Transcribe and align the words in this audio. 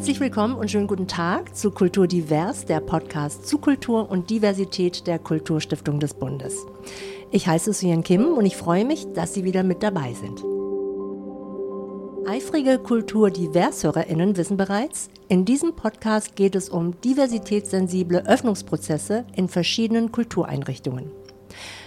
Herzlich 0.00 0.20
willkommen 0.20 0.54
und 0.54 0.70
schönen 0.70 0.86
guten 0.86 1.08
Tag 1.08 1.54
zu 1.54 1.70
Kultur 1.70 2.06
Divers, 2.06 2.64
der 2.64 2.80
Podcast 2.80 3.46
zu 3.46 3.58
Kultur 3.58 4.10
und 4.10 4.30
Diversität 4.30 5.06
der 5.06 5.18
Kulturstiftung 5.18 6.00
des 6.00 6.14
Bundes. 6.14 6.64
Ich 7.30 7.46
heiße 7.46 7.74
Suyen 7.74 8.02
Kim 8.02 8.32
und 8.32 8.46
ich 8.46 8.56
freue 8.56 8.86
mich, 8.86 9.12
dass 9.12 9.34
Sie 9.34 9.44
wieder 9.44 9.62
mit 9.62 9.82
dabei 9.82 10.14
sind. 10.14 10.42
Eifrige 12.26 12.78
Kultur-Divers-HörerInnen 12.78 14.38
wissen 14.38 14.56
bereits, 14.56 15.10
in 15.28 15.44
diesem 15.44 15.74
Podcast 15.74 16.34
geht 16.34 16.54
es 16.54 16.70
um 16.70 16.98
diversitätssensible 17.02 18.26
Öffnungsprozesse 18.26 19.26
in 19.36 19.50
verschiedenen 19.50 20.10
Kultureinrichtungen. 20.12 21.10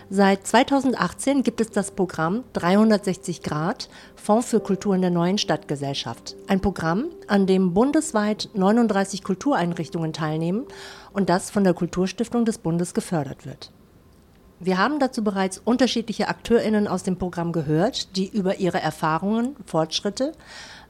Seit 0.09 0.45
2018 0.45 1.43
gibt 1.43 1.62
es 1.62 1.71
das 1.71 1.91
Programm 1.91 2.44
360 2.53 3.41
Grad 3.41 3.89
Fonds 4.16 4.48
für 4.48 4.59
Kultur 4.59 4.95
in 4.95 5.02
der 5.02 5.09
neuen 5.09 5.38
Stadtgesellschaft. 5.38 6.35
Ein 6.48 6.59
Programm, 6.59 7.05
an 7.27 7.48
dem 7.48 7.73
bundesweit 7.73 8.49
39 8.53 9.23
Kultureinrichtungen 9.23 10.11
teilnehmen 10.11 10.66
und 11.13 11.30
das 11.30 11.49
von 11.49 11.63
der 11.63 11.73
Kulturstiftung 11.73 12.44
des 12.45 12.58
Bundes 12.58 12.94
gefördert 12.94 13.45
wird. 13.45 13.71
Wir 14.59 14.77
haben 14.77 14.99
dazu 14.99 15.23
bereits 15.23 15.58
unterschiedliche 15.58 16.27
AkteurInnen 16.27 16.88
aus 16.88 17.03
dem 17.03 17.17
Programm 17.17 17.52
gehört, 17.52 18.16
die 18.16 18.27
über 18.27 18.58
ihre 18.58 18.81
Erfahrungen, 18.81 19.55
Fortschritte, 19.66 20.33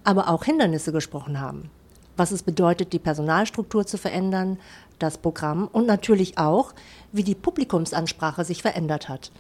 aber 0.04 0.30
auch 0.30 0.44
Hindernisse 0.44 0.92
gesprochen 0.92 1.40
haben. 1.40 1.70
Was 2.16 2.32
es 2.32 2.44
bedeutet, 2.44 2.94
die 2.94 3.00
Personalstruktur 3.00 3.88
zu 3.88 3.98
verändern, 3.98 4.60
das 5.00 5.18
Programm 5.18 5.68
und 5.72 5.88
natürlich 5.88 6.38
auch, 6.38 6.74
wie 7.14 7.24
die 7.24 7.36
Publikumsansprache 7.36 8.44
sich 8.44 8.62
verändert 8.62 9.08
hat. 9.08 9.32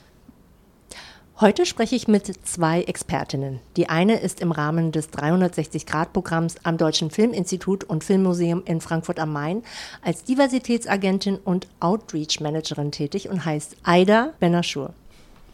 Heute 1.42 1.66
spreche 1.66 1.96
ich 1.96 2.08
mit 2.08 2.32
zwei 2.48 2.84
Expertinnen. 2.84 3.60
Die 3.76 3.90
eine 3.90 4.20
ist 4.20 4.40
im 4.40 4.52
Rahmen 4.52 4.92
des 4.92 5.10
360-Grad-Programms 5.10 6.58
am 6.62 6.78
Deutschen 6.78 7.10
Filminstitut 7.10 7.84
und 7.84 8.04
Filmmuseum 8.04 8.62
in 8.66 8.82
Frankfurt 8.82 9.20
am 9.20 9.34
Main 9.34 9.64
als 10.04 10.24
Diversitätsagentin 10.24 11.40
und 11.44 11.68
Outreach-Managerin 11.80 12.92
tätig 12.92 13.30
und 13.30 13.44
heißt 13.44 13.78
Aida 13.84 14.34
Benashur. 14.40 14.94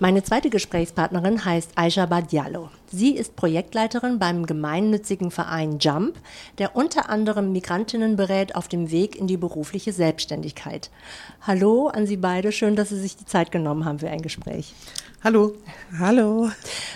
Meine 0.02 0.24
zweite 0.24 0.50
Gesprächspartnerin 0.50 1.44
heißt 1.44 1.72
Aisha 1.76 2.06
Badiallo. 2.06 2.70
Sie 2.90 3.18
ist 3.18 3.36
Projektleiterin 3.36 4.18
beim 4.18 4.46
gemeinnützigen 4.46 5.30
Verein 5.30 5.78
JUMP, 5.78 6.16
der 6.58 6.78
unter 6.78 7.10
anderem 7.10 7.52
Migrantinnen 7.52 8.16
berät 8.16 8.56
auf 8.56 8.70
dem 8.70 8.92
Weg 8.92 9.18
in 9.18 9.28
die 9.28 9.36
berufliche 9.36 9.92
Selbstständigkeit. 9.92 10.90
Hallo 11.42 11.88
an 11.88 12.08
Sie 12.08 12.16
beide, 12.16 12.54
schön, 12.54 12.78
dass 12.78 12.88
Sie 12.88 13.00
sich 13.00 13.18
die 13.18 13.26
Zeit 13.26 13.52
genommen 13.52 13.84
haben 13.84 14.00
für 14.00 14.10
ein 14.10 14.22
Gespräch. 14.22 14.74
Hallo. 15.22 15.56
Hallo. 16.00 16.50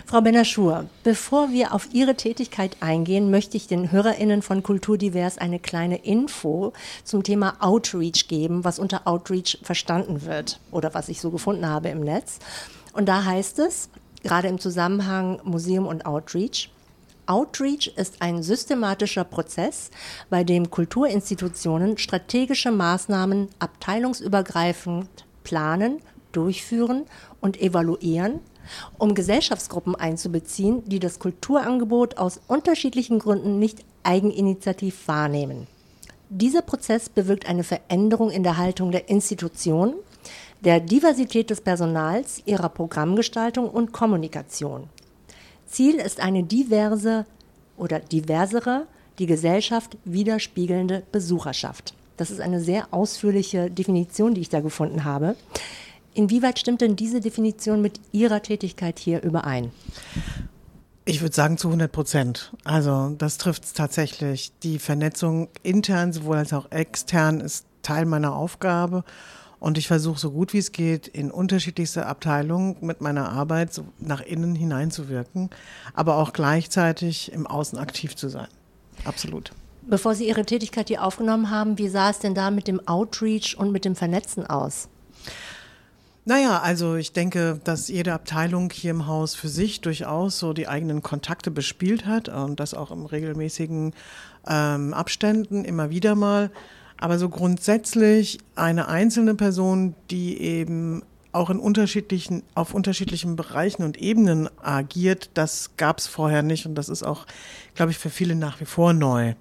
Frau 0.05 0.21
Benaschur, 0.21 0.85
bevor 1.03 1.51
wir 1.51 1.73
auf 1.73 1.89
Ihre 1.91 2.15
Tätigkeit 2.15 2.77
eingehen, 2.79 3.29
möchte 3.29 3.57
ich 3.57 3.67
den 3.67 3.91
HörerInnen 3.91 4.41
von 4.41 4.63
Kulturdivers 4.63 5.37
eine 5.37 5.59
kleine 5.59 5.97
Info 6.05 6.71
zum 7.03 7.23
Thema 7.23 7.57
Outreach 7.59 8.29
geben, 8.29 8.63
was 8.63 8.79
unter 8.79 9.05
Outreach 9.09 9.59
verstanden 9.61 10.25
wird 10.25 10.61
oder 10.71 10.93
was 10.93 11.09
ich 11.09 11.19
so 11.19 11.31
gefunden 11.31 11.67
habe 11.67 11.89
im 11.89 11.99
Netz. 11.99 12.39
Und 12.93 13.07
da 13.07 13.25
heißt 13.25 13.59
es, 13.59 13.89
gerade 14.23 14.47
im 14.47 14.59
Zusammenhang 14.59 15.41
Museum 15.43 15.85
und 15.87 16.05
Outreach, 16.05 16.69
Outreach 17.25 17.93
ist 17.95 18.21
ein 18.21 18.43
systematischer 18.43 19.23
Prozess, 19.23 19.91
bei 20.29 20.43
dem 20.43 20.69
Kulturinstitutionen 20.69 21.97
strategische 21.97 22.71
Maßnahmen 22.71 23.47
abteilungsübergreifend 23.59 25.07
planen, 25.43 25.99
durchführen 26.33 27.05
und 27.39 27.61
evaluieren, 27.61 28.39
um 28.97 29.15
Gesellschaftsgruppen 29.15 29.95
einzubeziehen, 29.95 30.83
die 30.85 30.99
das 30.99 31.19
Kulturangebot 31.19 32.17
aus 32.17 32.41
unterschiedlichen 32.47 33.19
Gründen 33.19 33.57
nicht 33.57 33.85
eigeninitiativ 34.03 35.07
wahrnehmen. 35.07 35.67
Dieser 36.29 36.61
Prozess 36.61 37.09
bewirkt 37.09 37.47
eine 37.47 37.63
Veränderung 37.63 38.31
in 38.31 38.43
der 38.43 38.57
Haltung 38.57 38.91
der 38.91 39.07
Institutionen 39.09 39.93
der 40.63 40.79
Diversität 40.79 41.49
des 41.49 41.61
Personals, 41.61 42.41
ihrer 42.45 42.69
Programmgestaltung 42.69 43.69
und 43.69 43.91
Kommunikation. 43.91 44.87
Ziel 45.67 45.95
ist 45.95 46.21
eine 46.21 46.43
diverse 46.43 47.25
oder 47.77 47.99
diversere, 47.99 48.87
die 49.19 49.25
Gesellschaft 49.25 49.97
widerspiegelnde 50.05 51.03
Besucherschaft. 51.11 51.93
Das 52.17 52.31
ist 52.31 52.39
eine 52.39 52.61
sehr 52.61 52.87
ausführliche 52.91 53.69
Definition, 53.69 54.33
die 54.33 54.41
ich 54.41 54.49
da 54.49 54.61
gefunden 54.61 55.03
habe. 55.03 55.35
Inwieweit 56.13 56.59
stimmt 56.59 56.81
denn 56.81 56.95
diese 56.95 57.19
Definition 57.19 57.81
mit 57.81 57.99
Ihrer 58.11 58.41
Tätigkeit 58.41 58.99
hier 58.99 59.23
überein? 59.23 59.71
Ich 61.05 61.21
würde 61.21 61.35
sagen 61.35 61.57
zu 61.57 61.67
100 61.67 61.91
Prozent. 61.91 62.53
Also 62.63 63.15
das 63.17 63.37
trifft 63.37 63.65
es 63.65 63.73
tatsächlich. 63.73 64.51
Die 64.61 64.79
Vernetzung 64.79 65.49
intern 65.63 66.13
sowohl 66.13 66.37
als 66.37 66.53
auch 66.53 66.71
extern 66.71 67.41
ist 67.41 67.65
Teil 67.81 68.05
meiner 68.05 68.35
Aufgabe. 68.35 69.03
Und 69.63 69.77
ich 69.77 69.87
versuche 69.87 70.19
so 70.19 70.31
gut 70.31 70.51
wie 70.51 70.57
es 70.57 70.73
geht, 70.73 71.07
in 71.07 71.31
unterschiedlichste 71.31 72.05
Abteilungen 72.05 72.75
mit 72.81 72.99
meiner 72.99 73.29
Arbeit 73.29 73.73
so 73.73 73.85
nach 73.97 74.19
innen 74.19 74.55
hineinzuwirken, 74.55 75.49
aber 75.93 76.17
auch 76.17 76.33
gleichzeitig 76.33 77.31
im 77.31 77.47
Außen 77.47 77.79
aktiv 77.79 78.13
zu 78.13 78.27
sein. 78.27 78.49
Absolut. 79.05 79.53
Bevor 79.83 80.15
Sie 80.15 80.27
Ihre 80.27 80.45
Tätigkeit 80.45 80.89
hier 80.89 81.01
aufgenommen 81.01 81.49
haben, 81.49 81.77
wie 81.77 81.87
sah 81.87 82.09
es 82.09 82.19
denn 82.19 82.35
da 82.35 82.51
mit 82.51 82.67
dem 82.67 82.85
Outreach 82.89 83.55
und 83.57 83.71
mit 83.71 83.85
dem 83.85 83.95
Vernetzen 83.95 84.45
aus? 84.45 84.89
Naja, 86.25 86.59
also 86.59 86.95
ich 86.95 87.13
denke, 87.13 87.61
dass 87.63 87.87
jede 87.87 88.11
Abteilung 88.11 88.69
hier 88.69 88.91
im 88.91 89.07
Haus 89.07 89.33
für 89.33 89.47
sich 89.47 89.79
durchaus 89.79 90.39
so 90.39 90.51
die 90.51 90.67
eigenen 90.67 91.01
Kontakte 91.01 91.51
bespielt 91.51 92.05
hat 92.05 92.27
und 92.27 92.59
das 92.59 92.73
auch 92.73 92.91
im 92.91 93.05
regelmäßigen 93.05 93.93
ähm, 94.45 94.93
Abständen 94.93 95.63
immer 95.63 95.89
wieder 95.89 96.15
mal. 96.15 96.51
Aber 97.03 97.19
so 97.19 97.27
grundsätzlich 97.27 98.37
eine 98.55 98.87
einzelne 98.87 99.35
Person, 99.35 99.93
die 100.09 100.39
eben 100.39 101.03
auch 101.33 101.49
in 101.49 101.59
unterschiedlichen, 101.59 102.43
auf 102.55 102.73
unterschiedlichen 102.73 103.35
Bereichen 103.35 103.83
und 103.83 103.97
Ebenen 103.97 104.49
agiert, 104.63 105.29
das 105.33 105.71
gab 105.75 105.97
es 105.97 106.07
vorher 106.07 106.43
nicht 106.43 106.65
und 106.65 106.75
das 106.75 106.87
ist 106.87 107.03
auch, 107.03 107.25
glaube 107.75 107.91
ich, 107.91 107.97
für 107.97 108.09
viele 108.09 108.35
nach 108.35 108.61
wie 108.61 108.65
vor 108.65 108.93
neu. 108.93 109.33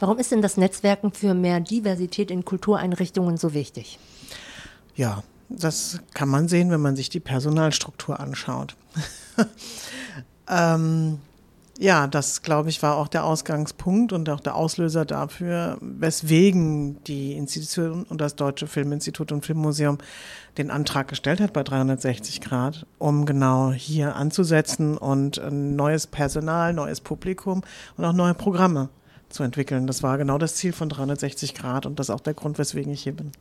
Warum 0.00 0.18
ist 0.18 0.32
denn 0.32 0.42
das 0.42 0.56
Netzwerken 0.56 1.12
für 1.12 1.32
mehr 1.32 1.60
Diversität 1.60 2.28
in 2.32 2.44
Kultureinrichtungen 2.44 3.36
so 3.36 3.54
wichtig? 3.54 4.00
Ja, 4.96 5.22
das 5.48 6.00
kann 6.12 6.28
man 6.28 6.48
sehen, 6.48 6.72
wenn 6.72 6.80
man 6.80 6.96
sich 6.96 7.08
die 7.08 7.20
Personalstruktur 7.20 8.18
anschaut. 8.18 8.74
ähm, 10.48 11.20
ja, 11.82 12.06
das 12.06 12.42
glaube 12.42 12.68
ich 12.68 12.80
war 12.84 12.96
auch 12.96 13.08
der 13.08 13.24
Ausgangspunkt 13.24 14.12
und 14.12 14.30
auch 14.30 14.38
der 14.38 14.54
Auslöser 14.54 15.04
dafür, 15.04 15.78
weswegen 15.80 17.02
die 17.04 17.32
Institution 17.32 18.04
und 18.04 18.20
das 18.20 18.36
Deutsche 18.36 18.68
Filminstitut 18.68 19.32
und 19.32 19.44
Filmmuseum 19.44 19.98
den 20.58 20.70
Antrag 20.70 21.08
gestellt 21.08 21.40
hat 21.40 21.52
bei 21.52 21.64
360 21.64 22.40
Grad, 22.40 22.86
um 22.98 23.26
genau 23.26 23.72
hier 23.72 24.14
anzusetzen 24.14 24.96
und 24.96 25.40
ein 25.40 25.74
neues 25.74 26.06
Personal, 26.06 26.72
neues 26.72 27.00
Publikum 27.00 27.62
und 27.96 28.04
auch 28.04 28.12
neue 28.12 28.34
Programme 28.34 28.88
zu 29.28 29.42
entwickeln. 29.42 29.88
Das 29.88 30.04
war 30.04 30.18
genau 30.18 30.38
das 30.38 30.54
Ziel 30.54 30.72
von 30.72 30.88
360 30.88 31.52
Grad 31.52 31.84
und 31.84 31.98
das 31.98 32.10
ist 32.10 32.14
auch 32.14 32.20
der 32.20 32.34
Grund, 32.34 32.58
weswegen 32.58 32.92
ich 32.92 33.02
hier 33.02 33.16
bin. 33.16 33.32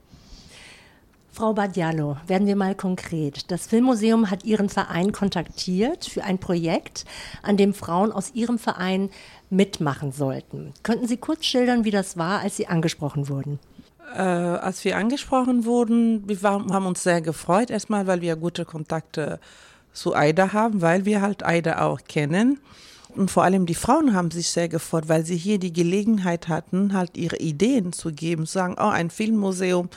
Frau 1.33 1.53
Badiallo, 1.53 2.17
werden 2.27 2.45
wir 2.45 2.57
mal 2.57 2.75
konkret. 2.75 3.49
Das 3.51 3.65
Filmmuseum 3.65 4.29
hat 4.29 4.43
Ihren 4.43 4.67
Verein 4.67 5.13
kontaktiert 5.13 6.03
für 6.05 6.25
ein 6.25 6.39
Projekt, 6.39 7.05
an 7.41 7.55
dem 7.55 7.73
Frauen 7.73 8.11
aus 8.11 8.31
Ihrem 8.33 8.59
Verein 8.59 9.09
mitmachen 9.49 10.11
sollten. 10.11 10.73
Könnten 10.83 11.07
Sie 11.07 11.15
kurz 11.15 11.45
schildern, 11.45 11.85
wie 11.85 11.91
das 11.91 12.17
war, 12.17 12.41
als 12.41 12.57
Sie 12.57 12.67
angesprochen 12.67 13.29
wurden? 13.29 13.59
Äh, 14.13 14.21
als 14.21 14.83
wir 14.83 14.97
angesprochen 14.97 15.63
wurden, 15.63 16.27
wir 16.27 16.43
waren, 16.43 16.73
haben 16.73 16.85
uns 16.85 17.01
sehr 17.01 17.21
gefreut, 17.21 17.69
erstmal, 17.69 18.07
weil 18.07 18.19
wir 18.19 18.35
gute 18.35 18.65
Kontakte 18.65 19.39
zu 19.93 20.13
AIDA 20.13 20.51
haben, 20.51 20.81
weil 20.81 21.05
wir 21.05 21.21
halt 21.21 21.43
AIDA 21.43 21.85
auch 21.85 22.01
kennen. 22.09 22.59
Und 23.15 23.31
vor 23.31 23.43
allem 23.43 23.65
die 23.65 23.75
Frauen 23.75 24.13
haben 24.13 24.31
sich 24.31 24.49
sehr 24.49 24.69
gefreut, 24.69 25.05
weil 25.07 25.25
sie 25.25 25.35
hier 25.35 25.59
die 25.59 25.73
Gelegenheit 25.73 26.47
hatten, 26.47 26.93
halt 26.93 27.17
ihre 27.17 27.37
Ideen 27.37 27.93
zu 27.93 28.11
geben, 28.11 28.45
zu 28.45 28.53
sagen, 28.53 28.75
oh, 28.77 28.87
ein 28.87 29.09
Filmmuseum 29.09 29.89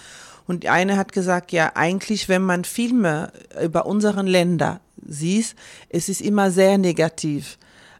und 0.46 0.66
eine 0.66 0.96
hat 0.96 1.12
gesagt, 1.12 1.52
ja, 1.52 1.72
eigentlich, 1.74 2.28
wenn 2.28 2.42
man 2.42 2.64
Filme 2.64 3.32
über 3.62 3.86
unseren 3.86 4.26
Länder 4.26 4.80
sieht, 5.06 5.54
es 5.88 6.08
ist 6.08 6.20
immer 6.20 6.50
sehr 6.50 6.78
negativ. 6.78 7.58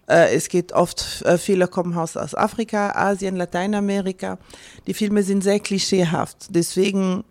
Äh, 0.08 0.34
es 0.34 0.48
geht 0.48 0.72
oft, 0.72 1.22
äh, 1.22 1.38
viele 1.38 1.68
kommen 1.68 1.96
aus 1.96 2.16
Afrika, 2.16 2.92
Asien, 2.94 3.36
Lateinamerika. 3.36 4.38
Die 4.86 4.94
Filme 4.94 5.22
sind 5.22 5.42
sehr 5.42 5.60
klischeehaft. 5.60 6.48
Deswegen 6.50 7.24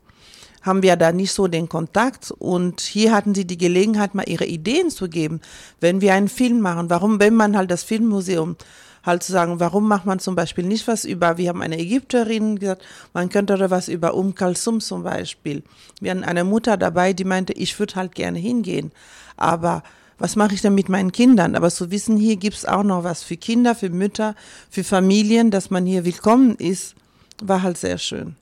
haben 0.63 0.81
wir 0.81 0.95
da 0.95 1.11
nicht 1.11 1.31
so 1.31 1.47
den 1.47 1.69
Kontakt. 1.69 2.31
Und 2.31 2.81
hier 2.81 3.11
hatten 3.11 3.35
sie 3.35 3.45
die 3.45 3.57
Gelegenheit, 3.57 4.15
mal 4.15 4.27
ihre 4.27 4.45
Ideen 4.45 4.89
zu 4.89 5.09
geben. 5.09 5.41
Wenn 5.79 6.01
wir 6.01 6.13
einen 6.13 6.29
Film 6.29 6.61
machen, 6.61 6.89
warum, 6.89 7.19
wenn 7.19 7.35
man 7.35 7.55
halt 7.55 7.69
das 7.69 7.83
Filmmuseum 7.83 8.55
halt 9.03 9.23
zu 9.23 9.31
sagen, 9.31 9.59
warum 9.59 9.87
macht 9.87 10.05
man 10.05 10.19
zum 10.19 10.35
Beispiel 10.35 10.65
nicht 10.65 10.87
was 10.87 11.05
über, 11.05 11.37
wir 11.37 11.49
haben 11.49 11.61
eine 11.61 11.79
Ägypterin 11.79 12.59
gesagt, 12.59 12.83
man 13.13 13.29
könnte 13.29 13.57
da 13.57 13.69
was 13.69 13.87
über 13.87 14.13
Um 14.13 14.35
Kalsum 14.35 14.79
zum 14.79 15.03
Beispiel. 15.03 15.63
Wir 15.99 16.11
hatten 16.11 16.23
eine 16.23 16.43
Mutter 16.43 16.77
dabei, 16.77 17.13
die 17.13 17.25
meinte, 17.25 17.53
ich 17.53 17.77
würde 17.79 17.95
halt 17.95 18.15
gerne 18.15 18.39
hingehen, 18.39 18.91
aber 19.37 19.83
was 20.17 20.35
mache 20.35 20.53
ich 20.53 20.61
denn 20.61 20.75
mit 20.75 20.89
meinen 20.89 21.11
Kindern? 21.11 21.55
Aber 21.55 21.69
zu 21.69 21.91
wissen, 21.91 22.17
hier 22.17 22.37
gibt's 22.37 22.65
auch 22.65 22.83
noch 22.83 23.03
was 23.03 23.23
für 23.23 23.35
Kinder, 23.35 23.75
für 23.75 23.89
Mütter, 23.89 24.35
für 24.69 24.83
Familien, 24.83 25.51
dass 25.51 25.69
man 25.69 25.85
hier 25.85 26.05
willkommen 26.05 26.55
ist, 26.55 26.95
war 27.41 27.61
halt 27.61 27.77
sehr 27.77 27.97
schön. 27.97 28.35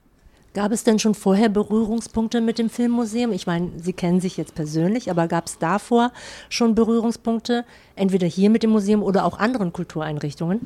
Gab 0.54 0.70
es 0.70 0.84
denn 0.84 0.98
schon 0.98 1.14
vorher 1.14 1.48
Berührungspunkte 1.48 2.42
mit 2.42 2.58
dem 2.58 2.68
Filmmuseum? 2.68 3.32
Ich 3.32 3.46
meine, 3.46 3.70
Sie 3.78 3.94
kennen 3.94 4.20
sich 4.20 4.36
jetzt 4.36 4.54
persönlich, 4.54 5.10
aber 5.10 5.26
gab 5.26 5.46
es 5.46 5.58
davor 5.58 6.12
schon 6.50 6.74
Berührungspunkte, 6.74 7.64
entweder 7.96 8.26
hier 8.26 8.50
mit 8.50 8.62
dem 8.62 8.70
Museum 8.70 9.02
oder 9.02 9.24
auch 9.24 9.38
anderen 9.38 9.72
Kultureinrichtungen? 9.72 10.60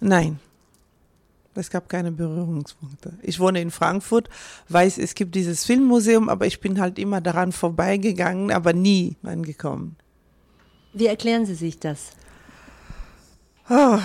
Nein. 0.00 0.38
Es 1.54 1.70
gab 1.70 1.88
keine 1.88 2.12
Berührungspunkte. 2.12 3.14
Ich 3.22 3.40
wohne 3.40 3.60
in 3.60 3.70
Frankfurt, 3.70 4.28
weiß, 4.68 4.98
es 4.98 5.14
gibt 5.14 5.34
dieses 5.34 5.64
Filmmuseum, 5.64 6.28
aber 6.28 6.46
ich 6.46 6.60
bin 6.60 6.80
halt 6.80 6.98
immer 6.98 7.20
daran 7.20 7.52
vorbeigegangen, 7.52 8.52
aber 8.52 8.72
nie 8.72 9.16
angekommen. 9.22 9.96
Wie 10.92 11.06
erklären 11.06 11.46
Sie 11.46 11.54
sich 11.54 11.78
das? 11.78 12.10
Oh. 13.68 13.98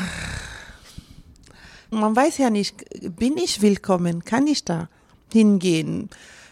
Man 1.91 2.15
weiß 2.15 2.37
ja 2.39 2.49
nicht, 2.49 2.83
bin 3.15 3.37
ich 3.37 3.61
willkommen? 3.61 4.23
Kann 4.23 4.47
ich 4.47 4.65
da 4.65 4.89
hingehen? 5.35 6.09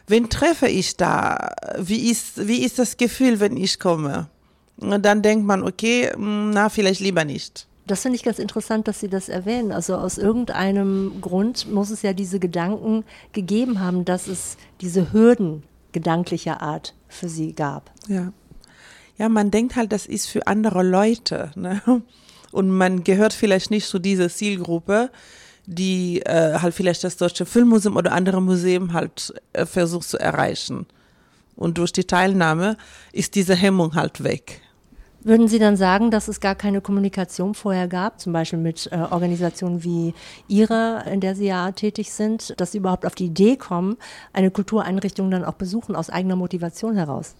Wen 0.07 0.29
treffe 0.29 0.67
ich 0.67 0.97
da? 0.97 1.55
Wie 1.79 2.11
ist, 2.11 2.47
wie 2.47 2.63
ist 2.63 2.77
das 2.77 2.97
Gefühl, 2.97 3.39
wenn 3.39 3.55
ich 3.55 3.79
komme? 3.79 4.27
Und 4.77 5.05
dann 5.05 5.21
denkt 5.21 5.45
man, 5.45 5.63
okay, 5.63 6.11
na, 6.17 6.67
vielleicht 6.67 6.99
lieber 6.99 7.23
nicht. 7.23 7.67
Das 7.87 8.01
finde 8.01 8.17
ich 8.17 8.23
ganz 8.23 8.39
interessant, 8.39 8.87
dass 8.87 8.99
Sie 8.99 9.07
das 9.09 9.29
erwähnen. 9.29 9.71
Also 9.71 9.95
aus 9.95 10.17
irgendeinem 10.17 11.21
Grund 11.21 11.71
muss 11.71 11.89
es 11.89 12.01
ja 12.01 12.13
diese 12.13 12.39
Gedanken 12.39 13.05
gegeben 13.31 13.79
haben, 13.79 14.03
dass 14.03 14.27
es 14.27 14.57
diese 14.81 15.13
Hürden 15.13 15.63
gedanklicher 15.93 16.61
Art 16.61 16.93
für 17.07 17.29
Sie 17.29 17.53
gab. 17.53 17.91
Ja. 18.07 18.33
Ja, 19.17 19.29
man 19.29 19.51
denkt 19.51 19.75
halt, 19.75 19.91
das 19.91 20.05
ist 20.05 20.27
für 20.27 20.47
andere 20.47 20.83
Leute. 20.83 21.51
Ne? 21.55 21.81
Und 22.51 22.69
man 22.69 23.03
gehört 23.03 23.33
vielleicht 23.33 23.69
nicht 23.69 23.87
zu 23.87 23.99
dieser 23.99 24.29
Zielgruppe, 24.29 25.11
die 25.65 26.21
äh, 26.21 26.59
halt 26.59 26.73
vielleicht 26.73 27.03
das 27.03 27.17
Deutsche 27.17 27.45
Filmmuseum 27.45 27.95
oder 27.95 28.11
andere 28.11 28.41
Museen 28.41 28.93
halt 28.93 29.33
äh, 29.53 29.65
versucht 29.65 30.07
zu 30.07 30.19
erreichen. 30.19 30.85
Und 31.55 31.77
durch 31.77 31.93
die 31.93 32.05
Teilnahme 32.05 32.77
ist 33.11 33.35
diese 33.35 33.55
Hemmung 33.55 33.95
halt 33.95 34.23
weg. 34.23 34.61
Würden 35.25 35.47
Sie 35.47 35.59
dann 35.59 35.77
sagen, 35.77 36.11
dass 36.11 36.27
es 36.27 36.41
gar 36.41 36.55
keine 36.55 36.81
Kommunikation 36.81 37.53
vorher 37.53 37.87
gab, 37.87 38.19
zum 38.19 38.33
Beispiel 38.33 38.59
mit 38.59 38.89
äh, 38.91 38.97
Organisationen 38.97 39.81
wie 39.81 40.13
Ihrer, 40.49 41.07
in 41.07 41.21
der 41.21 41.35
Sie 41.35 41.45
ja 41.45 41.71
tätig 41.71 42.11
sind, 42.11 42.59
dass 42.59 42.73
Sie 42.73 42.79
überhaupt 42.79 43.05
auf 43.05 43.15
die 43.15 43.27
Idee 43.27 43.55
kommen, 43.55 43.95
eine 44.33 44.51
Kultureinrichtung 44.51 45.31
dann 45.31 45.45
auch 45.45 45.53
besuchen 45.53 45.95
aus 45.95 46.09
eigener 46.09 46.35
Motivation 46.35 46.97
heraus? 46.97 47.35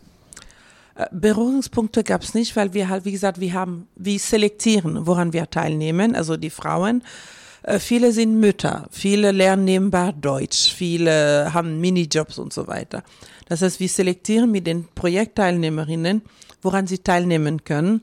Äh, 0.96 1.08
Berührungspunkte 1.12 2.06
gab 2.06 2.22
es 2.22 2.34
nicht, 2.34 2.56
weil 2.56 2.74
wir 2.74 2.88
halt, 2.88 3.04
wie 3.04 3.12
gesagt, 3.12 3.42
wir 3.42 3.52
haben, 3.52 3.88
wir 3.98 4.18
selektieren, 4.18 5.06
woran 5.06 5.34
wir 5.34 5.50
teilnehmen, 5.50 6.16
also 6.16 6.38
die 6.38 6.52
Frauen. 6.52 7.04
Äh, 7.64 7.80
viele 7.80 8.12
sind 8.12 8.40
Mütter, 8.40 8.88
viele 8.92 9.32
lernen 9.32 9.66
nebenbei 9.66 10.12
Deutsch, 10.12 10.74
viele 10.74 11.54
haben 11.54 11.82
Minijobs 11.82 12.38
und 12.38 12.54
so 12.54 12.68
weiter. 12.68 13.04
Das 13.48 13.62
heißt, 13.62 13.80
wir 13.80 13.90
selektieren 13.90 14.52
mit 14.52 14.68
den 14.68 14.88
Projektteilnehmerinnen 14.96 16.22
woran 16.64 16.88
sie 16.88 17.00
teilnehmen 17.00 17.64
können. 17.64 18.02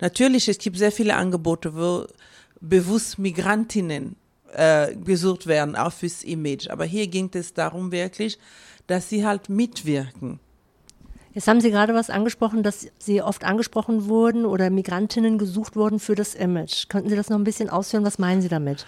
Natürlich, 0.00 0.48
es 0.48 0.58
gibt 0.58 0.76
sehr 0.76 0.92
viele 0.92 1.14
Angebote, 1.14 1.74
wo 1.74 2.06
bewusst 2.60 3.18
Migrantinnen 3.18 4.16
äh, 4.52 4.94
gesucht 4.96 5.46
werden, 5.46 5.76
auch 5.76 5.92
fürs 5.92 6.24
Image. 6.24 6.68
Aber 6.68 6.84
hier 6.84 7.06
ging 7.06 7.30
es 7.32 7.54
darum 7.54 7.92
wirklich, 7.92 8.38
dass 8.86 9.08
sie 9.08 9.24
halt 9.24 9.48
mitwirken. 9.48 10.40
Jetzt 11.34 11.48
haben 11.48 11.60
Sie 11.60 11.72
gerade 11.72 11.94
was 11.94 12.10
angesprochen, 12.10 12.62
dass 12.62 12.86
Sie 12.98 13.20
oft 13.20 13.44
angesprochen 13.44 14.06
wurden 14.06 14.46
oder 14.46 14.70
Migrantinnen 14.70 15.36
gesucht 15.36 15.74
wurden 15.74 15.98
für 15.98 16.14
das 16.14 16.36
Image. 16.36 16.88
Könnten 16.88 17.08
Sie 17.08 17.16
das 17.16 17.28
noch 17.28 17.36
ein 17.38 17.44
bisschen 17.44 17.68
ausführen? 17.68 18.04
Was 18.04 18.18
meinen 18.18 18.40
Sie 18.40 18.48
damit? 18.48 18.86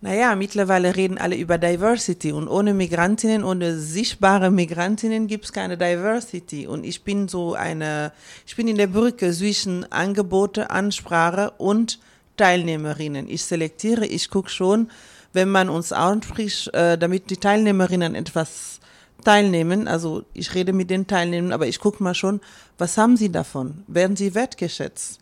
Naja, 0.00 0.36
mittlerweile 0.36 0.94
reden 0.94 1.18
alle 1.18 1.34
über 1.34 1.58
Diversity 1.58 2.30
und 2.30 2.46
ohne 2.46 2.72
Migrantinnen, 2.72 3.42
ohne 3.42 3.76
sichtbare 3.76 4.52
Migrantinnen 4.52 5.26
gibt's 5.26 5.52
keine 5.52 5.76
Diversity. 5.76 6.68
Und 6.68 6.84
ich 6.84 7.02
bin 7.02 7.26
so 7.26 7.54
eine, 7.54 8.12
ich 8.46 8.54
bin 8.54 8.68
in 8.68 8.76
der 8.76 8.86
Brücke 8.86 9.32
zwischen 9.32 9.90
Angebote, 9.90 10.70
Ansprache 10.70 11.50
und 11.58 11.98
Teilnehmerinnen. 12.36 13.28
Ich 13.28 13.42
selektiere, 13.42 14.06
ich 14.06 14.30
gucke 14.30 14.50
schon, 14.50 14.88
wenn 15.32 15.48
man 15.50 15.68
uns 15.68 15.90
anspricht, 15.90 16.72
äh, 16.74 16.96
damit 16.96 17.30
die 17.30 17.36
Teilnehmerinnen 17.36 18.14
etwas 18.14 18.77
teilnehmen. 19.24 19.88
Also 19.88 20.24
ich 20.34 20.54
rede 20.54 20.72
mit 20.72 20.90
den 20.90 21.06
Teilnehmern, 21.06 21.52
aber 21.52 21.66
ich 21.66 21.80
gucke 21.80 22.02
mal 22.02 22.14
schon, 22.14 22.40
was 22.76 22.96
haben 22.96 23.16
sie 23.16 23.30
davon? 23.30 23.84
Werden 23.86 24.16
sie 24.16 24.34
wertgeschätzt? 24.34 25.20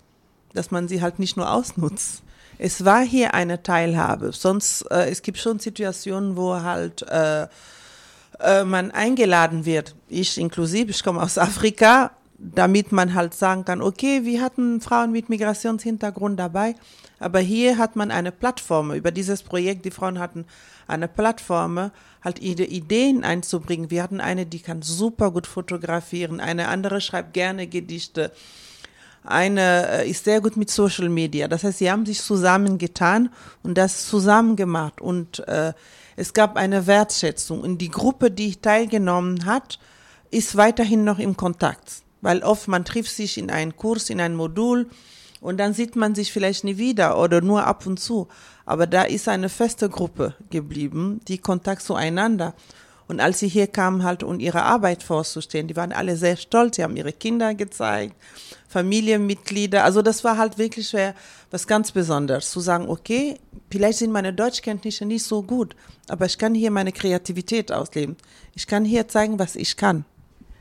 Dass 0.52 0.70
man 0.70 0.88
sie 0.88 1.02
halt 1.02 1.18
nicht 1.18 1.36
nur 1.36 1.50
ausnutzt 1.50 2.22
es 2.58 2.84
war 2.84 3.02
hier 3.02 3.34
eine 3.34 3.62
Teilhabe. 3.62 4.32
Sonst, 4.32 4.82
äh, 4.90 5.10
es 5.10 5.22
gibt 5.22 5.38
schon 5.38 5.58
Situationen, 5.58 6.36
wo 6.36 6.54
halt 6.54 7.02
äh, 7.02 7.46
äh, 8.40 8.64
man 8.64 8.90
eingeladen 8.90 9.64
wird. 9.64 9.94
Ich 10.08 10.38
inklusive, 10.38 10.90
ich 10.90 11.02
komme 11.02 11.22
aus 11.22 11.38
Afrika, 11.38 12.12
damit 12.38 12.92
man 12.92 13.14
halt 13.14 13.34
sagen 13.34 13.64
kann, 13.64 13.82
okay, 13.82 14.24
wir 14.24 14.42
hatten 14.42 14.80
Frauen 14.80 15.12
mit 15.12 15.28
Migrationshintergrund 15.28 16.38
dabei, 16.38 16.74
aber 17.18 17.40
hier 17.40 17.78
hat 17.78 17.96
man 17.96 18.10
eine 18.10 18.30
Plattform. 18.30 18.92
Über 18.92 19.10
dieses 19.10 19.42
Projekt, 19.42 19.84
die 19.86 19.90
Frauen 19.90 20.18
hatten 20.18 20.44
eine 20.86 21.08
Plattform, 21.08 21.90
halt 22.26 22.40
ihre 22.40 22.64
Ideen 22.64 23.24
einzubringen. 23.24 23.90
Wir 23.90 24.02
hatten 24.02 24.20
eine, 24.20 24.44
die 24.44 24.60
kann 24.60 24.82
super 24.82 25.30
gut 25.30 25.46
fotografieren, 25.46 26.40
eine 26.40 26.68
andere 26.68 27.00
schreibt 27.00 27.32
gerne 27.32 27.66
Gedichte 27.66 28.32
eine 29.26 29.88
äh, 29.88 30.10
ist 30.10 30.24
sehr 30.24 30.40
gut 30.40 30.56
mit 30.56 30.70
Social 30.70 31.08
Media. 31.08 31.48
Das 31.48 31.64
heißt, 31.64 31.78
sie 31.78 31.90
haben 31.90 32.06
sich 32.06 32.22
zusammengetan 32.22 33.30
und 33.62 33.76
das 33.76 34.06
zusammen 34.06 34.56
gemacht. 34.56 35.00
Und 35.00 35.46
äh, 35.48 35.72
es 36.14 36.32
gab 36.32 36.56
eine 36.56 36.86
Wertschätzung. 36.86 37.60
Und 37.60 37.78
die 37.78 37.90
Gruppe, 37.90 38.30
die 38.30 38.54
teilgenommen 38.56 39.44
hat, 39.44 39.78
ist 40.30 40.56
weiterhin 40.56 41.04
noch 41.04 41.18
im 41.18 41.36
Kontakt. 41.36 42.02
Weil 42.20 42.42
oft 42.42 42.68
man 42.68 42.84
trifft 42.84 43.10
sich 43.10 43.36
in 43.36 43.50
einen 43.50 43.76
Kurs, 43.76 44.10
in 44.10 44.20
ein 44.20 44.36
Modul 44.36 44.88
und 45.40 45.58
dann 45.58 45.74
sieht 45.74 45.96
man 45.96 46.14
sich 46.14 46.32
vielleicht 46.32 46.64
nie 46.64 46.78
wieder 46.78 47.20
oder 47.20 47.40
nur 47.40 47.66
ab 47.66 47.86
und 47.86 48.00
zu. 48.00 48.28
Aber 48.66 48.86
da 48.86 49.02
ist 49.02 49.28
eine 49.28 49.48
feste 49.48 49.88
Gruppe 49.88 50.34
geblieben, 50.50 51.20
die 51.28 51.38
Kontakt 51.38 51.82
zueinander. 51.82 52.52
Und 53.08 53.20
als 53.20 53.38
sie 53.38 53.46
hier 53.46 53.68
kamen 53.68 54.02
halt, 54.02 54.24
um 54.24 54.40
ihre 54.40 54.64
Arbeit 54.64 55.04
vorzustellen, 55.04 55.68
die 55.68 55.76
waren 55.76 55.92
alle 55.92 56.16
sehr 56.16 56.36
stolz, 56.36 56.74
sie 56.76 56.82
haben 56.82 56.96
ihre 56.96 57.12
Kinder 57.12 57.54
gezeigt, 57.54 58.16
Familienmitglieder. 58.68 59.84
Also 59.84 60.02
das 60.02 60.24
war 60.24 60.36
halt 60.36 60.58
wirklich 60.58 60.92
was 61.52 61.68
ganz 61.68 61.92
Besonderes, 61.92 62.50
zu 62.50 62.58
sagen, 62.58 62.88
okay, 62.88 63.38
vielleicht 63.70 63.98
sind 63.98 64.10
meine 64.10 64.32
Deutschkenntnisse 64.32 65.06
nicht 65.06 65.22
so 65.22 65.44
gut, 65.44 65.76
aber 66.08 66.26
ich 66.26 66.36
kann 66.36 66.52
hier 66.52 66.72
meine 66.72 66.90
Kreativität 66.90 67.70
ausleben. 67.70 68.16
Ich 68.56 68.66
kann 68.66 68.84
hier 68.84 69.06
zeigen, 69.06 69.38
was 69.38 69.54
ich 69.54 69.76
kann. 69.76 70.04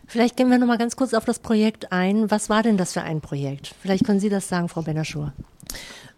Vielleicht 0.06 0.38
gehen 0.38 0.52
wir 0.52 0.60
noch 0.60 0.68
mal 0.68 0.78
ganz 0.78 0.96
kurz 0.96 1.16
auf 1.16 1.26
das 1.26 1.40
Projekt 1.40 1.92
ein. 1.92 2.30
Was 2.30 2.48
war 2.48 2.62
denn 2.62 2.78
das 2.78 2.94
für 2.94 3.02
ein 3.02 3.22
Projekt? 3.22 3.74
Vielleicht 3.82 4.06
können 4.06 4.20
Sie 4.20 4.30
das 4.30 4.48
sagen, 4.48 4.70
Frau 4.70 4.84
Benaschur. 4.84 5.34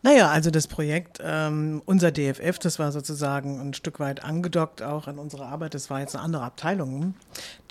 Naja, 0.03 0.29
also 0.29 0.51
das 0.51 0.67
Projekt, 0.67 1.19
ähm, 1.23 1.81
unser 1.85 2.11
DFF, 2.11 2.59
das 2.59 2.77
war 2.77 2.91
sozusagen 2.91 3.59
ein 3.59 3.73
Stück 3.73 3.99
weit 3.99 4.23
angedockt 4.23 4.83
auch 4.83 5.07
an 5.07 5.17
unsere 5.17 5.45
Arbeit. 5.45 5.73
Das 5.73 5.89
war 5.89 5.99
jetzt 5.99 6.15
eine 6.15 6.23
andere 6.23 6.43
Abteilung, 6.43 7.15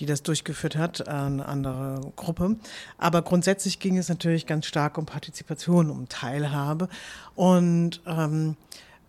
die 0.01 0.07
das 0.07 0.23
durchgeführt 0.23 0.77
hat, 0.77 1.07
eine 1.09 1.47
andere 1.47 2.13
Gruppe. 2.17 2.57
Aber 2.99 3.23
grundsätzlich 3.23 3.79
ging 3.79 3.97
es 3.97 4.09
natürlich 4.09 4.47
ganz 4.47 4.67
stark 4.67 4.99
um 4.99 5.07
Partizipation, 5.07 5.89
um 5.89 6.09
Teilhabe. 6.09 6.89
Und 7.37 8.03
ähm, 8.07 8.57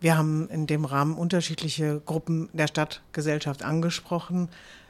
wir 0.00 0.16
haben 0.16 0.48
in 0.48 0.68
dem 0.68 0.84
Rahmen 0.84 1.14
unterschiedliche 1.16 2.00
Gruppen 2.06 2.48
der 2.52 2.68
Stadtgesellschaft 2.68 3.64
angesprochen 3.64 4.48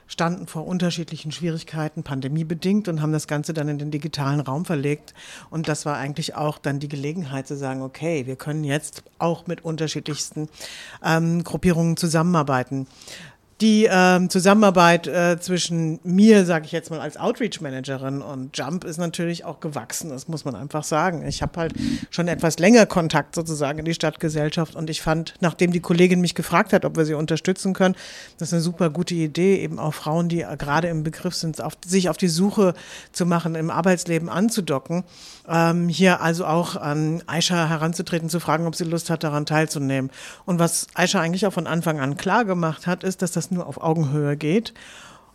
standen 0.09 0.47
vor 0.47 0.67
unterschiedlichen 0.67 1.31
Schwierigkeiten, 1.31 2.03
pandemiebedingt, 2.03 2.89
und 2.89 3.01
haben 3.01 3.13
das 3.13 3.29
Ganze 3.29 3.55
dann 3.55 3.69
in 3.69 3.79
den 3.79 3.91
digitalen 3.93 4.41
Raum 4.41 4.65
verlegt. 4.65 5.15
Und 5.51 5.69
das 5.69 5.87
war 5.87 5.97
eigentlich 5.97 6.35
auch 6.35 6.59
dann 6.59 6.81
die 6.81 6.89
Gelegenheit 6.89 7.47
zu 7.47 7.57
sagen, 7.57 7.83
okay, 7.83 8.27
wir 8.27 8.37
können 8.37 8.65
jetzt 8.65 9.05
auch 9.19 9.47
mit 9.47 9.65
unterschiedlichsten 9.65 10.49
ähm, 11.05 11.45
Gruppierungen 11.45 11.97
zusammenarbeiten. 11.97 12.87
Die 13.61 13.89
ähm, 13.91 14.31
Zusammenarbeit 14.31 15.09
äh, 15.09 15.41
zwischen 15.41 15.99
mir, 16.05 16.45
sage 16.45 16.67
ich 16.67 16.71
jetzt 16.71 16.91
mal, 16.91 17.01
als 17.01 17.17
Outreach-Managerin 17.17 18.23
und 18.23 18.57
Jump 18.57 18.85
ist 18.85 18.99
natürlich 18.99 19.45
auch 19.45 19.59
gewachsen, 19.59 20.11
das 20.11 20.29
muss 20.29 20.45
man 20.45 20.55
einfach 20.55 20.85
sagen. 20.85 21.27
Ich 21.27 21.43
habe 21.43 21.59
halt 21.59 21.75
schon 22.11 22.29
etwas 22.29 22.61
länger 22.61 22.87
Kontakt 22.87 23.35
sozusagen 23.35 23.81
in 23.81 23.85
die 23.85 23.95
Stadtgesellschaft 23.95 24.77
und 24.77 24.89
ich 24.91 25.03
fand, 25.03 25.35
nachdem 25.41 25.73
die 25.73 25.81
Kollegin 25.81 26.21
mich 26.21 26.37
gefragt 26.37 26.73
hat, 26.73 26.85
ob 26.85 26.97
wir 26.97 27.05
sie 27.05 27.15
unterstützen 27.15 27.75
können, 27.75 27.97
das 28.39 28.51
ist 28.51 28.55
eine 28.55 28.63
super 28.63 28.91
gute 28.91 29.17
Idee, 29.17 29.57
eben 29.57 29.81
auch 29.81 29.93
Frauen, 29.95 30.29
die 30.29 30.47
gerade 30.57 30.87
im 30.87 31.03
Begriff 31.03 31.35
sind, 31.35 31.61
auf, 31.61 31.73
sich 31.85 32.11
auf 32.11 32.17
die 32.17 32.29
Suche 32.29 32.75
zu 33.11 33.27
machen, 33.27 33.57
im 33.57 33.71
Arbeitsleben 33.71 34.29
anzudocken, 34.29 35.03
ähm, 35.49 35.89
hier 35.89 36.21
also 36.21 36.47
auch 36.47 36.77
an 36.77 37.25
Aisha 37.27 37.69
heranzutreten, 37.69 38.29
zu 38.29 38.39
fragen, 38.39 38.69
ob 38.69 38.77
sie 38.77 38.85
Lust 38.85 39.11
hat, 39.11 39.25
daran 39.25 39.47
teilzunehmen. 39.47 40.13
Und 40.47 40.61
was 40.61 40.87
Aisha 40.95 41.21
eigentlich 41.21 41.45
auch 41.45 41.53
von 41.53 41.67
Anfang 41.67 41.99
an 41.99 42.17
klar 42.17 42.45
gemacht 42.45 42.87
hat, 42.87 43.03
ist, 43.03 43.21
dass 43.21 43.33
das 43.33 43.48
nur 43.51 43.67
auf 43.67 43.81
Augenhöhe 43.83 44.37
geht. 44.37 44.75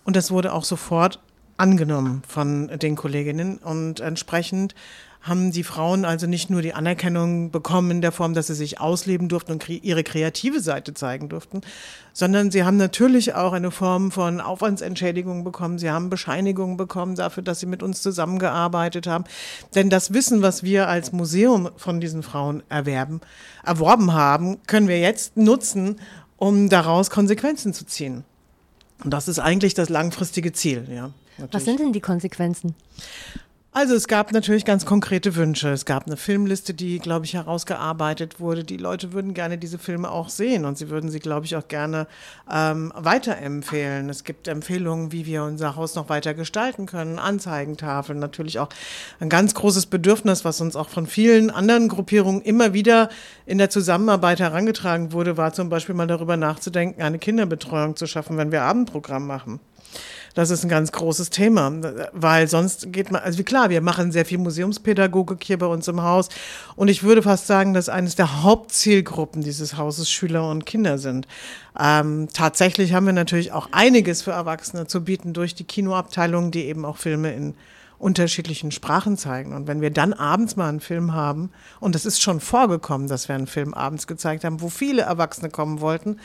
Und 0.04 0.16
das 0.16 0.32
wurde 0.32 0.54
auch 0.54 0.64
sofort 0.64 1.20
angenommen 1.58 2.24
von 2.28 2.68
den 2.80 2.96
Kolleginnen 2.96 3.58
und 3.58 4.00
entsprechend 4.00 4.76
haben 5.24 5.52
die 5.52 5.64
Frauen 5.64 6.04
also 6.04 6.28
nicht 6.28 6.50
nur 6.50 6.62
die 6.62 6.74
Anerkennung 6.74 7.50
bekommen 7.50 7.92
in 7.92 8.02
der 8.02 8.12
Form, 8.12 8.34
dass 8.34 8.48
sie 8.48 8.56
sich 8.56 8.82
ausleben 8.82 9.30
durften 9.30 9.54
und 9.54 9.70
ihre 9.70 10.04
kreative 10.04 10.60
Seite 10.60 10.94
zeigen 10.94 11.30
durften, 11.30 11.62
sondern 12.12 12.52
sie 12.52 12.66
haben 12.66 12.76
natürlich 12.76 13.34
auch 13.34 13.54
eine 13.54 13.72
Form 13.72 14.12
von 14.12 14.42
Aufwandsentschädigung 14.42 15.46
bekommen. 15.46 15.80
Sie 15.80 15.90
haben 15.90 16.10
Bescheinigungen 16.10 16.76
bekommen 16.76 17.16
dafür, 17.16 17.42
dass 17.42 17.62
sie 17.62 17.66
mit 17.68 17.82
uns 17.82 18.02
zusammengearbeitet 18.02 19.08
haben. 19.08 19.24
Denn 19.76 19.90
das 19.90 20.14
Wissen, 20.14 20.42
was 20.42 20.62
wir 20.62 20.90
als 20.90 21.14
Museum 21.14 21.70
von 21.78 22.02
diesen 22.02 22.22
Frauen 22.22 22.62
erwerben, 22.68 23.22
erworben 23.66 24.14
haben, 24.14 24.58
können 24.68 24.90
wir 24.90 25.00
jetzt 25.00 25.38
nutzen, 25.38 26.02
um 26.44 26.68
daraus 26.68 27.10
Konsequenzen 27.10 27.74
zu 27.74 27.86
ziehen. 27.86 28.26
Und 29.04 29.12
das 29.12 29.30
ist 29.30 29.40
eigentlich 29.40 29.74
das 29.76 29.88
langfristige 29.88 30.52
Ziel, 30.52 30.88
ja. 30.92 31.12
Natürlich. 31.38 31.54
Was 31.54 31.66
sind 31.66 31.80
denn 31.80 31.94
die 31.94 32.02
Konsequenzen? 32.02 32.76
Also 33.76 33.96
es 33.96 34.08
gab 34.08 34.32
natürlich 34.34 34.66
ganz 34.66 34.86
konkrete 34.86 35.36
Wünsche. 35.36 35.70
Es 35.70 35.86
gab 35.86 36.06
eine 36.06 36.16
Filmliste, 36.16 36.76
die, 36.76 37.00
glaube 37.00 37.26
ich, 37.26 37.34
herausgearbeitet 37.34 38.40
wurde. 38.40 38.64
Die 38.64 38.78
Leute 38.78 39.14
würden 39.14 39.34
gerne 39.34 39.58
diese 39.58 39.80
Filme 39.80 40.12
auch 40.12 40.30
sehen 40.30 40.66
und 40.66 40.78
sie 40.78 40.92
würden 40.92 41.10
sie, 41.10 41.20
glaube 41.20 41.48
ich, 41.48 41.56
auch 41.56 41.68
gerne 41.68 42.06
ähm, 42.52 42.94
weiterempfehlen. 42.96 44.10
Es 44.10 44.26
gibt 44.26 44.48
Empfehlungen, 44.48 45.12
wie 45.12 45.26
wir 45.26 45.44
unser 45.44 45.76
Haus 45.76 45.96
noch 45.96 46.08
weiter 46.08 46.36
gestalten 46.36 46.86
können, 46.86 47.18
Anzeigentafeln, 47.18 48.20
natürlich 48.20 48.60
auch 48.60 48.70
ein 49.20 49.30
ganz 49.30 49.56
großes 49.56 49.88
Bedürfnis, 49.88 50.46
was 50.46 50.62
uns 50.62 50.76
auch 50.76 50.90
von 50.90 51.08
vielen 51.08 51.50
anderen 51.50 51.88
Gruppierungen 51.88 52.44
immer 52.44 52.74
wieder 52.74 53.10
in 53.48 53.58
der 53.58 53.72
Zusammenarbeit 53.72 54.40
herangetragen 54.40 55.14
wurde, 55.14 55.36
war 55.36 55.52
zum 55.52 55.70
Beispiel 55.70 55.96
mal 55.96 56.06
darüber 56.06 56.38
nachzudenken, 56.38 57.02
eine 57.02 57.18
Kinderbetreuung 57.18 57.96
zu 57.96 58.06
schaffen, 58.06 58.38
wenn 58.38 58.52
wir 58.52 58.62
Abendprogramm 58.62 59.26
machen. 59.26 59.60
Das 60.34 60.50
ist 60.50 60.64
ein 60.64 60.70
ganz 60.70 60.92
großes 60.92 61.30
Thema, 61.30 61.72
weil 62.12 62.48
sonst 62.48 62.92
geht 62.92 63.12
man, 63.12 63.22
also 63.22 63.44
klar, 63.44 63.70
wir 63.70 63.82
machen 63.82 64.12
sehr 64.12 64.26
viel 64.26 64.40
Museumspädagogik 64.40 65.44
hier 65.44 65.60
bei 65.60 65.68
uns 65.68 65.88
im 65.88 66.02
Haus 66.02 66.30
und 66.76 66.88
ich 66.88 67.04
würde 67.04 67.22
fast 67.22 67.46
sagen, 67.46 67.74
dass 67.74 67.88
eines 67.88 68.16
der 68.16 68.42
Hauptzielgruppen 68.42 69.44
dieses 69.44 69.78
Hauses 69.78 70.10
Schüler 70.10 70.50
und 70.50 70.66
Kinder 70.66 70.98
sind. 70.98 71.28
Ähm, 71.80 72.30
tatsächlich 72.34 72.94
haben 72.94 73.06
wir 73.06 73.14
natürlich 73.14 73.52
auch 73.52 73.70
einiges 73.72 74.24
für 74.24 74.32
Erwachsene 74.32 74.88
zu 74.88 75.04
bieten 75.04 75.34
durch 75.34 75.54
die 75.54 75.66
Kinoabteilung, 75.66 76.50
die 76.50 76.66
eben 76.66 76.84
auch 76.86 76.98
Filme 76.98 77.34
in 77.34 77.54
unterschiedlichen 78.00 78.72
Sprachen 78.72 79.18
zeigen. 79.18 79.54
Und 79.54 79.68
wenn 79.68 79.82
wir 79.82 79.90
dann 79.90 80.14
abends 80.14 80.56
mal 80.56 80.68
einen 80.68 80.82
Film 80.82 81.14
haben, 81.14 81.52
und 81.80 81.96
es 81.96 82.06
ist 82.06 82.22
schon 82.22 82.42
vorgekommen, 82.42 83.08
dass 83.08 83.30
wir 83.30 83.36
einen 83.36 83.48
Film 83.48 83.74
abends 83.74 84.08
gezeigt 84.08 84.44
haben, 84.44 84.62
wo 84.62 84.70
viele 84.70 85.04
Erwachsene 85.04 85.50
kommen 85.50 85.80
wollten, 85.80 86.18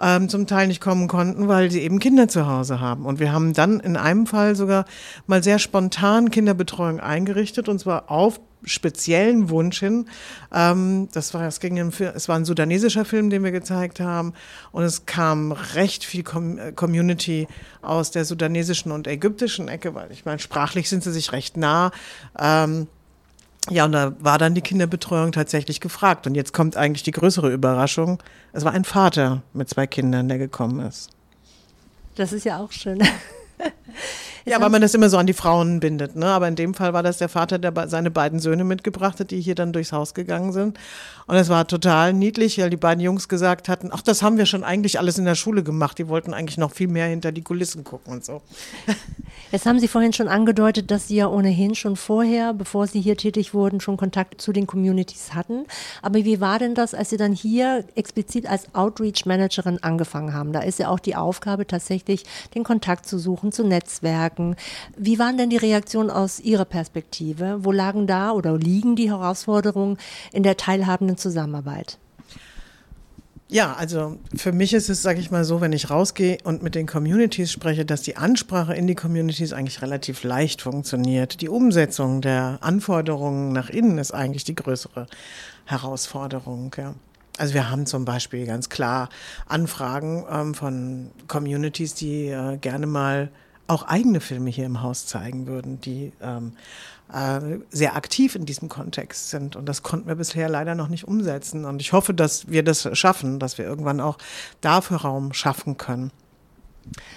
ähm, 0.00 0.28
zum 0.28 0.46
Teil 0.46 0.68
nicht 0.68 0.80
kommen 0.80 1.08
konnten, 1.08 1.48
weil 1.48 1.70
sie 1.70 1.80
eben 1.80 1.98
Kinder 1.98 2.28
zu 2.28 2.46
Hause 2.46 2.80
haben. 2.80 3.06
Und 3.06 3.18
wir 3.18 3.32
haben 3.32 3.52
dann 3.52 3.80
in 3.80 3.96
einem 3.96 4.26
Fall 4.26 4.56
sogar 4.56 4.84
mal 5.26 5.42
sehr 5.42 5.58
spontan 5.58 6.30
Kinderbetreuung 6.30 7.00
eingerichtet 7.00 7.68
und 7.68 7.78
zwar 7.78 8.10
auf 8.10 8.40
speziellen 8.64 9.50
Wunsch 9.50 9.80
hin. 9.80 10.06
Ähm, 10.52 11.08
das 11.12 11.34
war, 11.34 11.46
es 11.46 11.60
ging 11.60 11.76
im, 11.76 11.90
es 12.14 12.28
war 12.28 12.36
ein 12.36 12.44
sudanesischer 12.44 13.04
Film, 13.04 13.30
den 13.30 13.44
wir 13.44 13.52
gezeigt 13.52 14.00
haben, 14.00 14.34
und 14.72 14.82
es 14.82 15.06
kam 15.06 15.52
recht 15.52 16.04
viel 16.04 16.24
Com 16.24 16.58
äh, 16.58 16.72
Community 16.72 17.46
aus 17.82 18.10
der 18.10 18.24
sudanesischen 18.24 18.92
und 18.92 19.06
ägyptischen 19.06 19.68
Ecke, 19.68 19.94
weil 19.94 20.10
ich 20.12 20.24
meine, 20.24 20.38
sprachlich 20.38 20.88
sind 20.88 21.02
sie 21.02 21.12
sich 21.12 21.32
recht 21.32 21.56
nah. 21.56 21.92
Ähm, 22.38 22.88
ja, 23.70 23.84
und 23.84 23.92
da 23.92 24.14
war 24.20 24.38
dann 24.38 24.54
die 24.54 24.60
Kinderbetreuung 24.60 25.32
tatsächlich 25.32 25.80
gefragt. 25.80 26.26
Und 26.26 26.34
jetzt 26.34 26.52
kommt 26.52 26.76
eigentlich 26.76 27.02
die 27.02 27.10
größere 27.10 27.52
Überraschung. 27.52 28.22
Es 28.52 28.64
war 28.64 28.72
ein 28.72 28.84
Vater 28.84 29.42
mit 29.52 29.68
zwei 29.68 29.86
Kindern, 29.86 30.28
der 30.28 30.38
gekommen 30.38 30.80
ist. 30.80 31.10
Das 32.16 32.32
ist 32.32 32.44
ja 32.44 32.58
auch 32.58 32.72
schön. 32.72 33.02
ja, 34.44 34.60
weil 34.60 34.70
man 34.70 34.80
das 34.80 34.94
immer 34.94 35.08
so 35.08 35.18
an 35.18 35.26
die 35.26 35.32
Frauen 35.32 35.80
bindet. 35.80 36.16
Ne? 36.16 36.26
Aber 36.26 36.48
in 36.48 36.56
dem 36.56 36.74
Fall 36.74 36.92
war 36.92 37.02
das 37.02 37.18
der 37.18 37.28
Vater, 37.28 37.58
der 37.58 37.88
seine 37.88 38.10
beiden 38.10 38.40
Söhne 38.40 38.64
mitgebracht 38.64 39.20
hat, 39.20 39.30
die 39.30 39.40
hier 39.40 39.54
dann 39.54 39.72
durchs 39.72 39.92
Haus 39.92 40.14
gegangen 40.14 40.52
sind. 40.52 40.78
Und 41.26 41.36
es 41.36 41.48
war 41.48 41.66
total 41.66 42.14
niedlich, 42.14 42.58
weil 42.58 42.70
die 42.70 42.76
beiden 42.76 43.02
Jungs 43.02 43.28
gesagt 43.28 43.68
hatten, 43.68 43.90
ach, 43.92 44.00
das 44.00 44.22
haben 44.22 44.38
wir 44.38 44.46
schon 44.46 44.64
eigentlich 44.64 44.98
alles 44.98 45.18
in 45.18 45.26
der 45.26 45.34
Schule 45.34 45.62
gemacht. 45.62 45.98
Die 45.98 46.08
wollten 46.08 46.32
eigentlich 46.32 46.56
noch 46.56 46.72
viel 46.72 46.88
mehr 46.88 47.06
hinter 47.06 47.32
die 47.32 47.42
Kulissen 47.42 47.84
gucken 47.84 48.14
und 48.14 48.24
so. 48.24 48.40
Jetzt 49.52 49.66
haben 49.66 49.78
Sie 49.78 49.88
vorhin 49.88 50.12
schon 50.12 50.28
angedeutet, 50.28 50.90
dass 50.90 51.08
Sie 51.08 51.16
ja 51.16 51.28
ohnehin 51.28 51.74
schon 51.74 51.96
vorher, 51.96 52.54
bevor 52.54 52.86
Sie 52.86 53.00
hier 53.00 53.16
tätig 53.16 53.54
wurden, 53.54 53.80
schon 53.80 53.96
Kontakt 53.96 54.40
zu 54.40 54.52
den 54.52 54.66
Communities 54.66 55.34
hatten. 55.34 55.66
Aber 56.00 56.24
wie 56.24 56.40
war 56.40 56.58
denn 56.58 56.74
das, 56.74 56.94
als 56.94 57.10
Sie 57.10 57.16
dann 57.16 57.32
hier 57.32 57.84
explizit 57.94 58.46
als 58.46 58.74
Outreach 58.74 59.26
Managerin 59.26 59.82
angefangen 59.82 60.32
haben? 60.32 60.52
Da 60.52 60.60
ist 60.60 60.78
ja 60.78 60.88
auch 60.88 60.98
die 60.98 61.16
Aufgabe 61.16 61.66
tatsächlich, 61.66 62.24
den 62.54 62.64
Kontakt 62.64 63.06
zu 63.06 63.18
suchen, 63.18 63.47
zu 63.52 63.64
Netzwerken. 63.64 64.56
Wie 64.96 65.18
waren 65.18 65.36
denn 65.36 65.50
die 65.50 65.56
Reaktionen 65.56 66.10
aus 66.10 66.40
Ihrer 66.40 66.64
Perspektive? 66.64 67.64
Wo 67.64 67.72
lagen 67.72 68.06
da 68.06 68.32
oder 68.32 68.56
liegen 68.56 68.96
die 68.96 69.10
Herausforderungen 69.10 69.98
in 70.32 70.42
der 70.42 70.56
teilhabenden 70.56 71.16
Zusammenarbeit? 71.16 71.98
Ja, 73.50 73.72
also 73.72 74.18
für 74.36 74.52
mich 74.52 74.74
ist 74.74 74.90
es, 74.90 75.00
sage 75.00 75.20
ich 75.20 75.30
mal 75.30 75.42
so, 75.42 75.62
wenn 75.62 75.72
ich 75.72 75.88
rausgehe 75.88 76.36
und 76.44 76.62
mit 76.62 76.74
den 76.74 76.86
Communities 76.86 77.50
spreche, 77.50 77.86
dass 77.86 78.02
die 78.02 78.18
Ansprache 78.18 78.74
in 78.74 78.86
die 78.86 78.94
Communities 78.94 79.54
eigentlich 79.54 79.80
relativ 79.80 80.22
leicht 80.22 80.60
funktioniert. 80.60 81.40
Die 81.40 81.48
Umsetzung 81.48 82.20
der 82.20 82.58
Anforderungen 82.60 83.52
nach 83.52 83.70
innen 83.70 83.96
ist 83.96 84.12
eigentlich 84.12 84.44
die 84.44 84.54
größere 84.54 85.06
Herausforderung. 85.64 86.74
Ja. 86.76 86.94
Also 87.38 87.54
wir 87.54 87.70
haben 87.70 87.86
zum 87.86 88.04
Beispiel 88.04 88.46
ganz 88.46 88.68
klar 88.68 89.08
Anfragen 89.46 90.24
ähm, 90.30 90.54
von 90.54 91.10
Communities, 91.28 91.94
die 91.94 92.28
äh, 92.28 92.56
gerne 92.58 92.86
mal 92.86 93.30
auch 93.68 93.84
eigene 93.84 94.20
Filme 94.20 94.50
hier 94.50 94.66
im 94.66 94.82
Haus 94.82 95.06
zeigen 95.06 95.46
würden, 95.46 95.80
die 95.80 96.12
ähm, 96.20 96.52
äh, 97.12 97.58
sehr 97.70 97.96
aktiv 97.96 98.34
in 98.34 98.46
diesem 98.46 98.68
Kontext 98.68 99.30
sind. 99.30 99.56
Und 99.56 99.66
das 99.66 99.82
konnten 99.82 100.08
wir 100.08 100.16
bisher 100.16 100.48
leider 100.48 100.74
noch 100.74 100.88
nicht 100.88 101.06
umsetzen. 101.06 101.64
Und 101.64 101.80
ich 101.80 101.92
hoffe, 101.92 102.12
dass 102.14 102.48
wir 102.48 102.62
das 102.62 102.88
schaffen, 102.98 103.38
dass 103.38 103.58
wir 103.58 103.66
irgendwann 103.66 104.00
auch 104.00 104.18
dafür 104.60 104.98
Raum 104.98 105.32
schaffen 105.32 105.76
können. 105.76 106.10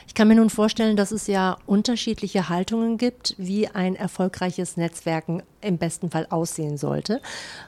Ich 0.08 0.14
kann 0.14 0.28
mir 0.28 0.36
nun 0.36 0.50
vorstellen, 0.50 0.98
dass 0.98 1.12
es 1.12 1.28
ja 1.28 1.58
unterschiedliche 1.66 2.50
Haltungen 2.50 2.98
gibt, 2.98 3.36
wie 3.38 3.68
ein 3.68 3.96
erfolgreiches 3.96 4.78
Netzwerken 4.78 5.44
im 5.62 5.78
besten 5.78 6.10
Fall 6.10 6.28
aussehen 6.30 6.78
sollte. 6.78 7.22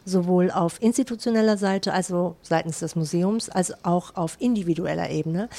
Sowohl 0.05 0.51
auf 0.51 0.81
institutioneller 0.81 1.57
Seite, 1.57 1.93
also 1.93 2.35
seitens 2.41 2.79
des 2.79 2.95
Museums, 2.95 3.49
als 3.49 3.85
auch 3.85 4.15
auf 4.15 4.37
individueller 4.39 5.09
Ebene. 5.09 5.49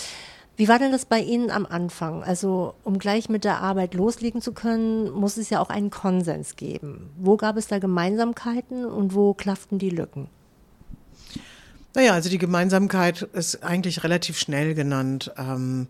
Wie 0.57 0.69
war 0.69 0.79
denn 0.79 0.93
das 0.93 1.05
bei 1.05 1.19
Ihnen 1.19 1.51
am 1.51 1.67
Anfang? 1.67 2.23
Also, 2.23 2.75
um 2.85 2.99
gleich 2.99 3.29
mit 3.29 3.43
der 3.43 3.61
Arbeit 3.61 3.95
loslegen 3.95 4.41
zu 4.41 4.53
können, 4.53 5.11
muss 5.11 5.37
es 5.37 5.51
ja 5.51 5.61
auch 5.61 5.69
einen 5.69 5.91
Konsens 5.91 6.55
geben. 6.55 7.11
Wo 7.19 7.37
gab 7.37 7.57
es 7.57 7.67
da 7.67 7.81
Gemeinsamkeiten 7.81 8.85
und 8.85 9.15
wo 9.15 9.35
klafften 9.35 9.79
die 9.79 9.91
Lücken? 9.91 10.29
Naja, 11.95 12.13
also 12.13 12.29
die 12.29 12.39
Gemeinsamkeit 12.39 13.23
ist 13.23 13.65
eigentlich 13.65 14.05
relativ 14.05 14.39
schnell 14.39 14.75
genannt. 14.75 15.33
Ähm, 15.37 15.89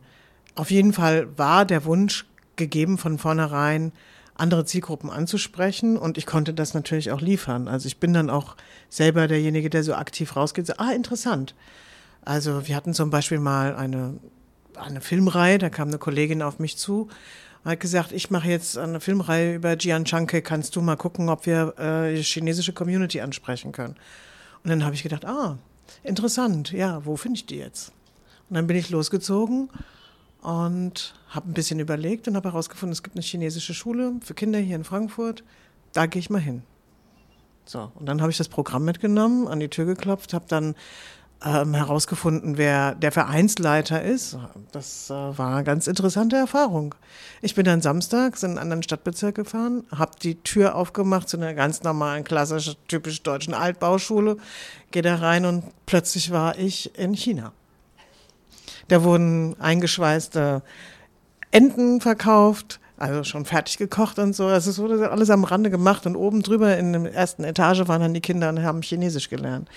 auf 0.54 0.70
jeden 0.70 0.92
Fall 0.92 1.28
war 1.36 1.64
der 1.64 1.84
Wunsch 1.84 2.26
gegeben 2.56 2.98
von 2.98 3.18
vornherein, 3.18 3.92
andere 4.36 4.64
Zielgruppen 4.64 5.10
anzusprechen 5.10 5.96
und 5.96 6.18
ich 6.18 6.26
konnte 6.26 6.54
das 6.54 6.74
natürlich 6.74 7.12
auch 7.12 7.20
liefern. 7.20 7.68
Also 7.68 7.86
ich 7.86 7.98
bin 7.98 8.12
dann 8.12 8.30
auch 8.30 8.56
selber 8.88 9.28
derjenige, 9.28 9.70
der 9.70 9.84
so 9.84 9.94
aktiv 9.94 10.34
rausgeht, 10.34 10.66
so, 10.66 10.74
ah, 10.78 10.90
interessant. 10.90 11.54
Also 12.24 12.66
wir 12.66 12.74
hatten 12.74 12.94
zum 12.94 13.10
Beispiel 13.10 13.38
mal 13.38 13.76
eine 13.76 14.14
eine 14.76 15.00
Filmreihe, 15.00 15.58
da 15.58 15.70
kam 15.70 15.86
eine 15.86 15.98
Kollegin 15.98 16.42
auf 16.42 16.58
mich 16.58 16.76
zu 16.76 17.08
hat 17.64 17.80
gesagt, 17.80 18.12
ich 18.12 18.30
mache 18.30 18.48
jetzt 18.48 18.76
eine 18.76 19.00
Filmreihe 19.00 19.54
über 19.54 19.76
Jian 19.76 20.04
Chanke, 20.04 20.42
kannst 20.42 20.76
du 20.76 20.82
mal 20.82 20.96
gucken, 20.96 21.28
ob 21.28 21.46
wir 21.46 21.74
äh, 21.78 22.14
die 22.14 22.22
chinesische 22.22 22.72
Community 22.72 23.20
ansprechen 23.20 23.72
können. 23.72 23.96
Und 24.62 24.70
dann 24.70 24.84
habe 24.84 24.94
ich 24.94 25.02
gedacht, 25.02 25.24
ah, 25.24 25.58
interessant, 26.02 26.72
ja, 26.72 27.04
wo 27.04 27.16
finde 27.16 27.38
ich 27.38 27.46
die 27.46 27.56
jetzt? 27.56 27.92
Und 28.50 28.56
dann 28.56 28.66
bin 28.66 28.76
ich 28.76 28.90
losgezogen 28.90 29.70
und 30.44 31.14
habe 31.30 31.50
ein 31.50 31.54
bisschen 31.54 31.80
überlegt 31.80 32.28
und 32.28 32.36
habe 32.36 32.50
herausgefunden, 32.50 32.92
es 32.92 33.02
gibt 33.02 33.16
eine 33.16 33.24
chinesische 33.24 33.72
Schule 33.74 34.12
für 34.22 34.34
Kinder 34.34 34.58
hier 34.58 34.76
in 34.76 34.84
Frankfurt, 34.84 35.42
da 35.94 36.06
gehe 36.06 36.20
ich 36.20 36.28
mal 36.30 36.40
hin. 36.40 36.62
So, 37.64 37.90
und 37.94 38.06
dann 38.06 38.20
habe 38.20 38.30
ich 38.30 38.36
das 38.36 38.48
Programm 38.48 38.84
mitgenommen, 38.84 39.48
an 39.48 39.58
die 39.58 39.68
Tür 39.68 39.86
geklopft, 39.86 40.34
habe 40.34 40.44
dann 40.46 40.74
ähm, 41.42 41.72
herausgefunden, 41.72 42.58
wer 42.58 42.94
der 42.94 43.10
Vereinsleiter 43.10 44.02
ist. 44.02 44.36
Das 44.70 45.08
äh, 45.08 45.14
war 45.14 45.54
eine 45.54 45.64
ganz 45.64 45.86
interessante 45.86 46.36
Erfahrung. 46.36 46.94
Ich 47.40 47.54
bin 47.54 47.64
dann 47.64 47.80
samstags 47.80 48.42
in 48.42 48.50
einen 48.50 48.58
anderen 48.58 48.82
Stadtbezirk 48.82 49.34
gefahren, 49.34 49.84
habe 49.90 50.12
die 50.22 50.34
Tür 50.36 50.74
aufgemacht 50.74 51.30
zu 51.30 51.38
einer 51.38 51.54
ganz 51.54 51.82
normalen, 51.82 52.22
klassischen, 52.22 52.76
typisch 52.86 53.22
deutschen 53.22 53.54
Altbauschule, 53.54 54.36
gehe 54.90 55.02
da 55.02 55.16
rein 55.16 55.46
und 55.46 55.64
plötzlich 55.86 56.30
war 56.30 56.58
ich 56.58 56.98
in 56.98 57.14
China. 57.14 57.52
Da 58.88 59.02
wurden 59.02 59.56
eingeschweißte 59.60 60.62
Enten 61.50 62.00
verkauft, 62.00 62.80
also 62.96 63.24
schon 63.24 63.44
fertig 63.44 63.78
gekocht 63.78 64.18
und 64.18 64.34
so. 64.34 64.46
Also 64.46 64.70
es 64.70 64.78
wurde 64.78 65.10
alles 65.10 65.30
am 65.30 65.44
Rande 65.44 65.70
gemacht 65.70 66.06
und 66.06 66.16
oben 66.16 66.42
drüber 66.42 66.76
in 66.76 66.92
der 66.92 67.12
ersten 67.12 67.44
Etage 67.44 67.86
waren 67.88 68.00
dann 68.00 68.14
die 68.14 68.20
Kinder 68.20 68.48
und 68.48 68.62
haben 68.62 68.82
Chinesisch 68.82 69.28
gelernt. 69.28 69.68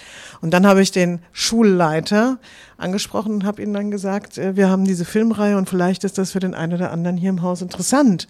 Und 0.42 0.54
dann 0.54 0.68
habe 0.68 0.82
ich 0.82 0.92
den 0.92 1.20
Schulleiter 1.32 2.38
angesprochen 2.78 3.34
und 3.34 3.44
habe 3.44 3.62
ihnen 3.62 3.74
dann 3.74 3.92
gesagt, 3.92 4.38
äh, 4.38 4.56
wir 4.56 4.70
haben 4.70 4.86
diese 4.86 5.06
Filmreihe 5.06 5.58
und 5.58 5.68
vielleicht 5.68 6.04
ist 6.04 6.18
das 6.18 6.32
für 6.32 6.40
den 6.40 6.54
einen 6.54 6.74
oder 6.74 6.92
anderen 6.92 7.18
hier 7.18 7.30
im 7.30 7.42
Haus 7.42 7.62
interessant. 7.62 8.28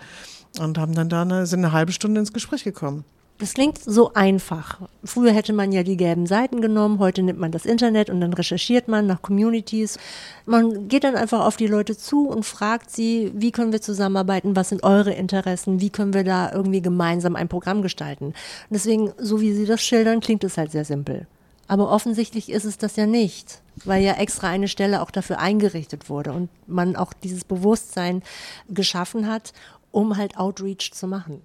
Und 0.60 0.78
haben 0.78 0.96
dann 0.96 1.10
da 1.10 1.22
eine, 1.22 1.46
sind 1.46 1.64
eine 1.64 1.74
halbe 1.74 1.92
Stunde 1.92 2.20
ins 2.20 2.34
Gespräch 2.34 2.64
gekommen. 2.64 3.04
Das 3.40 3.54
klingt 3.54 3.78
so 3.78 4.14
einfach. 4.16 4.82
Früher 5.04 5.32
hätte 5.32 5.54
man 5.54 5.72
ja 5.72 5.84
die 5.84 5.96
gelben 5.96 6.26
Seiten 6.26 6.60
genommen, 6.60 6.98
heute 6.98 7.22
nimmt 7.22 7.38
man 7.40 7.52
das 7.52 7.68
Internet 7.68 8.10
und 8.10 8.20
dann 8.20 8.34
recherchiert 8.34 8.88
man 8.88 9.06
nach 9.06 9.22
Communities. 9.22 10.00
Man 10.48 10.88
geht 10.88 11.04
dann 11.04 11.16
einfach 11.16 11.46
auf 11.46 11.56
die 11.56 11.68
Leute 11.68 11.96
zu 11.96 12.28
und 12.28 12.46
fragt 12.46 12.90
sie, 12.90 13.32
wie 13.36 13.52
können 13.52 13.72
wir 13.72 13.82
zusammenarbeiten, 13.82 14.56
was 14.56 14.70
sind 14.70 14.84
eure 14.84 15.14
Interessen, 15.14 15.80
wie 15.82 15.92
können 15.92 16.16
wir 16.16 16.24
da 16.24 16.52
irgendwie 16.52 16.82
gemeinsam 16.82 17.36
ein 17.36 17.48
Programm 17.48 17.84
gestalten. 17.84 18.26
Und 18.26 18.36
deswegen, 18.72 19.14
so 19.20 19.40
wie 19.40 19.54
Sie 19.54 19.68
das 19.68 19.84
schildern, 19.84 20.20
klingt 20.20 20.44
es 20.44 20.58
halt 20.58 20.72
sehr 20.72 20.86
simpel. 20.86 21.28
Aber 21.68 21.92
offensichtlich 21.92 22.50
ist 22.50 22.66
es 22.66 22.80
das 22.80 22.96
ja 22.96 23.06
nicht, 23.06 23.62
weil 23.86 24.02
ja 24.02 24.14
extra 24.14 24.48
eine 24.48 24.68
Stelle 24.68 25.04
auch 25.04 25.12
dafür 25.12 25.38
eingerichtet 25.38 26.10
wurde 26.10 26.32
und 26.32 26.50
man 26.66 26.96
auch 26.96 27.14
dieses 27.14 27.44
Bewusstsein 27.44 28.24
geschaffen 28.68 29.28
hat, 29.28 29.54
um 29.92 30.18
halt 30.18 30.38
Outreach 30.38 30.92
zu 30.94 31.08
machen. 31.08 31.42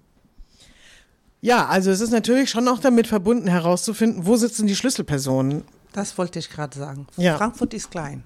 Ja, 1.43 1.65
also 1.65 1.91
es 1.91 1.99
ist 1.99 2.11
natürlich 2.11 2.49
schon 2.49 2.69
auch 2.69 2.79
damit 2.79 3.05
verbunden 3.05 3.49
herauszufinden, 3.49 4.25
wo 4.25 4.37
sitzen 4.37 4.65
die 4.65 4.77
Schlüsselpersonen. 4.77 5.65
Das 5.91 6.17
wollte 6.17 6.39
ich 6.39 6.49
gerade 6.49 6.79
sagen. 6.79 7.05
Ja. 7.17 7.37
Frankfurt 7.37 7.73
ist 7.73 7.91
klein. 7.91 8.23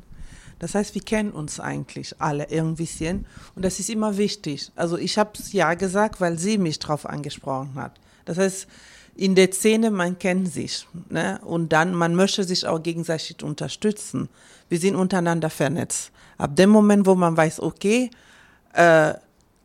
Das 0.59 0.75
heißt, 0.75 0.93
wir 0.93 1.01
kennen 1.01 1.31
uns 1.31 1.59
eigentlich 1.59 2.13
alle 2.19 2.47
irgendwie 2.51 2.87
und 3.55 3.65
das 3.65 3.79
ist 3.79 3.89
immer 3.89 4.17
wichtig. 4.17 4.71
Also 4.75 4.99
ich 4.99 5.17
habe 5.17 5.31
es 5.33 5.51
ja 5.51 5.73
gesagt, 5.73 6.21
weil 6.21 6.37
sie 6.37 6.59
mich 6.59 6.77
drauf 6.77 7.07
angesprochen 7.07 7.73
hat. 7.73 7.93
Das 8.25 8.37
heißt, 8.37 8.67
in 9.15 9.33
der 9.33 9.51
Szene, 9.51 9.89
man 9.89 10.19
kennt 10.19 10.53
sich. 10.53 10.87
Ne? 11.09 11.39
Und 11.43 11.73
dann, 11.73 11.95
man 11.95 12.13
möchte 12.13 12.43
sich 12.43 12.67
auch 12.67 12.83
gegenseitig 12.83 13.41
unterstützen. 13.41 14.29
Wir 14.69 14.77
sind 14.77 14.95
untereinander 14.95 15.49
vernetzt. 15.49 16.11
Ab 16.37 16.55
dem 16.55 16.69
Moment, 16.69 17.07
wo 17.07 17.15
man 17.15 17.35
weiß, 17.35 17.61
okay, 17.61 18.11
äh, 18.73 19.15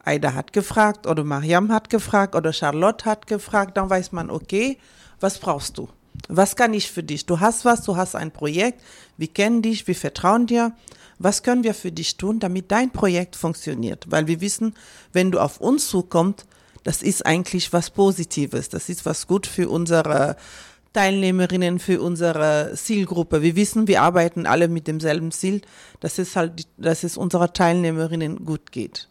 Aida 0.05 0.35
hat 0.35 0.53
gefragt 0.53 1.07
oder 1.07 1.25
Mariam 1.25 1.71
hat 1.73 1.91
gefragt 1.91 2.35
oder 2.35 2.53
Charlotte 2.53 3.05
hat 3.05 3.27
gefragt, 3.27 3.77
dann 3.77 3.91
weiß 3.91 4.13
man, 4.13 4.31
okay, 4.31 4.79
was 5.21 5.39
brauchst 5.39 5.79
du? 5.79 5.89
Was 6.29 6.57
kann 6.57 6.75
ich 6.75 6.91
für 6.91 7.03
dich? 7.03 7.27
Du 7.27 7.41
hast 7.41 7.65
was, 7.65 7.83
du 7.83 7.97
hast 7.97 8.15
ein 8.17 8.31
Projekt, 8.31 8.83
wir 9.17 9.29
kennen 9.29 9.63
dich, 9.63 9.87
wir 9.87 9.95
vertrauen 9.95 10.47
dir. 10.47 10.73
Was 11.19 11.43
können 11.43 11.63
wir 11.63 11.75
für 11.75 11.93
dich 11.93 12.17
tun, 12.17 12.41
damit 12.41 12.71
dein 12.73 12.91
Projekt 12.91 13.37
funktioniert? 13.37 14.07
Weil 14.11 14.27
wir 14.27 14.41
wissen, 14.41 14.75
wenn 15.13 15.31
du 15.31 15.39
auf 15.39 15.61
uns 15.61 15.89
zukommst, 15.89 16.47
das 16.83 17.03
ist 17.03 17.25
eigentlich 17.25 17.73
was 17.73 17.91
Positives, 17.91 18.69
das 18.69 18.89
ist 18.89 19.07
was 19.07 19.29
gut 19.29 19.47
für 19.47 19.69
unsere 19.69 20.37
Teilnehmerinnen, 20.93 21.79
für 21.79 22.03
unsere 22.03 22.73
Zielgruppe. 22.75 23.41
Wir 23.43 23.57
wissen, 23.57 23.87
wir 23.87 24.03
arbeiten 24.03 24.47
alle 24.47 24.69
mit 24.69 24.89
demselben 24.89 25.31
Ziel, 25.31 25.63
dass 26.01 26.19
es 26.19 26.37
halt, 26.37 26.67
dass 26.77 27.05
es 27.05 27.17
unserer 27.17 27.53
Teilnehmerinnen 27.53 28.45
gut 28.45 28.73
geht. 28.73 29.09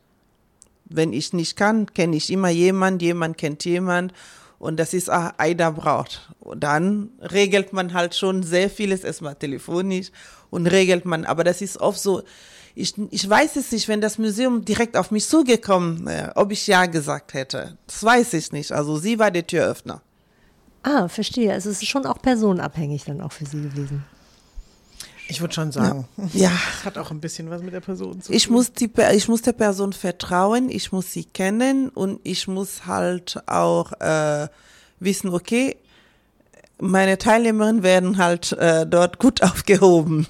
Wenn 0.96 1.14
ich 1.14 1.34
nicht 1.34 1.56
kann, 1.56 1.88
kenne 1.94 2.16
ich 2.16 2.32
immer 2.32 2.50
jemand, 2.50 3.02
jemand 3.02 3.38
kennt 3.38 3.66
jemand 3.66 4.14
und 4.60 4.80
das 4.80 4.94
ist 4.94 5.10
ah, 5.10 5.34
Aida 5.38 5.72
braucht. 5.72 6.30
Und 6.40 6.64
dann 6.64 7.10
regelt 7.20 7.74
man 7.74 7.94
halt 7.94 8.16
schon 8.16 8.44
sehr 8.44 8.70
vieles 8.70 9.04
erstmal 9.04 9.36
telefonisch 9.36 10.12
und 10.50 10.68
regelt 10.68 11.06
man, 11.06 11.26
aber 11.26 11.44
das 11.44 11.62
ist 11.62 11.78
oft 11.78 12.00
so, 12.00 12.22
ich, 12.76 12.94
ich 13.10 13.30
weiß 13.30 13.56
es 13.56 13.72
nicht, 13.72 13.88
wenn 13.88 14.02
das 14.02 14.18
Museum 14.18 14.64
direkt 14.64 14.96
auf 14.96 15.12
mich 15.12 15.28
zugekommen 15.28 16.06
wäre, 16.06 16.34
ob 16.36 16.52
ich 16.52 16.68
ja 16.68 16.86
gesagt 16.86 17.34
hätte. 17.34 17.78
Das 17.88 18.04
weiß 18.04 18.34
ich 18.34 18.52
nicht. 18.52 18.72
Also 18.72 18.98
sie 18.98 19.20
war 19.20 19.32
der 19.32 19.46
Türöffner. 19.46 20.02
Ah, 20.84 21.08
verstehe. 21.08 21.54
Also 21.54 21.70
es 21.70 21.82
ist 21.82 21.90
schon 21.90 22.06
auch 22.06 22.22
personenabhängig 22.22 23.04
dann 23.06 23.22
auch 23.22 23.32
für 23.32 23.46
Sie 23.46 23.62
gewesen. 23.62 24.04
Ich 25.32 25.40
würde 25.40 25.54
schon 25.54 25.72
sagen. 25.72 26.10
Ja. 26.34 26.50
Das 26.50 26.86
hat 26.86 26.98
auch 26.98 27.10
ein 27.10 27.22
bisschen 27.22 27.50
was 27.50 27.64
mit 27.64 27.74
der 27.74 27.80
Person 27.80 28.22
zu 28.22 28.28
tun. 28.28 28.36
Ich 28.36 28.50
muss, 28.50 28.74
die, 28.74 28.92
ich 29.14 29.30
muss 29.30 29.42
der 29.42 29.54
Person 29.54 29.94
vertrauen, 29.94 30.70
ich 30.70 30.92
muss 30.92 31.14
sie 31.14 31.24
kennen 31.24 31.88
und 31.88 32.20
ich 32.24 32.50
muss 32.50 32.86
halt 32.86 33.42
auch 33.48 33.94
äh, 34.02 34.50
wissen, 35.00 35.30
okay, 35.34 35.78
meine 36.80 37.18
Teilnehmerinnen 37.18 37.82
werden 37.82 38.18
halt 38.18 38.52
äh, 38.52 38.86
dort 38.86 39.20
gut 39.20 39.42
aufgehoben. 39.44 40.28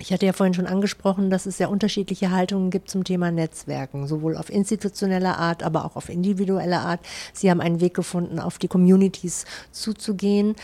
Ich 0.00 0.12
hatte 0.12 0.26
ja 0.26 0.32
vorhin 0.32 0.54
schon 0.54 0.66
angesprochen, 0.66 1.30
dass 1.30 1.46
es 1.46 1.60
ja 1.60 1.68
unterschiedliche 1.68 2.32
Haltungen 2.32 2.70
gibt 2.70 2.90
zum 2.90 3.04
Thema 3.04 3.30
Netzwerken, 3.30 4.08
sowohl 4.08 4.36
auf 4.36 4.50
institutioneller 4.50 5.38
Art, 5.38 5.62
aber 5.62 5.84
auch 5.84 5.94
auf 5.94 6.08
individueller 6.08 6.80
Art. 6.80 6.98
Sie 7.32 7.48
haben 7.48 7.60
einen 7.60 7.80
Weg 7.80 7.94
gefunden, 7.94 8.40
auf 8.40 8.58
die 8.58 8.66
Communities 8.66 9.44
zuzugehen. 9.70 10.56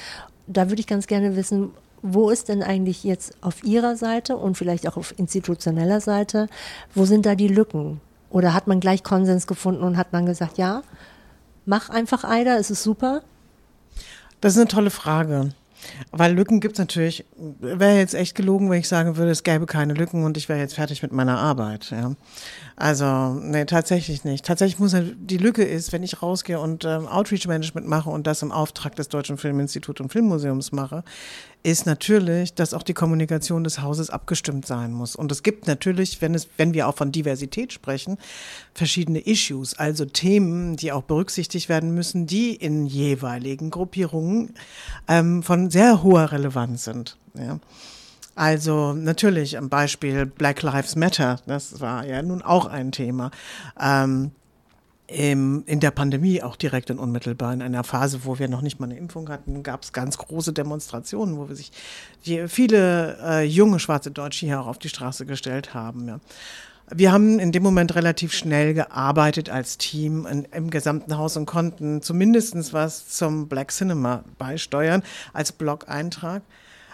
Da 0.49 0.69
würde 0.69 0.81
ich 0.81 0.89
ganz 0.89 1.07
gerne 1.07 1.37
wissen, 1.37 1.71
wo 2.03 2.31
ist 2.31 2.49
denn 2.49 2.63
eigentlich 2.63 3.05
jetzt 3.05 3.35
auf 3.43 3.65
Ihrer 3.65 3.97
Seite 3.97 4.37
und 4.37 4.57
vielleicht 4.57 4.89
auch 4.89 4.97
auf 4.97 5.19
institutioneller 5.19 6.01
Seite, 6.01 6.49
wo 6.95 7.05
sind 7.05 7.27
da 7.27 7.35
die 7.35 7.49
Lücken? 7.49 8.01
Oder 8.31 8.55
hat 8.55 8.67
man 8.67 8.81
gleich 8.81 9.03
Konsens 9.03 9.47
gefunden 9.47 9.83
und 9.83 9.97
hat 9.97 10.09
dann 10.13 10.27
gesagt, 10.27 10.57
ja, 10.59 10.83
mach 11.67 11.91
einfach 11.91 12.25
Eider, 12.25 12.59
es 12.59 12.71
ist 12.71 12.83
super? 12.83 13.23
Das 14.41 14.55
ist 14.55 14.59
eine 14.59 14.69
tolle 14.69 14.91
Frage. 14.91 15.51
Weil 16.11 16.35
Lücken 16.35 16.61
gibt 16.61 16.75
es 16.75 16.79
natürlich, 16.79 17.25
wäre 17.37 17.97
jetzt 17.97 18.15
echt 18.15 18.35
gelogen, 18.35 18.71
wenn 18.71 18.81
ich 18.81 18.89
sagen 18.89 19.17
würde, 19.17 19.31
es 19.31 19.43
gäbe 19.43 19.67
keine 19.67 19.95
Lücken 19.95 20.25
und 20.25 20.37
ich 20.37 20.49
wäre 20.49 20.59
jetzt 20.59 20.75
fertig 20.75 21.03
mit 21.03 21.13
meiner 21.13 21.39
Arbeit. 21.39 21.91
Ja. 21.91 22.13
Also, 22.77 23.35
nee, 23.41 23.65
tatsächlich 23.65 24.25
nicht. 24.25 24.45
Tatsächlich 24.45 24.79
muss 24.79 24.95
die 25.17 25.39
Lücke 25.39 25.63
ist, 25.63 25.93
wenn 25.93 26.03
ich 26.03 26.23
rausgehe 26.23 26.61
und 26.61 26.85
ähm, 26.85 27.07
Outreach 27.07 27.47
Management 27.47 27.87
mache 27.87 28.11
und 28.11 28.27
das 28.27 28.43
im 28.43 28.53
Auftrag 28.53 28.97
des 28.97 29.09
Deutschen 29.09 29.39
Filminstituts 29.39 30.01
und 30.01 30.13
Filmmuseums 30.13 30.73
mache, 30.73 31.03
ist 31.63 31.87
natürlich, 31.87 32.55
dass 32.55 32.75
auch 32.75 32.83
die 32.83 32.95
Kommunikation 32.95 33.65
des 33.65 33.81
Hauses 33.81 34.11
abgestimmt 34.11 34.67
sein 34.67 34.93
muss. 34.93 35.15
Und 35.15 35.31
es 35.31 35.43
gibt 35.43 35.67
natürlich, 35.67 36.21
wenn 36.23 36.35
es, 36.35 36.49
wenn 36.57 36.75
wir 36.75 36.89
auch 36.89 36.97
von 36.97 37.13
Diversität 37.13 37.73
sprechen, 37.73 38.19
verschiedene 38.75 39.21
Issues, 39.21 39.79
also 39.79 40.05
Themen, 40.05 40.77
die 40.77 40.93
auch 40.93 41.03
berücksichtigt 41.03 41.69
werden 41.69 41.95
müssen, 41.95 42.27
die 42.27 42.55
in 42.55 42.87
jeweiligen 42.87 43.71
Gruppierungen 43.71 44.55
ähm, 45.09 45.43
von 45.43 45.71
sehr 45.71 46.03
hoher 46.03 46.33
Relevanz 46.33 46.85
sind. 46.85 47.17
Ja. 47.35 47.59
Also 48.35 48.95
natürlich 48.95 49.59
am 49.59 49.69
Beispiel 49.69 50.25
Black 50.25 50.63
Lives 50.63 50.97
Matter, 50.97 51.41
das 51.47 51.81
war 51.81 52.07
ja 52.07 52.23
nun 52.23 52.41
auch 52.41 52.65
ein 52.65 52.91
Thema. 52.91 53.31
Ähm, 53.79 54.31
im, 55.11 55.65
in 55.67 55.81
der 55.81 55.91
Pandemie 55.91 56.43
auch 56.43 56.57
direkt 56.57 56.91
und 56.91 56.99
unmittelbar 56.99 57.53
in 57.53 57.63
einer 57.63 57.83
Phase, 57.85 58.21
wo 58.25 58.39
wir 58.39 58.49
noch 58.49 58.63
nicht 58.63 58.79
mal 58.79 58.87
eine 58.87 58.97
Impfung 58.97 59.29
hatten, 59.29 59.63
gab 59.63 59.83
es 59.83 59.93
ganz 59.93 60.19
große 60.19 60.53
Demonstrationen, 60.53 61.37
wo 61.37 61.49
wir 61.49 61.57
sich 61.57 61.73
viele 62.47 63.19
äh, 63.23 63.45
junge 63.45 63.81
schwarze 63.81 64.11
Deutsche 64.11 64.47
hier 64.47 64.61
auch 64.61 64.67
auf 64.69 64.79
die 64.79 64.89
Straße 64.89 65.27
gestellt 65.27 65.75
haben. 65.75 66.07
Ja. 66.07 66.21
Wir 66.93 67.13
haben 67.13 67.39
in 67.39 67.53
dem 67.53 67.63
Moment 67.63 67.95
relativ 67.95 68.33
schnell 68.33 68.75
gearbeitet 68.75 69.51
als 69.51 69.79
Team 69.79 70.27
in, 70.27 70.45
im 70.53 70.71
gesamten 70.71 71.17
Haus 71.17 71.37
und 71.37 71.47
konnten 71.47 72.03
zumindest 72.03 72.73
was 72.73 73.09
zum 73.09 73.49
Black 73.49 73.73
Cinema 73.73 74.25
beisteuern 74.39 75.03
als 75.33 75.53
Blog-Eintrag. 75.53 76.43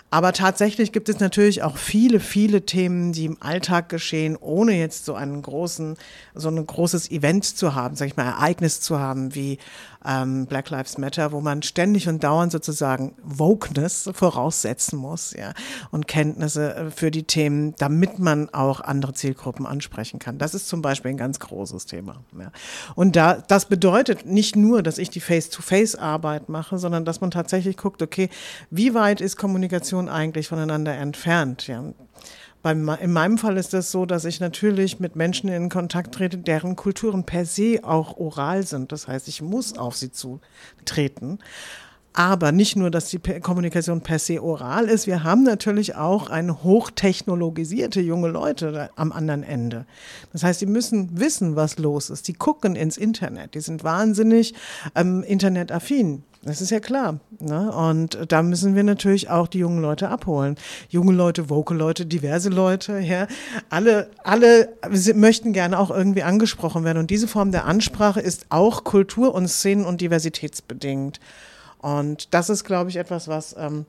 Aber 0.08 0.32
tatsächlich 0.32 0.92
gibt 0.92 1.08
es 1.08 1.18
natürlich 1.18 1.62
auch 1.62 1.76
viele, 1.76 2.20
viele 2.20 2.64
Themen, 2.64 3.12
die 3.12 3.24
im 3.24 3.36
Alltag 3.40 3.88
geschehen, 3.88 4.36
ohne 4.36 4.72
jetzt 4.78 5.04
so 5.04 5.14
einen 5.14 5.42
großen, 5.42 5.96
so 6.34 6.48
ein 6.48 6.64
großes 6.64 7.10
Event 7.10 7.44
zu 7.44 7.74
haben, 7.74 7.96
sag 7.96 8.06
ich 8.06 8.16
mal, 8.16 8.26
Ereignis 8.26 8.80
zu 8.80 9.00
haben 9.00 9.34
wie 9.34 9.58
ähm, 10.06 10.46
Black 10.46 10.70
Lives 10.70 10.98
Matter, 10.98 11.32
wo 11.32 11.40
man 11.40 11.62
ständig 11.62 12.08
und 12.08 12.22
dauernd 12.22 12.52
sozusagen 12.52 13.14
Wokeness 13.22 14.08
voraussetzen 14.12 14.98
muss, 14.98 15.32
ja, 15.32 15.52
und 15.90 16.06
Kenntnisse 16.06 16.74
äh, 16.74 16.90
für 16.90 17.10
die 17.10 17.24
Themen, 17.24 17.74
damit 17.78 18.18
man 18.18 18.48
auch 18.50 18.80
andere 18.80 19.12
Zielgruppen 19.12 19.66
ansprechen 19.66 20.18
kann. 20.18 20.38
Das 20.38 20.54
ist 20.54 20.68
zum 20.68 20.82
Beispiel 20.82 21.10
ein 21.10 21.16
ganz 21.16 21.40
großes 21.40 21.86
Thema. 21.86 22.22
Ja. 22.38 22.52
Und 22.94 23.16
da, 23.16 23.34
das 23.34 23.66
bedeutet 23.66 24.26
nicht 24.26 24.56
nur, 24.56 24.82
dass 24.82 24.98
ich 24.98 25.10
die 25.10 25.20
Face-to-Face-Arbeit 25.20 26.48
mache, 26.48 26.78
sondern 26.78 27.04
dass 27.04 27.20
man 27.20 27.30
tatsächlich 27.30 27.76
guckt, 27.76 28.02
okay, 28.02 28.30
wie 28.70 28.94
weit 28.94 29.20
ist 29.20 29.36
Kommunikation 29.36 30.08
eigentlich 30.08 30.48
voneinander 30.48 30.94
entfernt, 30.94 31.66
ja 31.66 31.82
in 32.72 33.12
meinem 33.12 33.38
Fall 33.38 33.56
ist 33.56 33.72
das 33.72 33.90
so, 33.90 34.06
dass 34.06 34.24
ich 34.24 34.40
natürlich 34.40 35.00
mit 35.00 35.16
Menschen 35.16 35.48
in 35.48 35.68
Kontakt 35.68 36.14
trete, 36.14 36.38
deren 36.38 36.76
Kulturen 36.76 37.24
per 37.24 37.44
se 37.44 37.80
auch 37.82 38.16
oral 38.16 38.66
sind. 38.66 38.92
Das 38.92 39.08
heißt, 39.08 39.28
ich 39.28 39.42
muss 39.42 39.76
auf 39.76 39.96
sie 39.96 40.10
zutreten. 40.12 41.38
Aber 42.16 42.50
nicht 42.50 42.76
nur, 42.76 42.90
dass 42.90 43.10
die 43.10 43.18
Kommunikation 43.18 44.00
per 44.00 44.18
se 44.18 44.42
oral 44.42 44.86
ist, 44.86 45.06
wir 45.06 45.22
haben 45.22 45.42
natürlich 45.42 45.96
auch 45.96 46.30
eine 46.30 46.62
hochtechnologisierte 46.62 48.00
junge 48.00 48.28
Leute 48.28 48.88
am 48.96 49.12
anderen 49.12 49.42
Ende. 49.42 49.84
Das 50.32 50.42
heißt, 50.42 50.62
die 50.62 50.66
müssen 50.66 51.20
wissen, 51.20 51.56
was 51.56 51.78
los 51.78 52.08
ist. 52.08 52.26
Die 52.26 52.32
gucken 52.32 52.74
ins 52.74 52.96
Internet, 52.96 53.54
die 53.54 53.60
sind 53.60 53.84
wahnsinnig 53.84 54.54
ähm, 54.94 55.22
internetaffin. 55.24 56.22
Das 56.46 56.60
ist 56.60 56.70
ja 56.70 56.78
klar. 56.78 57.18
Ne? 57.40 57.72
Und 57.72 58.18
da 58.28 58.40
müssen 58.40 58.76
wir 58.76 58.84
natürlich 58.84 59.28
auch 59.28 59.48
die 59.48 59.58
jungen 59.58 59.82
Leute 59.82 60.08
abholen. 60.08 60.56
Junge 60.88 61.12
Leute, 61.12 61.50
vocal 61.50 61.76
Leute, 61.76 62.06
diverse 62.06 62.50
Leute, 62.50 63.00
ja. 63.00 63.26
Alle, 63.68 64.10
alle 64.22 64.68
möchten 65.14 65.52
gerne 65.52 65.76
auch 65.76 65.90
irgendwie 65.90 66.22
angesprochen 66.22 66.84
werden. 66.84 66.98
Und 66.98 67.10
diese 67.10 67.26
Form 67.26 67.50
der 67.50 67.64
Ansprache 67.64 68.20
ist 68.20 68.46
auch 68.48 68.84
kultur- 68.84 69.34
und 69.34 69.48
szenen- 69.48 69.84
und 69.84 70.00
diversitätsbedingt. 70.00 71.18
Und 71.78 72.32
das 72.32 72.48
ist, 72.48 72.62
glaube 72.62 72.90
ich, 72.90 72.96
etwas, 72.96 73.26
was 73.26 73.56
ähm, 73.58 73.84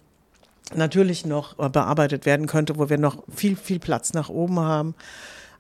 natürlich 0.74 1.28
noch 1.28 1.54
bearbeitet 1.70 2.26
werden 2.26 2.48
könnte, 2.48 2.78
wo 2.80 2.90
wir 2.90 2.98
noch 2.98 3.24
viel, 3.34 3.56
viel 3.56 3.78
Platz 3.78 4.14
nach 4.14 4.30
oben 4.30 4.60
haben. 4.60 4.96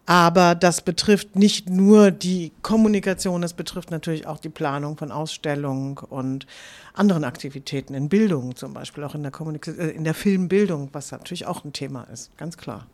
Aber 0.07 0.55
das 0.55 0.81
betrifft 0.81 1.35
nicht 1.35 1.69
nur 1.69 2.11
die 2.11 2.53
Kommunikation, 2.61 3.43
es 3.43 3.51
betrifft 3.51 3.91
natürlich 3.91 4.25
auch 4.25 4.39
die 4.39 4.47
Planung 4.47 4.95
von 4.95 5.11
Ausstellungen 5.11 5.97
und 5.97 6.47
anderen 6.93 7.25
Aktivitäten 7.25 7.93
in 7.93 8.07
Bildung, 8.07 8.55
zum 8.55 8.73
Beispiel 8.73 9.03
auch 9.03 9.15
in 9.15 9.21
der, 9.21 9.33
Kommunikation, 9.33 9.85
äh, 9.85 9.89
in 9.89 10.05
der 10.05 10.13
Filmbildung, 10.13 10.89
was 10.93 11.11
natürlich 11.11 11.45
auch 11.45 11.65
ein 11.65 11.73
Thema 11.73 12.03
ist, 12.03 12.35
ganz 12.37 12.55
klar. 12.55 12.87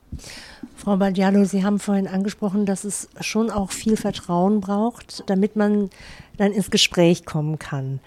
Frau 0.76 0.98
Badialo, 0.98 1.46
Sie 1.46 1.64
haben 1.64 1.80
vorhin 1.80 2.08
angesprochen, 2.08 2.66
dass 2.66 2.84
es 2.84 3.08
schon 3.22 3.50
auch 3.50 3.72
viel 3.72 3.96
Vertrauen 3.96 4.60
braucht, 4.60 5.24
damit 5.28 5.56
man 5.56 5.90
dann 6.38 6.52
ins 6.52 6.72
Gespräch 6.72 7.26
kommen 7.26 7.60
kann. 7.60 8.00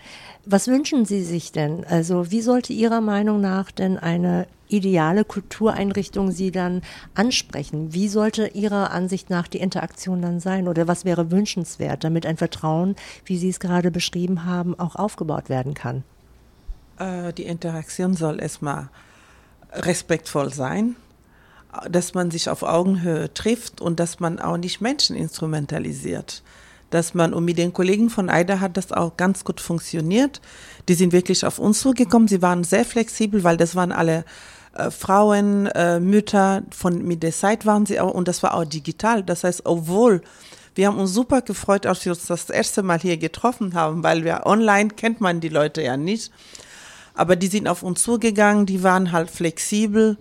Was 0.44 0.68
wünschen 0.68 1.04
Sie 1.04 1.22
sich 1.22 1.52
denn? 1.52 1.84
Also 1.84 2.30
wie 2.30 2.40
sollte 2.40 2.72
Ihrer 2.72 3.00
Meinung 3.00 3.40
nach 3.40 3.70
denn 3.70 3.98
eine 3.98 4.46
ideale 4.68 5.24
Kultureinrichtung 5.24 6.32
Sie 6.32 6.50
dann 6.50 6.82
ansprechen? 7.14 7.94
Wie 7.94 8.08
sollte 8.08 8.48
Ihrer 8.48 8.90
Ansicht 8.90 9.30
nach 9.30 9.48
die 9.48 9.58
Interaktion 9.58 10.22
dann 10.22 10.40
sein? 10.40 10.68
Oder 10.68 10.86
was 10.86 11.04
wäre 11.04 11.30
wünschenswert, 11.30 12.04
damit 12.04 12.26
ein 12.26 12.36
Vertrauen, 12.36 12.96
wie 13.24 13.38
Sie 13.38 13.48
es 13.48 13.60
gerade 13.60 13.90
beschrieben 13.90 14.44
haben, 14.44 14.78
auch 14.78 14.96
aufgebaut 14.96 15.48
werden 15.48 15.74
kann? 15.74 16.04
Äh, 16.98 17.32
die 17.32 17.44
Interaktion 17.44 18.14
soll 18.14 18.40
erstmal 18.40 18.88
respektvoll 19.72 20.52
sein, 20.52 20.96
dass 21.90 22.14
man 22.14 22.30
sich 22.30 22.48
auf 22.48 22.62
Augenhöhe 22.62 23.32
trifft 23.32 23.80
und 23.80 24.00
dass 24.00 24.20
man 24.20 24.38
auch 24.38 24.56
nicht 24.56 24.80
Menschen 24.80 25.16
instrumentalisiert 25.16 26.42
dass 26.90 27.14
man, 27.14 27.34
und 27.34 27.44
mit 27.44 27.58
den 27.58 27.72
Kollegen 27.72 28.10
von 28.10 28.30
AIDA 28.30 28.60
hat 28.60 28.76
das 28.76 28.92
auch 28.92 29.16
ganz 29.16 29.44
gut 29.44 29.60
funktioniert. 29.60 30.40
Die 30.88 30.94
sind 30.94 31.12
wirklich 31.12 31.44
auf 31.44 31.58
uns 31.58 31.80
zugekommen. 31.80 32.28
Sie 32.28 32.42
waren 32.42 32.64
sehr 32.64 32.84
flexibel, 32.84 33.44
weil 33.44 33.56
das 33.56 33.74
waren 33.74 33.92
alle 33.92 34.24
äh, 34.74 34.90
Frauen, 34.90 35.66
äh, 35.66 36.00
Mütter, 36.00 36.62
von 36.70 37.04
mit 37.04 37.22
der 37.22 37.32
Zeit 37.32 37.66
waren 37.66 37.86
sie 37.86 38.00
auch, 38.00 38.14
und 38.14 38.28
das 38.28 38.42
war 38.42 38.54
auch 38.54 38.64
digital. 38.64 39.22
Das 39.22 39.44
heißt, 39.44 39.62
obwohl 39.64 40.22
wir 40.74 40.88
haben 40.88 40.98
uns 40.98 41.12
super 41.12 41.40
gefreut, 41.40 41.86
als 41.86 42.04
wir 42.04 42.12
uns 42.12 42.26
das 42.26 42.50
erste 42.50 42.82
Mal 42.82 43.00
hier 43.00 43.16
getroffen 43.16 43.74
haben, 43.74 44.02
weil 44.02 44.24
wir 44.24 44.44
online 44.44 44.90
kennt 44.90 45.20
man 45.20 45.40
die 45.40 45.48
Leute 45.48 45.82
ja 45.82 45.96
nicht. 45.96 46.30
Aber 47.14 47.34
die 47.34 47.46
sind 47.46 47.66
auf 47.66 47.82
uns 47.82 48.02
zugegangen, 48.02 48.66
die 48.66 48.82
waren 48.82 49.10
halt 49.10 49.30
flexibel 49.30 50.18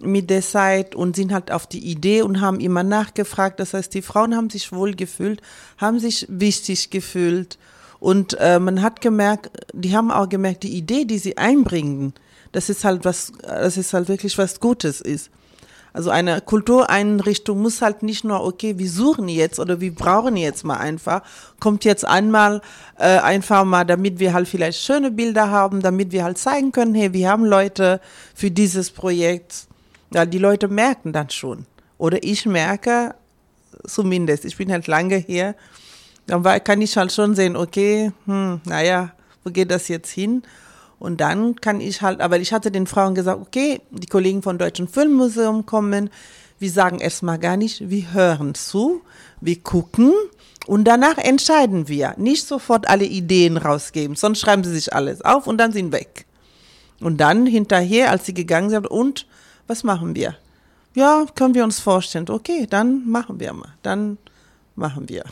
mit 0.00 0.30
der 0.30 0.42
Zeit 0.42 0.94
und 0.94 1.16
sind 1.16 1.32
halt 1.32 1.50
auf 1.50 1.66
die 1.66 1.84
Idee 1.90 2.22
und 2.22 2.40
haben 2.40 2.60
immer 2.60 2.82
nachgefragt. 2.82 3.60
Das 3.60 3.74
heißt, 3.74 3.94
die 3.94 4.02
Frauen 4.02 4.36
haben 4.36 4.50
sich 4.50 4.72
wohl 4.72 4.94
gefühlt, 4.94 5.40
haben 5.78 5.98
sich 5.98 6.26
wichtig 6.28 6.90
gefühlt 6.90 7.58
und 7.98 8.38
äh, 8.38 8.58
man 8.58 8.82
hat 8.82 9.00
gemerkt, 9.00 9.50
die 9.72 9.96
haben 9.96 10.10
auch 10.10 10.28
gemerkt, 10.28 10.62
die 10.62 10.76
Idee, 10.76 11.04
die 11.04 11.18
sie 11.18 11.38
einbringen, 11.38 12.12
das 12.52 12.68
ist 12.68 12.84
halt 12.84 13.04
was, 13.04 13.32
das 13.42 13.76
ist 13.76 13.92
halt 13.92 14.08
wirklich 14.08 14.36
was 14.38 14.60
Gutes 14.60 15.00
ist. 15.00 15.30
Also 15.92 16.10
eine 16.10 16.42
Kultureinrichtung 16.42 17.62
muss 17.62 17.80
halt 17.80 18.02
nicht 18.02 18.22
nur, 18.22 18.44
okay, 18.44 18.78
wir 18.78 18.90
suchen 18.90 19.28
jetzt 19.28 19.58
oder 19.58 19.80
wir 19.80 19.94
brauchen 19.94 20.36
jetzt 20.36 20.62
mal 20.62 20.76
einfach, 20.76 21.22
kommt 21.58 21.86
jetzt 21.86 22.04
einmal 22.04 22.60
äh, 22.98 23.18
einfach 23.18 23.64
mal, 23.64 23.84
damit 23.84 24.18
wir 24.18 24.34
halt 24.34 24.46
vielleicht 24.46 24.82
schöne 24.82 25.10
Bilder 25.10 25.50
haben, 25.50 25.80
damit 25.80 26.12
wir 26.12 26.22
halt 26.22 26.36
zeigen 26.36 26.70
können, 26.70 26.94
hey, 26.94 27.14
wir 27.14 27.30
haben 27.30 27.46
Leute 27.46 28.02
für 28.34 28.50
dieses 28.50 28.90
Projekt 28.90 29.68
ja, 30.12 30.26
die 30.26 30.38
Leute 30.38 30.68
merken 30.68 31.12
dann 31.12 31.30
schon. 31.30 31.66
Oder 31.98 32.22
ich 32.22 32.46
merke 32.46 33.14
zumindest, 33.86 34.44
ich 34.44 34.56
bin 34.56 34.72
halt 34.72 34.86
lange 34.86 35.16
hier, 35.16 35.54
dann 36.26 36.42
kann 36.64 36.80
ich 36.80 36.96
halt 36.96 37.12
schon 37.12 37.34
sehen, 37.34 37.56
okay, 37.56 38.12
hm, 38.26 38.60
naja, 38.64 39.12
wo 39.44 39.50
geht 39.50 39.70
das 39.70 39.88
jetzt 39.88 40.10
hin? 40.10 40.42
Und 40.98 41.20
dann 41.20 41.56
kann 41.56 41.80
ich 41.80 42.02
halt, 42.02 42.20
aber 42.20 42.38
ich 42.38 42.52
hatte 42.52 42.70
den 42.70 42.86
Frauen 42.86 43.14
gesagt, 43.14 43.40
okay, 43.40 43.80
die 43.90 44.06
Kollegen 44.06 44.42
vom 44.42 44.58
Deutschen 44.58 44.88
Filmmuseum 44.88 45.66
kommen, 45.66 46.10
wir 46.58 46.70
sagen 46.70 47.00
erstmal 47.00 47.38
gar 47.38 47.56
nicht, 47.56 47.90
wir 47.90 48.12
hören 48.12 48.54
zu, 48.54 49.02
wir 49.40 49.60
gucken 49.60 50.12
und 50.66 50.84
danach 50.84 51.18
entscheiden 51.18 51.86
wir. 51.88 52.14
Nicht 52.16 52.46
sofort 52.46 52.88
alle 52.88 53.04
Ideen 53.04 53.58
rausgeben, 53.58 54.16
sonst 54.16 54.40
schreiben 54.40 54.64
sie 54.64 54.72
sich 54.72 54.94
alles 54.94 55.22
auf 55.22 55.46
und 55.46 55.58
dann 55.58 55.72
sind 55.72 55.92
weg. 55.92 56.24
Und 57.00 57.18
dann 57.18 57.44
hinterher, 57.44 58.10
als 58.10 58.24
sie 58.24 58.32
gegangen 58.32 58.70
sind, 58.70 58.86
und 58.86 59.26
was 59.66 59.84
machen 59.84 60.14
wir? 60.14 60.36
Ja, 60.94 61.26
können 61.34 61.54
wir 61.54 61.64
uns 61.64 61.78
vorstellen. 61.78 62.26
Okay, 62.28 62.66
dann 62.68 63.08
machen 63.08 63.38
wir 63.38 63.52
mal. 63.52 63.74
Dann 63.82 64.18
machen 64.74 65.08
wir. 65.08 65.24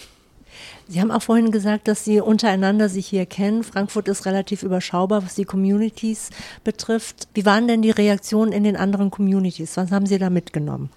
Sie 0.87 1.01
haben 1.01 1.11
auch 1.11 1.23
vorhin 1.23 1.51
gesagt, 1.51 1.89
dass 1.89 2.05
Sie 2.05 2.21
untereinander 2.21 2.89
sich 2.89 3.07
hier 3.07 3.27
kennen. 3.27 3.65
Frankfurt 3.65 4.09
ist 4.09 4.27
relativ 4.27 4.63
überschaubar, 4.63 5.25
was 5.25 5.35
die 5.35 5.45
Communities 5.45 6.31
betrifft. 6.63 7.29
Wie 7.35 7.47
waren 7.47 7.67
denn 7.67 7.83
die 7.83 7.91
Reaktionen 7.91 8.53
in 8.53 8.65
den 8.65 8.77
anderen 8.77 9.11
Communities? 9.11 9.77
Was 9.77 9.91
haben 9.91 10.07
Sie 10.07 10.19
da 10.19 10.29
mitgenommen? 10.31 10.91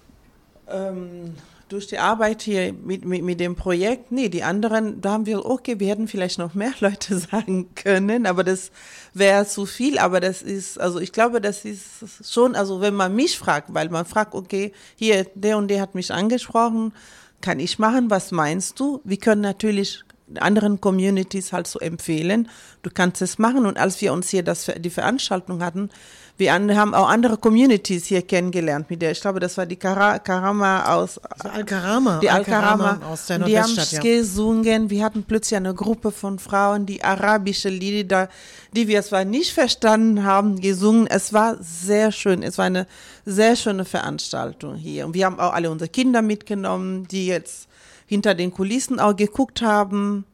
Ähm, 0.68 1.34
durch 1.68 1.86
die 1.86 1.98
Arbeit 1.98 2.42
hier 2.42 2.72
mit, 2.72 3.04
mit, 3.04 3.22
mit 3.22 3.40
dem 3.40 3.54
Projekt, 3.54 4.10
nee, 4.10 4.28
die 4.28 4.42
anderen, 4.42 5.00
da 5.00 5.12
haben 5.12 5.26
wir, 5.26 5.44
okay, 5.44 5.78
wir 5.78 5.88
hätten 5.88 6.08
vielleicht 6.08 6.38
noch 6.38 6.54
mehr 6.54 6.72
Leute 6.80 7.18
sagen 7.18 7.74
können, 7.74 8.26
aber 8.26 8.44
das 8.44 8.70
wäre 9.14 9.46
zu 9.46 9.66
viel, 9.66 9.98
aber 9.98 10.20
das 10.20 10.42
ist, 10.42 10.80
also 10.80 11.00
ich 11.00 11.12
glaube, 11.12 11.40
das 11.40 11.64
ist 11.64 12.04
schon, 12.24 12.54
also 12.54 12.80
wenn 12.80 12.94
man 12.94 13.14
mich 13.14 13.38
fragt, 13.38 13.74
weil 13.74 13.88
man 13.90 14.06
fragt, 14.06 14.34
okay, 14.34 14.72
hier, 14.96 15.26
der 15.34 15.58
und 15.58 15.68
der 15.68 15.80
hat 15.80 15.94
mich 15.94 16.12
angesprochen, 16.12 16.92
kann 17.40 17.60
ich 17.60 17.78
machen, 17.78 18.10
was 18.10 18.32
meinst 18.32 18.80
du? 18.80 19.00
Wir 19.04 19.18
können 19.18 19.42
natürlich 19.42 20.04
anderen 20.36 20.80
Communities 20.80 21.52
halt 21.52 21.66
so 21.66 21.78
empfehlen, 21.78 22.48
du 22.82 22.90
kannst 22.92 23.22
es 23.22 23.38
machen. 23.38 23.66
Und 23.66 23.78
als 23.78 24.00
wir 24.00 24.12
uns 24.12 24.28
hier 24.28 24.42
das, 24.42 24.70
die 24.78 24.90
Veranstaltung 24.90 25.62
hatten, 25.62 25.90
wir 26.38 26.54
haben 26.54 26.94
auch 26.94 27.08
andere 27.08 27.36
Communities 27.36 28.06
hier 28.06 28.22
kennengelernt 28.22 28.88
mit 28.88 29.02
der, 29.02 29.10
ich 29.10 29.20
glaube, 29.20 29.40
das 29.40 29.56
war 29.58 29.66
die 29.66 29.76
Kara, 29.76 30.20
Karama 30.20 30.94
aus. 30.94 31.18
Also 31.18 31.48
Al-Karama. 31.48 32.20
Die 32.20 32.30
Al-Karama. 32.30 33.00
aus 33.10 33.26
der 33.26 33.40
Die 33.40 33.58
haben 33.58 33.74
ja. 33.74 34.00
gesungen. 34.00 34.88
Wir 34.88 35.04
hatten 35.04 35.24
plötzlich 35.24 35.56
eine 35.56 35.74
Gruppe 35.74 36.12
von 36.12 36.38
Frauen, 36.38 36.86
die 36.86 37.02
arabische 37.02 37.68
Lieder, 37.68 38.28
die 38.72 38.86
wir 38.86 39.02
zwar 39.02 39.24
nicht 39.24 39.52
verstanden 39.52 40.22
haben, 40.22 40.60
gesungen. 40.60 41.08
Es 41.08 41.32
war 41.32 41.56
sehr 41.60 42.12
schön. 42.12 42.44
Es 42.44 42.56
war 42.56 42.66
eine 42.66 42.86
sehr 43.26 43.56
schöne 43.56 43.84
Veranstaltung 43.84 44.76
hier. 44.76 45.06
Und 45.06 45.14
wir 45.14 45.26
haben 45.26 45.40
auch 45.40 45.52
alle 45.52 45.70
unsere 45.70 45.88
Kinder 45.88 46.22
mitgenommen, 46.22 47.08
die 47.08 47.26
jetzt 47.26 47.68
hinter 48.06 48.34
den 48.34 48.52
Kulissen 48.52 49.00
auch 49.00 49.16
geguckt 49.16 49.60
haben 49.60 50.24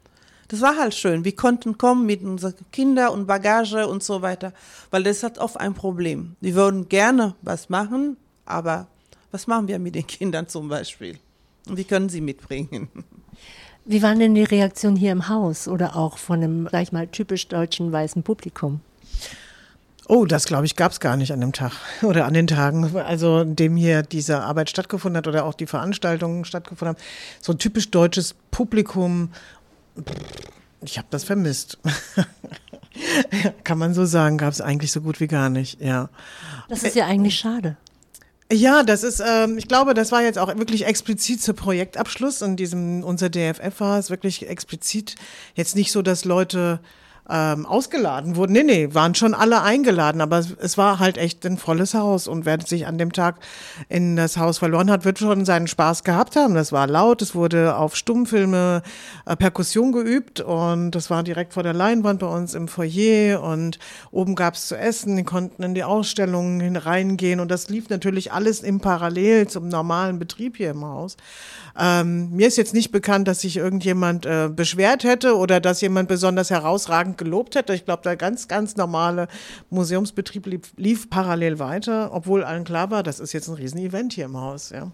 das 0.54 0.62
war 0.62 0.76
halt 0.76 0.94
schön. 0.94 1.24
Wir 1.24 1.34
konnten 1.34 1.78
kommen 1.78 2.06
mit 2.06 2.22
unseren 2.22 2.54
Kindern 2.70 3.08
und 3.08 3.26
Bagage 3.26 3.88
und 3.88 4.04
so 4.04 4.22
weiter, 4.22 4.52
weil 4.92 5.02
das 5.02 5.24
hat 5.24 5.38
oft 5.38 5.58
ein 5.58 5.74
Problem. 5.74 6.36
Wir 6.40 6.54
würden 6.54 6.88
gerne 6.88 7.34
was 7.42 7.68
machen, 7.70 8.16
aber 8.46 8.86
was 9.32 9.48
machen 9.48 9.66
wir 9.66 9.80
mit 9.80 9.96
den 9.96 10.06
Kindern 10.06 10.46
zum 10.46 10.68
Beispiel? 10.68 11.18
Und 11.68 11.76
wie 11.76 11.82
können 11.82 12.08
sie 12.08 12.20
mitbringen? 12.20 12.88
Wie 13.84 14.00
waren 14.00 14.20
denn 14.20 14.36
die 14.36 14.44
Reaktionen 14.44 14.96
hier 14.96 15.10
im 15.10 15.28
Haus 15.28 15.66
oder 15.66 15.96
auch 15.96 16.18
von 16.18 16.40
einem, 16.40 16.68
sag 16.70 16.82
ich 16.82 16.92
mal, 16.92 17.08
typisch 17.08 17.48
deutschen 17.48 17.90
weißen 17.90 18.22
Publikum? 18.22 18.80
Oh, 20.06 20.24
das 20.24 20.44
glaube 20.44 20.66
ich 20.66 20.76
gab 20.76 20.92
es 20.92 21.00
gar 21.00 21.16
nicht 21.16 21.32
an 21.32 21.40
dem 21.40 21.52
Tag 21.52 21.72
oder 22.02 22.26
an 22.26 22.34
den 22.34 22.46
Tagen, 22.46 22.96
also 22.96 23.40
in 23.40 23.56
dem 23.56 23.76
hier 23.76 24.02
diese 24.02 24.40
Arbeit 24.42 24.70
stattgefunden 24.70 25.16
hat 25.16 25.26
oder 25.26 25.44
auch 25.46 25.54
die 25.54 25.66
Veranstaltungen 25.66 26.44
stattgefunden 26.44 26.96
haben. 26.96 27.04
So 27.40 27.52
ein 27.52 27.58
typisch 27.58 27.90
deutsches 27.90 28.36
Publikum 28.52 29.30
ich 30.82 30.98
habe 30.98 31.08
das 31.10 31.24
vermisst. 31.24 31.78
Kann 33.64 33.78
man 33.78 33.94
so 33.94 34.04
sagen, 34.04 34.38
gab 34.38 34.52
es 34.52 34.60
eigentlich 34.60 34.92
so 34.92 35.00
gut 35.00 35.20
wie 35.20 35.26
gar 35.26 35.48
nicht, 35.48 35.80
ja. 35.80 36.10
Das 36.68 36.82
ist 36.82 36.94
ja 36.94 37.06
eigentlich 37.06 37.36
schade. 37.36 37.76
Ja, 38.52 38.82
das 38.82 39.02
ist, 39.02 39.22
ähm, 39.26 39.58
ich 39.58 39.68
glaube, 39.68 39.94
das 39.94 40.12
war 40.12 40.22
jetzt 40.22 40.38
auch 40.38 40.54
wirklich 40.56 40.86
explizit 40.86 41.42
zu 41.42 41.54
Projektabschluss 41.54 42.42
in 42.42 42.56
diesem, 42.56 43.02
unser 43.02 43.30
DFF 43.30 43.80
war 43.80 43.98
es 43.98 44.10
wirklich 44.10 44.48
explizit 44.48 45.16
jetzt 45.54 45.74
nicht 45.74 45.90
so, 45.90 46.02
dass 46.02 46.24
Leute 46.24 46.80
ähm, 47.30 47.64
ausgeladen 47.64 48.36
wurden. 48.36 48.52
Nee, 48.52 48.64
nee, 48.64 48.88
waren 48.92 49.14
schon 49.14 49.32
alle 49.32 49.62
eingeladen, 49.62 50.20
aber 50.20 50.38
es, 50.38 50.76
war 50.76 50.98
halt 50.98 51.16
echt 51.16 51.46
ein 51.46 51.56
volles 51.56 51.94
Haus 51.94 52.28
und 52.28 52.44
wer 52.44 52.60
sich 52.60 52.86
an 52.86 52.98
dem 52.98 53.12
Tag 53.12 53.36
in 53.88 54.16
das 54.16 54.36
Haus 54.36 54.58
verloren 54.58 54.90
hat, 54.90 55.04
wird 55.04 55.18
schon 55.18 55.44
seinen 55.46 55.66
Spaß 55.66 56.04
gehabt 56.04 56.36
haben. 56.36 56.54
Das 56.54 56.70
war 56.70 56.86
laut, 56.86 57.22
es 57.22 57.34
wurde 57.34 57.76
auf 57.76 57.96
Stummfilme 57.96 58.82
äh, 59.24 59.36
Perkussion 59.36 59.92
geübt 59.92 60.40
und 60.40 60.90
das 60.90 61.08
war 61.08 61.22
direkt 61.22 61.54
vor 61.54 61.62
der 61.62 61.72
Leinwand 61.72 62.20
bei 62.20 62.26
uns 62.26 62.54
im 62.54 62.68
Foyer 62.68 63.42
und 63.42 63.78
oben 64.10 64.34
gab's 64.34 64.68
zu 64.68 64.76
essen, 64.76 65.16
die 65.16 65.24
konnten 65.24 65.62
in 65.62 65.74
die 65.74 65.84
Ausstellungen 65.84 66.76
reingehen 66.76 67.40
und 67.40 67.50
das 67.50 67.70
lief 67.70 67.88
natürlich 67.88 68.32
alles 68.32 68.60
im 68.60 68.80
Parallel 68.80 69.46
zum 69.48 69.68
normalen 69.68 70.18
Betrieb 70.18 70.58
hier 70.58 70.70
im 70.70 70.84
Haus. 70.84 71.16
Ähm, 71.78 72.30
mir 72.30 72.46
ist 72.48 72.56
jetzt 72.56 72.74
nicht 72.74 72.92
bekannt, 72.92 73.26
dass 73.26 73.40
sich 73.40 73.56
irgendjemand 73.56 74.26
äh, 74.26 74.48
beschwert 74.54 75.04
hätte 75.04 75.36
oder 75.36 75.58
dass 75.58 75.80
jemand 75.80 76.08
besonders 76.08 76.50
herausragend 76.50 77.13
gelobt 77.16 77.54
hätte. 77.54 77.74
Ich 77.74 77.84
glaube, 77.84 78.02
der 78.02 78.16
ganz, 78.16 78.48
ganz 78.48 78.76
normale 78.76 79.28
Museumsbetrieb 79.70 80.46
lief, 80.46 80.72
lief, 80.76 81.10
parallel 81.10 81.58
weiter, 81.58 82.10
obwohl 82.12 82.44
allen 82.44 82.64
klar 82.64 82.90
war, 82.90 83.02
das 83.02 83.20
ist 83.20 83.32
jetzt 83.32 83.48
ein 83.48 83.54
Riesenevent 83.54 84.12
hier 84.12 84.26
im 84.26 84.36
Haus. 84.36 84.70
Ja, 84.70 84.90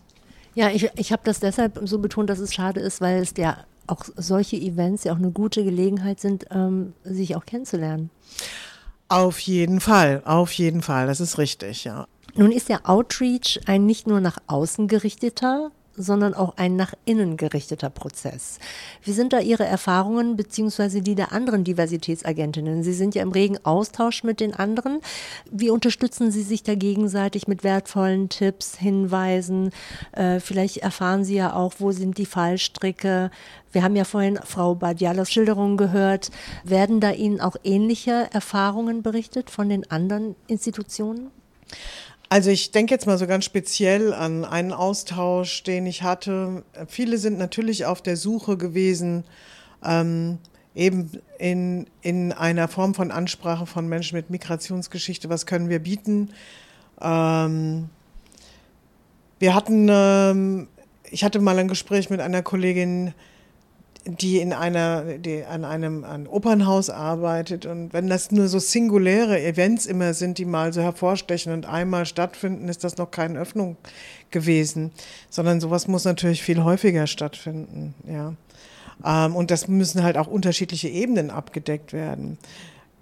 ja 0.55 0.71
ich, 0.71 0.91
ich 0.97 1.13
habe 1.13 1.23
das 1.25 1.41
deshalb 1.41 1.81
so 1.85 1.99
betont, 1.99 2.31
dass 2.31 2.39
es 2.39 2.55
schade 2.55 2.81
ist, 2.81 3.01
weil 3.01 3.23
es 3.23 3.33
ja 3.37 3.59
auch 3.87 4.05
solche 4.17 4.57
Events 4.57 5.05
ja 5.05 5.13
auch 5.13 5.19
eine 5.19 5.33
gute 5.33 5.65
Gelegenheit 5.65 6.21
sind, 6.21 6.47
ähm, 6.51 6.95
sich 7.03 7.37
auch 7.37 7.45
kennenzulernen. 7.45 8.11
Auf 9.09 9.41
jeden 9.41 9.81
Fall, 9.81 10.23
auf 10.25 10.53
jeden 10.53 10.83
Fall, 10.83 11.09
das 11.09 11.21
ist 11.21 11.39
richtig, 11.39 11.85
ja. 11.85 12.07
Nun 12.37 12.53
ist 12.53 12.69
ja 12.69 12.81
Outreach 12.85 13.61
ein 13.67 13.87
nicht 13.87 14.07
nur 14.07 14.21
nach 14.21 14.39
außen 14.47 14.87
gerichteter 14.87 15.73
sondern 15.97 16.35
auch 16.35 16.57
ein 16.57 16.77
nach 16.77 16.95
innen 17.05 17.37
gerichteter 17.37 17.91
Prozess. 17.91 18.59
Wie 19.03 19.13
sind 19.13 19.33
da 19.33 19.41
Ihre 19.41 19.65
Erfahrungen 19.65 20.37
beziehungsweise 20.37 21.03
die 21.03 21.15
der 21.15 21.33
anderen 21.33 21.65
Diversitätsagentinnen? 21.65 22.83
Sie 22.83 22.93
sind 22.93 23.15
ja 23.15 23.23
im 23.23 23.33
regen 23.33 23.59
Austausch 23.65 24.25
mit 24.25 24.41
den 24.41 24.55
anderen. 24.55 25.01
Wie 25.51 25.71
unterstützen 25.71 26.31
Sie 26.31 26.43
sich 26.43 26.63
da 26.63 26.75
gegenseitig 26.75 27.49
mit 27.49 27.65
wertvollen 27.65 28.29
Tipps, 28.29 28.77
Hinweisen? 28.77 29.71
Äh, 30.13 30.41
vielleicht 30.41 30.79
erfahren 30.79 31.25
Sie 31.25 31.37
ja 31.37 31.55
auch, 31.55 31.75
wo 31.79 31.93
sind 31.93 32.19
die 32.19 32.27
Fallstricke? 32.27 33.31
Wir 33.73 33.83
haben 33.83 33.97
ja 33.97 34.05
vorhin 34.05 34.39
Frau 34.45 34.75
Badialos 34.75 35.31
Schilderungen 35.31 35.77
gehört. 35.77 36.31
Werden 36.65 37.01
da 37.01 37.13
Ihnen 37.13 37.41
auch 37.41 37.57
ähnliche 37.63 38.29
Erfahrungen 38.33 39.03
berichtet 39.03 39.51
von 39.51 39.69
den 39.69 39.91
anderen 39.91 40.35
Institutionen? 40.47 41.31
Also 42.33 42.51
ich 42.51 42.71
denke 42.71 42.95
jetzt 42.95 43.09
mal 43.09 43.19
so 43.19 43.27
ganz 43.27 43.45
speziell 43.45 44.15
an 44.15 44.45
einen 44.45 44.73
Austausch, 44.73 45.65
den 45.65 45.85
ich 45.87 46.05
hatte. 46.05 46.63
Viele 46.87 47.19
sind 47.19 47.39
natürlich 47.39 47.87
auf 47.87 48.03
der 48.03 48.17
Suche 48.17 48.57
gewesen, 48.57 49.25
ähm, 49.85 50.39
eben 50.77 51.11
in, 51.39 51.87
in 52.03 52.33
einer 52.33 52.69
Form 52.69 52.95
von 52.95 53.11
Ansprache 53.11 53.67
von 53.67 53.89
Menschen 53.89 54.15
mit 54.15 54.31
Migrationsgeschichte, 54.31 55.29
was 55.29 55.45
können 55.45 55.69
wir 55.69 55.81
bieten. 55.81 56.31
Ähm, 57.01 57.91
wir 59.41 59.53
hatten, 59.53 59.89
ähm, 59.91 60.69
ich 61.11 61.25
hatte 61.25 61.41
mal 61.41 61.59
ein 61.59 61.67
Gespräch 61.67 62.11
mit 62.11 62.21
einer 62.21 62.43
Kollegin, 62.43 63.13
die 64.07 64.39
in 64.39 64.53
einer, 64.53 65.19
die 65.19 65.45
an 65.45 65.65
einem 65.65 66.05
an 66.05 66.27
Opernhaus 66.27 66.91
arbeitet. 66.91 67.67
Und 67.67 67.93
wenn 67.93 68.09
das 68.09 68.31
nur 68.31 68.49
so 68.49 68.59
singuläre 68.59 69.43
Events 69.43 69.87
immer 69.87 70.15
sind, 70.15 70.39
die 70.39 70.45
mal 70.45 70.73
so 70.73 70.81
hervorstechen 70.81 71.53
und 71.53 71.67
einmal 71.67 72.07
stattfinden, 72.07 72.69
ist 72.69 72.85
das 72.85 72.97
noch 72.97 73.11
keine 73.11 73.39
Öffnung 73.39 73.77
gewesen, 74.31 74.93
sondern 75.29 75.61
sowas 75.61 75.87
muss 75.87 76.05
natürlich 76.05 76.43
viel 76.43 76.63
häufiger 76.65 77.07
stattfinden, 77.07 77.95
ja. 78.07 78.35
Ähm, 79.05 79.35
und 79.35 79.51
das 79.51 79.67
müssen 79.69 80.03
halt 80.03 80.17
auch 80.17 80.27
unterschiedliche 80.27 80.89
Ebenen 80.89 81.31
abgedeckt 81.31 81.93
werden 81.93 82.39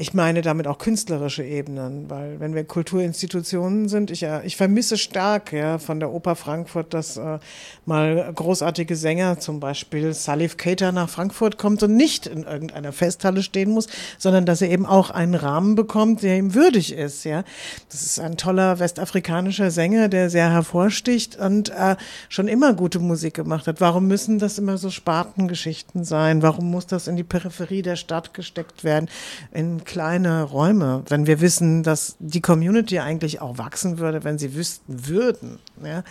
ich 0.01 0.15
meine 0.15 0.43
damit 0.43 0.69
auch 0.69 0.79
künstlerische 0.79 1.43
Ebenen, 1.43 2.09
weil 2.09 2.39
wenn 2.39 2.55
wir 2.55 2.63
Kulturinstitutionen 2.63 3.89
sind, 3.89 4.13
ich, 4.13 4.25
ich 4.45 4.57
vermisse 4.57 4.97
stark 4.97 5.53
ja, 5.53 5.79
von 5.79 5.99
der 5.99 6.13
Oper 6.13 6.37
Frankfurt, 6.37 6.95
dass 6.95 7.17
äh, 7.17 7.41
mal 7.85 8.31
großartige 8.33 8.95
Sänger, 8.95 9.41
zum 9.41 9.59
Beispiel 9.59 10.15
Salif 10.15 10.57
Keita 10.57 10.93
nach 10.93 11.09
Frankfurt 11.09 11.59
kommt 11.59 11.83
und 11.83 11.97
nicht 11.97 12.29
in 12.29 12.45
irgendeiner 12.45 12.93
Festhalle 12.93 13.43
stehen 13.43 13.73
muss, 13.73 13.89
sondern 14.19 14.47
dass 14.47 14.63
er 14.63 14.71
eben 14.71 14.87
auch 14.87 15.11
einen 15.11 15.35
Rahmen 15.35 15.75
bekommt, 15.75 16.23
der 16.23 16.39
ihm 16.39 16.55
würdig 16.55 16.93
ist. 16.93 17.25
Ja, 17.25 17.43
Das 17.91 18.03
ist 18.03 18.21
ein 18.21 18.37
toller 18.37 18.79
westafrikanischer 18.79 19.73
Sänger, 19.73 20.09
der 20.09 20.31
sehr 20.31 20.49
hervorsticht 20.53 21.37
und 21.37 21.71
äh, 21.71 21.97
schon 22.29 22.47
immer 22.47 22.73
gute 22.73 23.01
Musik 23.01 23.35
gemacht 23.35 23.67
hat. 23.67 23.81
Warum 23.81 24.07
müssen 24.07 24.39
das 24.39 24.59
immer 24.59 24.79
so 24.79 24.91
Spartengeschichten 24.91 26.05
sein? 26.05 26.41
Warum 26.41 26.71
muss 26.71 26.87
das 26.87 27.09
in 27.09 27.17
die 27.17 27.25
Peripherie 27.25 27.83
der 27.83 27.97
Stadt 27.97 28.33
gesteckt 28.33 28.85
werden? 28.85 29.09
In 29.51 29.88
kleine 29.89 30.45
Räume, 30.45 31.03
wenn 31.09 31.27
wir 31.27 31.41
wissen, 31.41 31.83
dass 31.83 32.15
die 32.21 32.43
Community 32.43 33.01
eigentlich 33.01 33.41
auch 33.41 33.59
wachsen 33.59 33.99
würde, 33.99 34.23
wenn 34.23 34.39
sie 34.39 34.55
wüssten 34.55 35.09
würden, 35.09 35.59
ja, 35.83 36.05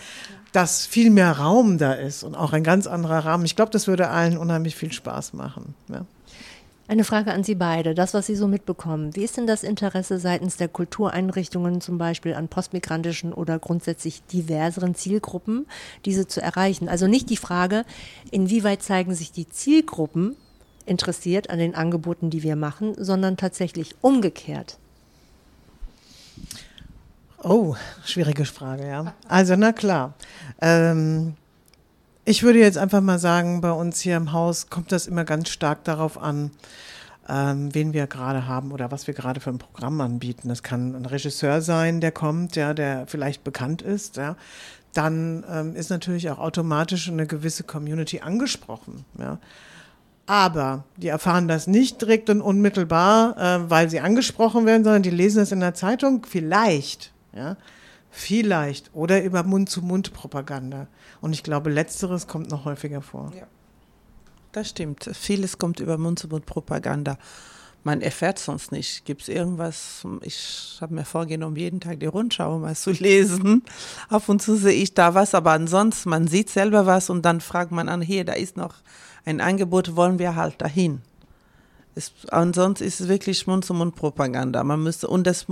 dass 0.52 0.84
viel 0.84 1.10
mehr 1.10 1.32
Raum 1.32 1.78
da 1.78 1.92
ist 1.92 2.24
und 2.24 2.34
auch 2.34 2.52
ein 2.52 2.64
ganz 2.64 2.86
anderer 2.86 3.24
Rahmen. 3.24 3.46
Ich 3.46 3.56
glaube, 3.56 3.70
das 3.70 3.86
würde 3.86 4.08
allen 4.08 4.36
unheimlich 4.36 4.76
viel 4.76 4.92
Spaß 4.92 5.32
machen. 5.32 5.74
Ja. 5.88 6.04
Eine 6.88 7.04
Frage 7.04 7.32
an 7.32 7.44
Sie 7.44 7.54
beide, 7.54 7.94
das, 7.94 8.14
was 8.14 8.26
Sie 8.26 8.34
so 8.34 8.48
mitbekommen. 8.48 9.14
Wie 9.14 9.22
ist 9.22 9.36
denn 9.36 9.46
das 9.46 9.62
Interesse 9.62 10.18
seitens 10.18 10.56
der 10.56 10.68
Kultureinrichtungen 10.68 11.80
zum 11.80 11.98
Beispiel 11.98 12.34
an 12.34 12.48
postmigrantischen 12.48 13.32
oder 13.32 13.58
grundsätzlich 13.58 14.22
diverseren 14.32 14.94
Zielgruppen, 14.94 15.66
diese 16.04 16.26
zu 16.26 16.40
erreichen? 16.40 16.88
Also 16.88 17.06
nicht 17.06 17.30
die 17.30 17.36
Frage, 17.36 17.84
inwieweit 18.30 18.82
zeigen 18.82 19.14
sich 19.14 19.30
die 19.30 19.48
Zielgruppen 19.48 20.34
interessiert 20.88 21.50
an 21.50 21.58
den 21.58 21.74
Angeboten, 21.74 22.30
die 22.30 22.42
wir 22.42 22.56
machen, 22.56 22.94
sondern 22.96 23.36
tatsächlich 23.36 23.94
umgekehrt? 24.00 24.78
Oh, 27.42 27.76
schwierige 28.04 28.44
Frage, 28.44 28.86
ja. 28.86 29.14
Also, 29.28 29.54
na 29.56 29.72
klar. 29.72 30.14
Ähm, 30.60 31.34
ich 32.24 32.42
würde 32.42 32.58
jetzt 32.58 32.76
einfach 32.76 33.00
mal 33.00 33.18
sagen, 33.18 33.60
bei 33.60 33.70
uns 33.70 34.00
hier 34.00 34.16
im 34.16 34.32
Haus 34.32 34.68
kommt 34.68 34.92
das 34.92 35.06
immer 35.06 35.24
ganz 35.24 35.48
stark 35.48 35.84
darauf 35.84 36.20
an, 36.20 36.50
ähm, 37.28 37.74
wen 37.74 37.92
wir 37.92 38.06
gerade 38.06 38.46
haben 38.46 38.72
oder 38.72 38.90
was 38.90 39.06
wir 39.06 39.14
gerade 39.14 39.40
für 39.40 39.50
ein 39.50 39.58
Programm 39.58 40.00
anbieten. 40.00 40.48
Das 40.48 40.62
kann 40.62 40.94
ein 40.94 41.06
Regisseur 41.06 41.62
sein, 41.62 42.00
der 42.00 42.12
kommt, 42.12 42.56
ja, 42.56 42.74
der 42.74 43.06
vielleicht 43.06 43.44
bekannt 43.44 43.82
ist, 43.82 44.16
ja. 44.16 44.36
Dann 44.94 45.44
ähm, 45.50 45.76
ist 45.76 45.90
natürlich 45.90 46.28
auch 46.30 46.38
automatisch 46.38 47.08
eine 47.08 47.26
gewisse 47.26 47.62
Community 47.62 48.20
angesprochen, 48.20 49.04
ja. 49.18 49.38
Aber 50.28 50.84
die 50.98 51.08
erfahren 51.08 51.48
das 51.48 51.66
nicht 51.66 52.02
direkt 52.02 52.28
und 52.28 52.42
unmittelbar, 52.42 53.36
äh, 53.38 53.70
weil 53.70 53.88
sie 53.88 54.00
angesprochen 54.00 54.66
werden, 54.66 54.84
sondern 54.84 55.02
die 55.02 55.10
lesen 55.10 55.42
es 55.42 55.52
in 55.52 55.60
der 55.60 55.72
Zeitung 55.72 56.26
vielleicht, 56.28 57.14
ja, 57.34 57.56
vielleicht 58.10 58.90
oder 58.94 59.22
über 59.24 59.42
Mund-zu-Mund-Propaganda. 59.42 60.86
Und 61.22 61.32
ich 61.32 61.42
glaube, 61.42 61.70
letzteres 61.70 62.26
kommt 62.26 62.50
noch 62.50 62.66
häufiger 62.66 63.00
vor. 63.00 63.32
Ja. 63.34 63.46
Das 64.52 64.68
stimmt. 64.68 65.08
Vieles 65.14 65.56
kommt 65.56 65.80
über 65.80 65.96
Mund-zu-Mund-Propaganda. 65.96 67.16
Man 67.88 68.02
erfährt 68.02 68.38
sonst 68.38 68.70
nicht. 68.70 69.06
Gibt 69.06 69.22
es 69.22 69.28
irgendwas? 69.30 70.06
Ich 70.20 70.76
habe 70.82 70.92
mir 70.92 71.06
vorgenommen, 71.06 71.56
jeden 71.56 71.80
Tag 71.80 72.00
die 72.00 72.06
Rundschau 72.06 72.58
mal 72.58 72.76
zu 72.76 72.90
lesen. 72.90 73.62
Ab 74.10 74.28
und 74.28 74.42
zu 74.42 74.56
sehe 74.56 74.74
ich 74.74 74.92
da 74.92 75.14
was, 75.14 75.34
aber 75.34 75.52
ansonsten, 75.52 76.10
man 76.10 76.28
sieht 76.28 76.50
selber 76.50 76.84
was 76.84 77.08
und 77.08 77.22
dann 77.22 77.40
fragt 77.40 77.72
man 77.72 77.88
an, 77.88 78.02
hier, 78.02 78.26
da 78.26 78.34
ist 78.34 78.58
noch 78.58 78.74
ein 79.24 79.40
Angebot 79.40 79.96
wollen 79.96 80.18
wir 80.18 80.36
halt 80.36 80.60
dahin. 80.60 81.00
Es, 81.98 82.12
ansonsten 82.30 82.84
ist 82.84 83.00
es 83.00 83.08
wirklich 83.08 83.46
Mund-zu-Mund-Propaganda. 83.48 84.62
Man 84.62 84.84
müsste, 84.84 85.08
und 85.08 85.26
das, 85.26 85.46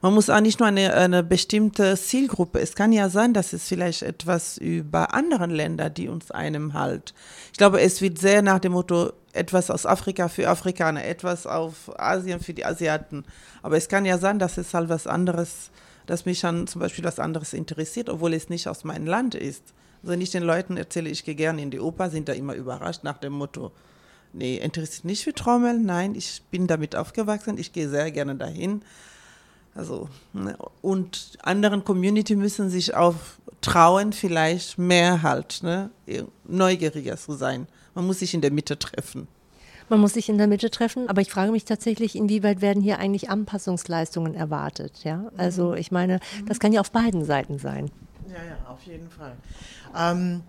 man 0.00 0.14
muss 0.14 0.30
auch 0.30 0.40
nicht 0.40 0.58
nur 0.58 0.68
eine, 0.68 0.94
eine 0.94 1.22
bestimmte 1.22 1.96
Zielgruppe. 1.98 2.60
Es 2.60 2.74
kann 2.74 2.92
ja 2.92 3.10
sein, 3.10 3.34
dass 3.34 3.52
es 3.52 3.68
vielleicht 3.68 4.00
etwas 4.00 4.56
über 4.56 5.12
andere 5.12 5.46
Länder, 5.46 5.90
die 5.90 6.08
uns 6.08 6.30
einem 6.30 6.72
halt. 6.72 7.12
Ich 7.52 7.58
glaube, 7.58 7.82
es 7.82 8.00
wird 8.00 8.18
sehr 8.18 8.40
nach 8.40 8.58
dem 8.58 8.72
Motto, 8.72 9.12
etwas 9.34 9.70
aus 9.70 9.84
Afrika 9.84 10.28
für 10.28 10.48
Afrikaner, 10.48 11.04
etwas 11.04 11.46
auf 11.46 11.90
Asien 12.00 12.40
für 12.40 12.54
die 12.54 12.64
Asiaten. 12.64 13.24
Aber 13.62 13.76
es 13.76 13.88
kann 13.88 14.06
ja 14.06 14.16
sein, 14.16 14.38
dass 14.38 14.56
es 14.56 14.72
halt 14.72 14.88
was 14.88 15.06
anderes, 15.06 15.70
dass 16.06 16.24
mich 16.24 16.40
dann 16.40 16.66
zum 16.66 16.80
Beispiel 16.80 17.04
was 17.04 17.18
anderes 17.18 17.52
interessiert, 17.52 18.08
obwohl 18.08 18.32
es 18.32 18.48
nicht 18.48 18.66
aus 18.66 18.84
meinem 18.84 19.06
Land 19.06 19.34
ist. 19.34 19.74
Also 20.02 20.14
ich 20.14 20.30
den 20.30 20.42
Leuten 20.42 20.78
erzähle, 20.78 21.10
ich 21.10 21.24
gehe 21.24 21.34
gerne 21.34 21.62
in 21.62 21.70
die 21.70 21.80
Oper, 21.80 22.08
sind 22.08 22.28
da 22.28 22.32
immer 22.32 22.54
überrascht 22.54 23.04
nach 23.04 23.18
dem 23.18 23.34
Motto, 23.34 23.72
nee, 24.32 24.56
interessiert 24.56 25.04
nicht 25.04 25.24
für 25.24 25.32
Trommeln, 25.32 25.84
nein, 25.84 26.14
ich 26.14 26.42
bin 26.50 26.66
damit 26.66 26.96
aufgewachsen, 26.96 27.58
ich 27.58 27.72
gehe 27.72 27.88
sehr 27.88 28.10
gerne 28.10 28.34
dahin. 28.36 28.82
Also, 29.74 30.08
ne, 30.32 30.56
und 30.82 31.38
anderen 31.42 31.84
Community 31.84 32.36
müssen 32.36 32.68
sich 32.68 32.94
auch 32.94 33.14
trauen, 33.62 34.12
vielleicht 34.12 34.78
mehr 34.78 35.22
halt, 35.22 35.62
ne, 35.62 35.90
neugieriger 36.44 37.16
zu 37.16 37.32
sein. 37.32 37.66
Man 37.94 38.06
muss 38.06 38.18
sich 38.18 38.34
in 38.34 38.40
der 38.40 38.52
Mitte 38.52 38.78
treffen. 38.78 39.28
Man 39.88 40.00
muss 40.00 40.14
sich 40.14 40.28
in 40.28 40.38
der 40.38 40.46
Mitte 40.46 40.70
treffen, 40.70 41.08
aber 41.08 41.20
ich 41.20 41.30
frage 41.30 41.52
mich 41.52 41.64
tatsächlich, 41.64 42.16
inwieweit 42.16 42.60
werden 42.60 42.82
hier 42.82 42.98
eigentlich 42.98 43.28
Anpassungsleistungen 43.30 44.34
erwartet? 44.34 45.04
Ja, 45.04 45.30
also 45.36 45.70
mhm. 45.70 45.76
ich 45.76 45.90
meine, 45.90 46.20
das 46.46 46.60
kann 46.60 46.72
ja 46.72 46.80
auf 46.80 46.92
beiden 46.92 47.24
Seiten 47.24 47.58
sein. 47.58 47.90
Ja, 48.28 48.36
ja, 48.36 48.70
auf 48.70 48.82
jeden 48.84 49.10
Fall. 49.10 49.36
Ähm, 49.94 50.42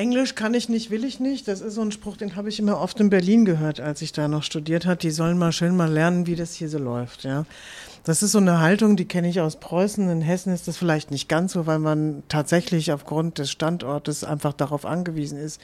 Englisch 0.00 0.34
kann 0.34 0.54
ich 0.54 0.70
nicht, 0.70 0.90
will 0.90 1.04
ich 1.04 1.20
nicht. 1.20 1.46
Das 1.46 1.60
ist 1.60 1.74
so 1.74 1.82
ein 1.82 1.92
Spruch, 1.92 2.16
den 2.16 2.34
habe 2.34 2.48
ich 2.48 2.58
immer 2.58 2.80
oft 2.80 2.98
in 3.00 3.10
Berlin 3.10 3.44
gehört, 3.44 3.80
als 3.80 4.00
ich 4.00 4.12
da 4.12 4.28
noch 4.28 4.42
studiert 4.42 4.86
habe. 4.86 4.96
Die 4.96 5.10
sollen 5.10 5.36
mal 5.36 5.52
schön 5.52 5.76
mal 5.76 5.92
lernen, 5.92 6.26
wie 6.26 6.36
das 6.36 6.54
hier 6.54 6.70
so 6.70 6.78
läuft. 6.78 7.24
Ja, 7.24 7.44
das 8.04 8.22
ist 8.22 8.32
so 8.32 8.38
eine 8.38 8.60
Haltung, 8.60 8.96
die 8.96 9.04
kenne 9.04 9.28
ich 9.28 9.40
aus 9.40 9.56
Preußen. 9.56 10.08
In 10.08 10.22
Hessen 10.22 10.52
ist 10.54 10.68
das 10.68 10.76
vielleicht 10.76 11.10
nicht 11.10 11.28
ganz 11.28 11.52
so, 11.52 11.66
weil 11.66 11.78
man 11.78 12.22
tatsächlich 12.28 12.92
aufgrund 12.92 13.38
des 13.38 13.50
Standortes 13.50 14.24
einfach 14.24 14.52
darauf 14.54 14.86
angewiesen 14.86 15.38
ist, 15.38 15.60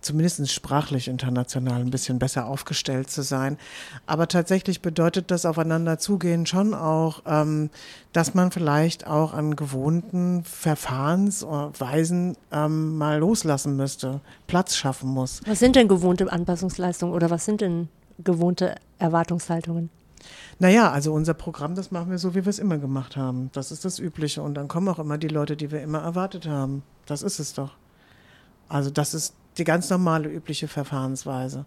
zumindest 0.00 0.50
sprachlich 0.50 1.08
international 1.08 1.80
ein 1.80 1.90
bisschen 1.90 2.18
besser 2.18 2.46
aufgestellt 2.46 3.10
zu 3.10 3.22
sein. 3.22 3.58
Aber 4.06 4.28
tatsächlich 4.28 4.80
bedeutet 4.80 5.30
das 5.30 5.44
Aufeinander 5.44 5.98
zugehen 5.98 6.46
schon 6.46 6.72
auch, 6.74 7.22
ähm, 7.26 7.70
dass 8.12 8.34
man 8.34 8.50
vielleicht 8.50 9.06
auch 9.06 9.34
an 9.34 9.56
gewohnten 9.56 10.44
Verfahrensweisen 10.44 12.36
ähm, 12.50 12.96
mal 12.96 13.18
loslassen 13.18 13.76
müsste, 13.76 14.20
Platz 14.46 14.76
schaffen 14.76 15.10
muss. 15.10 15.40
Was 15.46 15.58
sind 15.58 15.76
denn 15.76 15.88
gewohnte 15.88 16.30
Anpassungsleistungen 16.30 17.14
oder 17.14 17.30
was 17.30 17.44
sind 17.44 17.60
denn 17.60 17.88
gewohnte 18.22 18.76
Erwartungshaltungen? 18.98 19.90
Naja, 20.58 20.90
also 20.90 21.12
unser 21.12 21.34
Programm, 21.34 21.74
das 21.74 21.90
machen 21.90 22.10
wir 22.10 22.18
so, 22.18 22.34
wie 22.34 22.44
wir 22.44 22.50
es 22.50 22.58
immer 22.58 22.78
gemacht 22.78 23.16
haben. 23.16 23.50
Das 23.52 23.72
ist 23.72 23.84
das 23.84 23.98
Übliche. 23.98 24.42
Und 24.42 24.54
dann 24.54 24.68
kommen 24.68 24.88
auch 24.88 24.98
immer 24.98 25.18
die 25.18 25.28
Leute, 25.28 25.56
die 25.56 25.70
wir 25.70 25.82
immer 25.82 26.00
erwartet 26.00 26.46
haben. 26.46 26.82
Das 27.06 27.22
ist 27.22 27.38
es 27.38 27.54
doch. 27.54 27.72
Also 28.68 28.90
das 28.90 29.14
ist 29.14 29.34
die 29.58 29.64
ganz 29.64 29.90
normale 29.90 30.28
übliche 30.28 30.68
Verfahrensweise. 30.68 31.64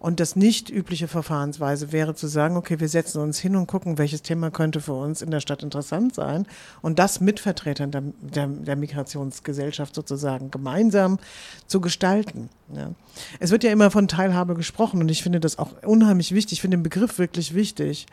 Und 0.00 0.18
das 0.18 0.34
nicht 0.34 0.70
übliche 0.70 1.08
Verfahrensweise 1.08 1.92
wäre 1.92 2.14
zu 2.14 2.26
sagen, 2.26 2.56
okay, 2.56 2.80
wir 2.80 2.88
setzen 2.88 3.20
uns 3.20 3.38
hin 3.38 3.54
und 3.54 3.66
gucken, 3.66 3.98
welches 3.98 4.22
Thema 4.22 4.50
könnte 4.50 4.80
für 4.80 4.94
uns 4.94 5.20
in 5.20 5.30
der 5.30 5.40
Stadt 5.40 5.62
interessant 5.62 6.14
sein 6.14 6.46
und 6.80 6.98
das 6.98 7.20
mit 7.20 7.38
Vertretern 7.38 7.90
der, 7.90 8.02
der, 8.22 8.46
der 8.46 8.76
Migrationsgesellschaft 8.76 9.94
sozusagen 9.94 10.50
gemeinsam 10.50 11.18
zu 11.66 11.82
gestalten. 11.82 12.48
Ja. 12.74 12.92
Es 13.40 13.50
wird 13.50 13.62
ja 13.62 13.70
immer 13.70 13.90
von 13.90 14.08
Teilhabe 14.08 14.54
gesprochen 14.54 15.02
und 15.02 15.10
ich 15.10 15.22
finde 15.22 15.38
das 15.38 15.58
auch 15.58 15.82
unheimlich 15.82 16.34
wichtig. 16.34 16.54
Ich 16.54 16.60
finde 16.62 16.78
den 16.78 16.82
Begriff 16.82 17.18
wirklich 17.18 17.54
wichtig. 17.54 18.06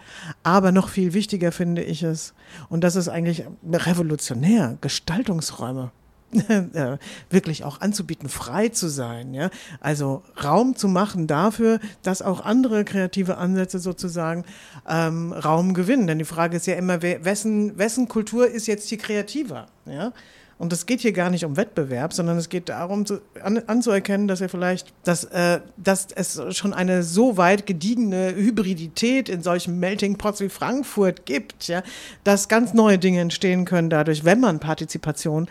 Aber 0.43 0.73
noch 0.73 0.89
viel 0.89 1.13
wichtiger 1.13 1.53
finde 1.53 1.83
ich 1.83 2.03
es, 2.03 2.33
und 2.67 2.83
das 2.83 2.97
ist 2.97 3.07
eigentlich 3.07 3.45
revolutionär, 3.71 4.77
Gestaltungsräume 4.81 5.91
wirklich 7.29 7.63
auch 7.63 7.81
anzubieten, 7.81 8.29
frei 8.29 8.69
zu 8.69 8.89
sein, 8.89 9.33
ja. 9.33 9.49
Also 9.79 10.23
Raum 10.43 10.75
zu 10.75 10.87
machen 10.87 11.27
dafür, 11.27 11.79
dass 12.03 12.21
auch 12.21 12.41
andere 12.41 12.83
kreative 12.83 13.37
Ansätze 13.37 13.79
sozusagen 13.79 14.43
ähm, 14.87 15.31
Raum 15.31 15.73
gewinnen. 15.73 16.07
Denn 16.07 16.19
die 16.19 16.25
Frage 16.25 16.57
ist 16.57 16.67
ja 16.67 16.75
immer, 16.75 17.01
wessen, 17.01 17.77
wessen 17.77 18.07
Kultur 18.07 18.47
ist 18.47 18.67
jetzt 18.67 18.89
hier 18.89 18.97
kreativer, 18.97 19.67
ja? 19.85 20.11
Und 20.59 20.73
es 20.73 20.87
geht 20.87 21.01
hier 21.01 21.11
gar 21.11 21.29
nicht 21.29 21.45
um 21.45 21.55
Wettbewerb, 21.55 22.13
sondern 22.13 22.37
es 22.37 22.49
geht 22.49 22.69
darum, 22.69 23.05
zu, 23.05 23.21
an, 23.43 23.61
anzuerkennen, 23.67 24.27
dass 24.27 24.41
er 24.41 24.49
vielleicht, 24.49 24.91
dass, 25.03 25.25
äh, 25.25 25.59
dass 25.77 26.07
es 26.15 26.41
schon 26.57 26.73
eine 26.73 27.03
so 27.03 27.37
weit 27.37 27.67
gediegene 27.67 28.33
Hybridität 28.35 29.29
in 29.29 29.43
solchen 29.43 29.79
Melting 29.79 30.17
Pots 30.17 30.39
wie 30.39 30.49
Frankfurt 30.49 31.27
gibt, 31.27 31.67
ja, 31.67 31.83
dass 32.23 32.47
ganz 32.47 32.73
neue 32.73 32.97
Dinge 32.97 33.19
entstehen 33.19 33.65
können 33.65 33.91
dadurch, 33.91 34.25
wenn 34.25 34.39
man 34.39 34.59
Partizipation 34.59 35.47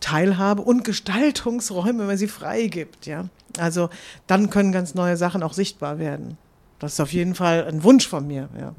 Teilhabe 0.00 0.62
und 0.62 0.84
Gestaltungsräume, 0.84 2.00
wenn 2.00 2.06
man 2.06 2.16
sie 2.16 2.28
freigibt. 2.28 3.06
Ja? 3.06 3.26
Also 3.58 3.90
dann 4.26 4.50
können 4.50 4.72
ganz 4.72 4.94
neue 4.94 5.16
Sachen 5.16 5.42
auch 5.42 5.52
sichtbar 5.52 5.98
werden. 5.98 6.36
Das 6.78 6.94
ist 6.94 7.00
auf 7.00 7.12
jeden 7.12 7.34
Fall 7.34 7.66
ein 7.66 7.84
Wunsch 7.84 8.08
von 8.08 8.26
mir. 8.26 8.48
Ja. 8.58 8.74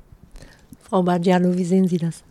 Frau 0.81 1.03
Badiano, 1.03 1.57
wie 1.57 1.65
sehen 1.65 1.87
Sie 1.87 1.97
das? 1.97 2.23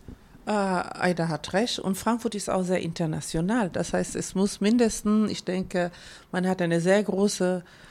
Äh, 0.46 0.50
Aida 0.50 1.28
hat 1.28 1.52
recht 1.52 1.78
und 1.78 1.96
Frankfurt 1.96 2.34
ist 2.34 2.50
auch 2.50 2.64
sehr 2.64 2.80
international. 2.80 3.70
Das 3.70 3.92
heißt, 3.92 4.16
es 4.16 4.34
muss 4.34 4.60
mindestens, 4.60 5.30
ich 5.30 5.44
denke, 5.44 5.92
man 6.32 6.48
hat 6.48 6.60
eine 6.60 6.80
sehr 6.80 7.02
große 7.02 7.62
äh, 7.64 7.89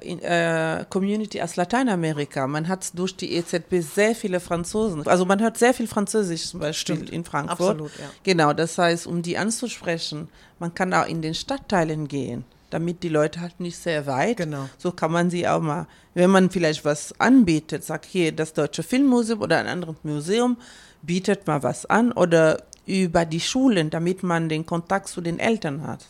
in, 0.00 0.20
äh, 0.20 0.84
Community 0.90 1.40
aus 1.40 1.56
Lateinamerika. 1.56 2.46
Man 2.46 2.68
hat 2.68 2.96
durch 2.98 3.16
die 3.16 3.34
EZB 3.34 3.80
sehr 3.80 4.14
viele 4.14 4.40
Franzosen. 4.40 5.06
Also 5.06 5.24
man 5.24 5.40
hört 5.40 5.56
sehr 5.56 5.74
viel 5.74 5.86
Französisch 5.86 6.46
zum 6.48 6.60
Beispiel 6.60 6.96
Stimmt. 6.96 7.10
in 7.10 7.24
Frankfurt. 7.24 7.70
Absolut, 7.70 7.98
ja. 7.98 8.10
Genau, 8.22 8.52
das 8.52 8.76
heißt, 8.76 9.06
um 9.06 9.22
die 9.22 9.38
anzusprechen, 9.38 10.28
man 10.58 10.74
kann 10.74 10.92
auch 10.92 11.06
in 11.06 11.22
den 11.22 11.34
Stadtteilen 11.34 12.08
gehen 12.08 12.44
damit 12.74 13.04
die 13.04 13.08
Leute 13.08 13.40
halt 13.40 13.60
nicht 13.60 13.78
sehr 13.78 14.04
weit. 14.06 14.38
Genau. 14.38 14.68
So 14.78 14.90
kann 14.90 15.12
man 15.12 15.30
sie 15.30 15.46
auch 15.46 15.60
mal, 15.60 15.86
wenn 16.14 16.28
man 16.28 16.50
vielleicht 16.50 16.84
was 16.84 17.18
anbietet, 17.20 17.84
sagt 17.84 18.04
hier 18.04 18.32
das 18.32 18.52
Deutsche 18.52 18.82
Filmmuseum 18.82 19.40
oder 19.40 19.58
ein 19.58 19.68
anderes 19.68 19.94
Museum, 20.02 20.56
bietet 21.00 21.46
mal 21.46 21.62
was 21.62 21.86
an 21.86 22.10
oder 22.10 22.64
über 22.84 23.26
die 23.26 23.40
Schulen, 23.40 23.90
damit 23.90 24.24
man 24.24 24.48
den 24.48 24.66
Kontakt 24.66 25.06
zu 25.06 25.20
den 25.20 25.38
Eltern 25.38 25.86
hat. 25.86 26.04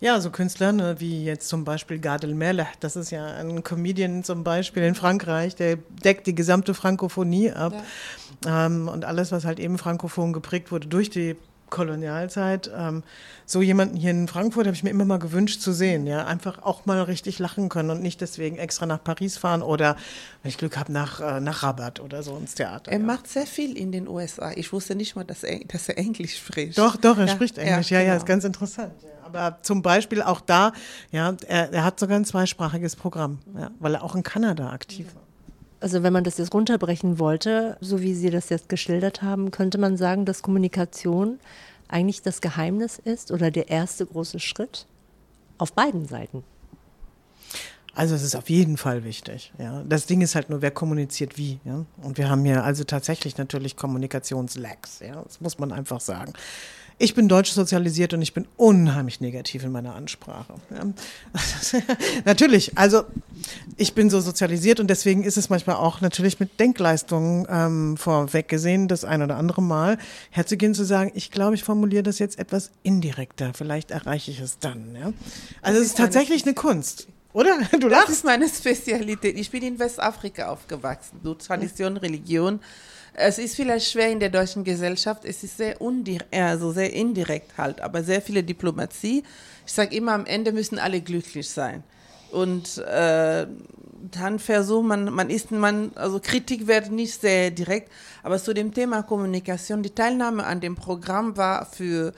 Ja, 0.00 0.20
so 0.20 0.30
Künstler 0.30 0.72
ne, 0.72 0.96
wie 0.98 1.24
jetzt 1.24 1.48
zum 1.48 1.64
Beispiel 1.64 1.98
Gardel 1.98 2.34
Merle, 2.34 2.66
das 2.80 2.96
ist 2.96 3.10
ja 3.10 3.26
ein 3.26 3.62
Comedian 3.62 4.24
zum 4.24 4.44
Beispiel 4.44 4.82
in 4.82 4.94
Frankreich, 4.94 5.56
der 5.56 5.76
deckt 5.76 6.26
die 6.26 6.34
gesamte 6.34 6.74
Frankophonie 6.74 7.50
ab. 7.52 7.74
Ja. 8.44 8.66
Ähm, 8.66 8.88
und 8.88 9.04
alles, 9.04 9.32
was 9.32 9.44
halt 9.44 9.58
eben 9.58 9.78
frankophon 9.78 10.32
geprägt 10.32 10.70
wurde 10.70 10.88
durch 10.88 11.10
die 11.10 11.36
Kolonialzeit. 11.70 12.70
Ähm, 12.76 13.02
so 13.46 13.62
jemanden 13.62 13.96
hier 13.96 14.10
in 14.10 14.28
Frankfurt 14.28 14.66
habe 14.66 14.74
ich 14.74 14.82
mir 14.82 14.90
immer 14.90 15.04
mal 15.04 15.18
gewünscht 15.18 15.60
zu 15.60 15.72
sehen, 15.72 16.06
ja, 16.06 16.24
einfach 16.24 16.62
auch 16.62 16.86
mal 16.86 17.02
richtig 17.02 17.38
lachen 17.38 17.68
können 17.68 17.90
und 17.90 18.02
nicht 18.02 18.20
deswegen 18.20 18.56
extra 18.56 18.86
nach 18.86 19.02
Paris 19.02 19.36
fahren 19.36 19.62
oder, 19.62 19.96
wenn 20.42 20.48
ich 20.48 20.58
Glück 20.58 20.76
habe, 20.76 20.92
nach, 20.92 21.20
äh, 21.20 21.40
nach 21.40 21.62
Rabat 21.62 22.00
oder 22.00 22.22
so 22.22 22.36
ins 22.36 22.54
Theater. 22.54 22.90
Er 22.90 22.98
ja. 22.98 23.04
macht 23.04 23.28
sehr 23.28 23.46
viel 23.46 23.76
in 23.76 23.92
den 23.92 24.08
USA. 24.08 24.52
Ich 24.54 24.72
wusste 24.72 24.94
nicht 24.94 25.16
mal, 25.16 25.24
dass 25.24 25.42
er, 25.42 25.60
dass 25.66 25.88
er 25.88 25.98
Englisch 25.98 26.36
spricht. 26.36 26.78
Doch, 26.78 26.96
doch, 26.96 27.18
er 27.18 27.26
ja, 27.26 27.32
spricht 27.32 27.58
Englisch. 27.58 27.90
Ja, 27.90 27.98
ja, 27.98 28.04
genau. 28.06 28.16
ist 28.16 28.26
ganz 28.26 28.44
interessant. 28.44 28.92
Aber 29.24 29.58
zum 29.62 29.82
Beispiel 29.82 30.22
auch 30.22 30.40
da, 30.40 30.72
ja, 31.10 31.34
er, 31.48 31.72
er 31.72 31.84
hat 31.84 31.98
sogar 31.98 32.16
ein 32.16 32.24
zweisprachiges 32.24 32.94
Programm, 32.94 33.40
ja, 33.58 33.70
weil 33.80 33.94
er 33.94 34.04
auch 34.04 34.14
in 34.14 34.22
Kanada 34.22 34.70
aktiv 34.70 35.06
war. 35.14 35.23
Also 35.84 36.02
wenn 36.02 36.14
man 36.14 36.24
das 36.24 36.38
jetzt 36.38 36.54
runterbrechen 36.54 37.18
wollte, 37.18 37.76
so 37.82 38.00
wie 38.00 38.14
Sie 38.14 38.30
das 38.30 38.48
jetzt 38.48 38.70
geschildert 38.70 39.20
haben, 39.20 39.50
könnte 39.50 39.76
man 39.76 39.98
sagen, 39.98 40.24
dass 40.24 40.40
Kommunikation 40.40 41.38
eigentlich 41.88 42.22
das 42.22 42.40
Geheimnis 42.40 42.98
ist 42.98 43.30
oder 43.30 43.50
der 43.50 43.68
erste 43.68 44.06
große 44.06 44.40
Schritt 44.40 44.86
auf 45.58 45.74
beiden 45.74 46.08
Seiten. 46.08 46.42
Also 47.94 48.14
es 48.14 48.22
ist 48.22 48.34
auf 48.34 48.48
jeden 48.48 48.78
Fall 48.78 49.04
wichtig. 49.04 49.52
Ja. 49.58 49.84
Das 49.86 50.06
Ding 50.06 50.22
ist 50.22 50.34
halt 50.34 50.48
nur, 50.48 50.62
wer 50.62 50.70
kommuniziert 50.70 51.36
wie. 51.36 51.60
Ja. 51.66 51.84
Und 52.00 52.16
wir 52.16 52.30
haben 52.30 52.46
hier 52.46 52.64
also 52.64 52.84
tatsächlich 52.84 53.36
natürlich 53.36 53.76
Kommunikationslags. 53.76 55.00
Ja. 55.00 55.20
Das 55.20 55.42
muss 55.42 55.58
man 55.58 55.70
einfach 55.70 56.00
sagen. 56.00 56.32
Ich 56.98 57.14
bin 57.14 57.28
deutsch 57.28 57.50
sozialisiert 57.50 58.14
und 58.14 58.22
ich 58.22 58.34
bin 58.34 58.46
unheimlich 58.56 59.20
negativ 59.20 59.64
in 59.64 59.72
meiner 59.72 59.94
Ansprache. 59.94 60.54
Ja. 60.70 60.84
natürlich, 62.24 62.78
also 62.78 63.04
ich 63.76 63.94
bin 63.94 64.10
so 64.10 64.20
sozialisiert 64.20 64.78
und 64.78 64.88
deswegen 64.88 65.24
ist 65.24 65.36
es 65.36 65.50
manchmal 65.50 65.76
auch 65.76 66.00
natürlich 66.00 66.38
mit 66.38 66.60
Denkleistungen 66.60 67.46
ähm, 67.50 67.96
vorweg 67.96 68.48
gesehen, 68.48 68.86
das 68.86 69.04
ein 69.04 69.22
oder 69.22 69.36
andere 69.36 69.60
Mal 69.60 69.98
herzugehen 70.30 70.74
zu 70.74 70.84
sagen, 70.84 71.10
ich 71.14 71.32
glaube, 71.32 71.56
ich 71.56 71.64
formuliere 71.64 72.04
das 72.04 72.20
jetzt 72.20 72.38
etwas 72.38 72.70
indirekter, 72.84 73.52
vielleicht 73.54 73.90
erreiche 73.90 74.30
ich 74.30 74.40
es 74.40 74.58
dann. 74.60 74.94
Ja. 74.94 75.12
Also 75.62 75.80
es 75.80 75.86
ist 75.88 75.98
tatsächlich 75.98 76.44
eine 76.44 76.54
Kunst. 76.54 77.08
Oder? 77.34 77.58
Du 77.80 77.88
lachst. 77.88 78.08
Das 78.08 78.16
ist 78.16 78.24
meine 78.24 78.48
Spezialität. 78.48 79.36
Ich 79.36 79.50
bin 79.50 79.62
in 79.62 79.78
Westafrika 79.78 80.48
aufgewachsen. 80.48 81.20
Du 81.22 81.34
Tradition, 81.34 81.96
Religion. 81.96 82.60
Es 83.16 83.38
ist 83.38 83.54
vielleicht 83.54 83.90
schwer 83.90 84.10
in 84.10 84.18
der 84.18 84.28
deutschen 84.28 84.64
Gesellschaft, 84.64 85.24
es 85.24 85.44
ist 85.44 85.56
sehr, 85.56 85.76
also 86.32 86.72
sehr 86.72 86.92
indirekt 86.92 87.56
halt, 87.56 87.80
aber 87.80 88.02
sehr 88.02 88.20
viele 88.20 88.42
Diplomatie. 88.42 89.22
Ich 89.64 89.72
sage 89.72 89.94
immer, 89.94 90.12
am 90.12 90.26
Ende 90.26 90.50
müssen 90.50 90.80
alle 90.80 91.00
glücklich 91.00 91.48
sein. 91.48 91.84
Und 92.32 92.78
äh, 92.78 93.46
dann 94.10 94.38
versucht 94.40 94.86
man, 94.86 95.04
man 95.14 95.30
ist, 95.30 95.52
man, 95.52 95.92
also 95.94 96.18
Kritik 96.20 96.66
wird 96.66 96.90
nicht 96.90 97.20
sehr 97.20 97.52
direkt, 97.52 97.92
aber 98.24 98.38
zu 98.38 98.52
dem 98.52 98.74
Thema 98.74 99.04
Kommunikation, 99.04 99.84
die 99.84 99.94
Teilnahme 99.94 100.44
an 100.44 100.60
dem 100.60 100.74
Programm 100.74 101.36
war 101.36 101.66
für 101.66 102.12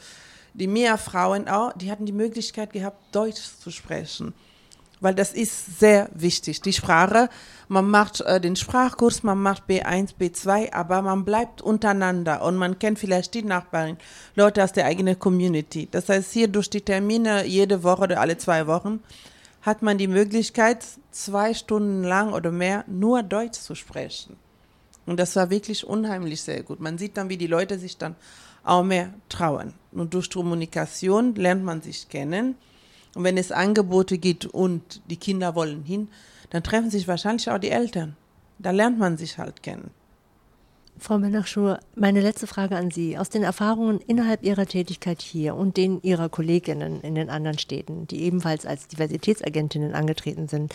die 0.55 0.67
Mehrfrauen 0.67 1.47
auch, 1.47 1.75
die 1.75 1.91
hatten 1.91 2.07
die 2.07 2.13
Möglichkeit 2.13 2.73
gehabt, 2.73 3.15
Deutsch 3.15 3.43
zu 3.63 3.71
sprechen 3.71 4.33
weil 5.01 5.15
das 5.15 5.33
ist 5.33 5.79
sehr 5.79 6.09
wichtig. 6.15 6.63
Die 6.63 6.73
Sprache, 6.73 7.29
man 7.69 7.89
macht 7.89 8.21
äh, 8.23 8.41
den 8.41 8.57
Sprachkurs, 8.57 9.23
man 9.23 9.41
macht 9.41 9.65
B1, 9.69 10.15
B2, 10.19 10.73
aber 10.73 11.03
man 11.03 11.25
bleibt 11.25 11.61
untereinander 11.63 12.43
und 12.43 12.57
man 12.57 12.79
kennt 12.79 12.99
vielleicht 12.99 13.35
die 13.35 13.43
Nachbarn, 13.43 13.99
Leute 14.35 14.65
aus 14.65 14.73
der 14.73 14.87
eigenen 14.87 15.19
Community. 15.19 15.89
Das 15.91 16.09
heißt, 16.09 16.33
hier 16.33 16.49
durch 16.49 16.71
die 16.71 16.81
Termine 16.81 17.45
jede 17.47 17.83
Woche 17.83 18.03
oder 18.03 18.21
alle 18.21 18.39
zwei 18.39 18.67
Wochen 18.67 19.01
hat 19.63 19.83
man 19.83 19.99
die 19.99 20.09
Möglichkeit, 20.09 20.85
zwei 21.11 21.53
Stunden 21.53 22.05
lang 22.05 22.33
oder 22.33 22.53
mehr 22.53 22.85
nur 22.87 23.23
Deutsch 23.23 23.59
zu 23.59 23.75
sprechen. 23.75 24.37
Und 25.07 25.19
das 25.19 25.37
war 25.37 25.51
wirklich 25.51 25.87
unheimlich 25.87 26.43
sehr 26.43 26.63
gut. 26.63 26.81
Man 26.81 26.99
sieht 26.99 27.17
dann, 27.17 27.29
wie 27.29 27.37
die 27.37 27.47
Leute 27.47 27.79
sich 27.79 27.97
dann 27.97 28.17
auch 28.65 28.83
mehr 28.83 29.13
trauen. 29.29 29.75
Und 29.93 30.15
durch 30.15 30.31
Kommunikation 30.31 31.35
lernt 31.35 31.65
man 31.65 31.83
sich 31.83 32.09
kennen 32.09 32.57
und 33.17 33.25
wenn 33.25 33.39
es 33.39 33.51
Angebote 33.51 34.19
gibt 34.19 34.45
und 34.45 35.01
die 35.11 35.17
Kinder 35.17 35.55
wollen 35.55 35.83
hin, 35.83 36.09
dann 36.51 36.63
treffen 36.63 36.91
sich 36.91 37.09
wahrscheinlich 37.09 37.51
auch 37.51 37.59
die 37.59 37.71
Eltern. 37.71 38.15
Da 38.59 38.71
lernt 38.71 38.99
man 38.99 39.17
sich 39.17 39.39
halt 39.39 39.63
kennen. 39.63 39.91
Frau 40.99 41.19
Menachschur, 41.19 41.81
meine 41.95 42.21
letzte 42.21 42.47
Frage 42.47 42.77
an 42.77 42.91
Sie. 42.91 43.19
Aus 43.19 43.31
den 43.31 43.43
Erfahrungen 43.43 44.01
innerhalb 44.07 44.43
Ihrer 44.43 44.67
Tätigkeit 44.67 45.21
hier 45.21 45.55
und 45.55 45.77
den 45.79 46.01
Ihrer 46.03 46.29
Kolleginnen 46.29 47.01
in 47.01 47.15
den 47.15 47.31
anderen 47.31 47.59
Städten, 47.59 48.07
die 48.07 48.23
ebenfalls 48.23 48.65
als 48.67 48.87
Diversitätsagentinnen 48.89 49.95
angetreten 49.95 50.47
sind, 50.47 50.75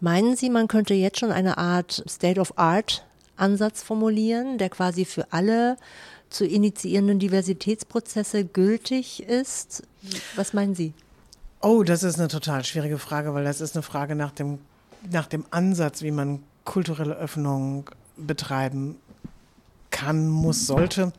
meinen 0.00 0.36
Sie, 0.36 0.50
man 0.50 0.68
könnte 0.68 0.94
jetzt 0.94 1.18
schon 1.18 1.32
eine 1.32 1.58
Art 1.58 2.02
State 2.08 2.40
of 2.40 2.58
Art 2.58 3.06
Ansatz 3.36 3.82
formulieren, 3.82 4.58
der 4.58 4.70
quasi 4.70 5.04
für 5.04 5.32
alle 5.32 5.76
zu 6.30 6.46
initiierenden 6.46 7.18
Diversitätsprozesse 7.18 8.44
gültig 8.44 9.22
ist? 9.22 9.82
Was 10.36 10.52
meinen 10.52 10.74
Sie? 10.74 10.94
Oh, 11.64 11.82
das 11.82 12.02
ist 12.02 12.18
eine 12.18 12.28
total 12.28 12.62
schwierige 12.62 12.98
Frage, 12.98 13.32
weil 13.32 13.44
das 13.44 13.62
ist 13.62 13.74
eine 13.74 13.82
Frage 13.82 14.14
nach 14.14 14.32
dem, 14.32 14.58
nach 15.10 15.26
dem 15.26 15.46
Ansatz, 15.50 16.02
wie 16.02 16.10
man 16.10 16.42
kulturelle 16.64 17.16
Öffnung 17.16 17.88
betreiben 18.18 18.96
kann, 19.90 20.28
muss, 20.28 20.66
sollte. 20.66 21.14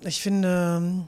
Ich 0.00 0.20
finde, 0.20 1.06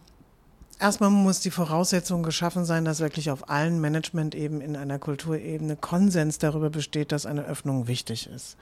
erstmal 0.80 1.10
muss 1.10 1.40
die 1.40 1.50
Voraussetzung 1.50 2.22
geschaffen 2.22 2.64
sein, 2.64 2.86
dass 2.86 3.00
wirklich 3.00 3.30
auf 3.30 3.50
allen 3.50 3.82
Management-Ebenen 3.82 4.62
in 4.62 4.74
einer 4.74 4.98
Kulturebene 4.98 5.76
Konsens 5.76 6.38
darüber 6.38 6.70
besteht, 6.70 7.12
dass 7.12 7.26
eine 7.26 7.44
Öffnung 7.44 7.86
wichtig 7.86 8.30
ist. 8.34 8.56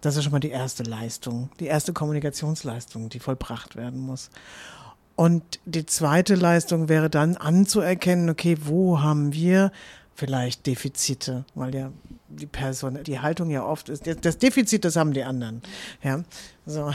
Das 0.00 0.16
ist 0.16 0.24
schon 0.24 0.32
mal 0.32 0.40
die 0.40 0.48
erste 0.48 0.84
Leistung, 0.84 1.50
die 1.60 1.66
erste 1.66 1.92
Kommunikationsleistung, 1.92 3.10
die 3.10 3.18
vollbracht 3.18 3.76
werden 3.76 4.00
muss. 4.00 4.30
Und 5.18 5.58
die 5.64 5.84
zweite 5.84 6.36
Leistung 6.36 6.88
wäre 6.88 7.10
dann 7.10 7.36
anzuerkennen, 7.36 8.30
okay, 8.30 8.56
wo 8.62 9.00
haben 9.00 9.32
wir 9.32 9.72
vielleicht 10.14 10.64
Defizite, 10.64 11.44
weil 11.56 11.74
ja 11.74 11.90
die 12.28 12.46
Person, 12.46 13.02
die 13.02 13.18
Haltung 13.18 13.50
ja 13.50 13.64
oft 13.64 13.88
ist, 13.88 14.04
das 14.22 14.38
Defizit, 14.38 14.84
das 14.84 14.94
haben 14.94 15.12
die 15.12 15.24
anderen. 15.24 15.62
Ja, 16.04 16.22
so. 16.66 16.92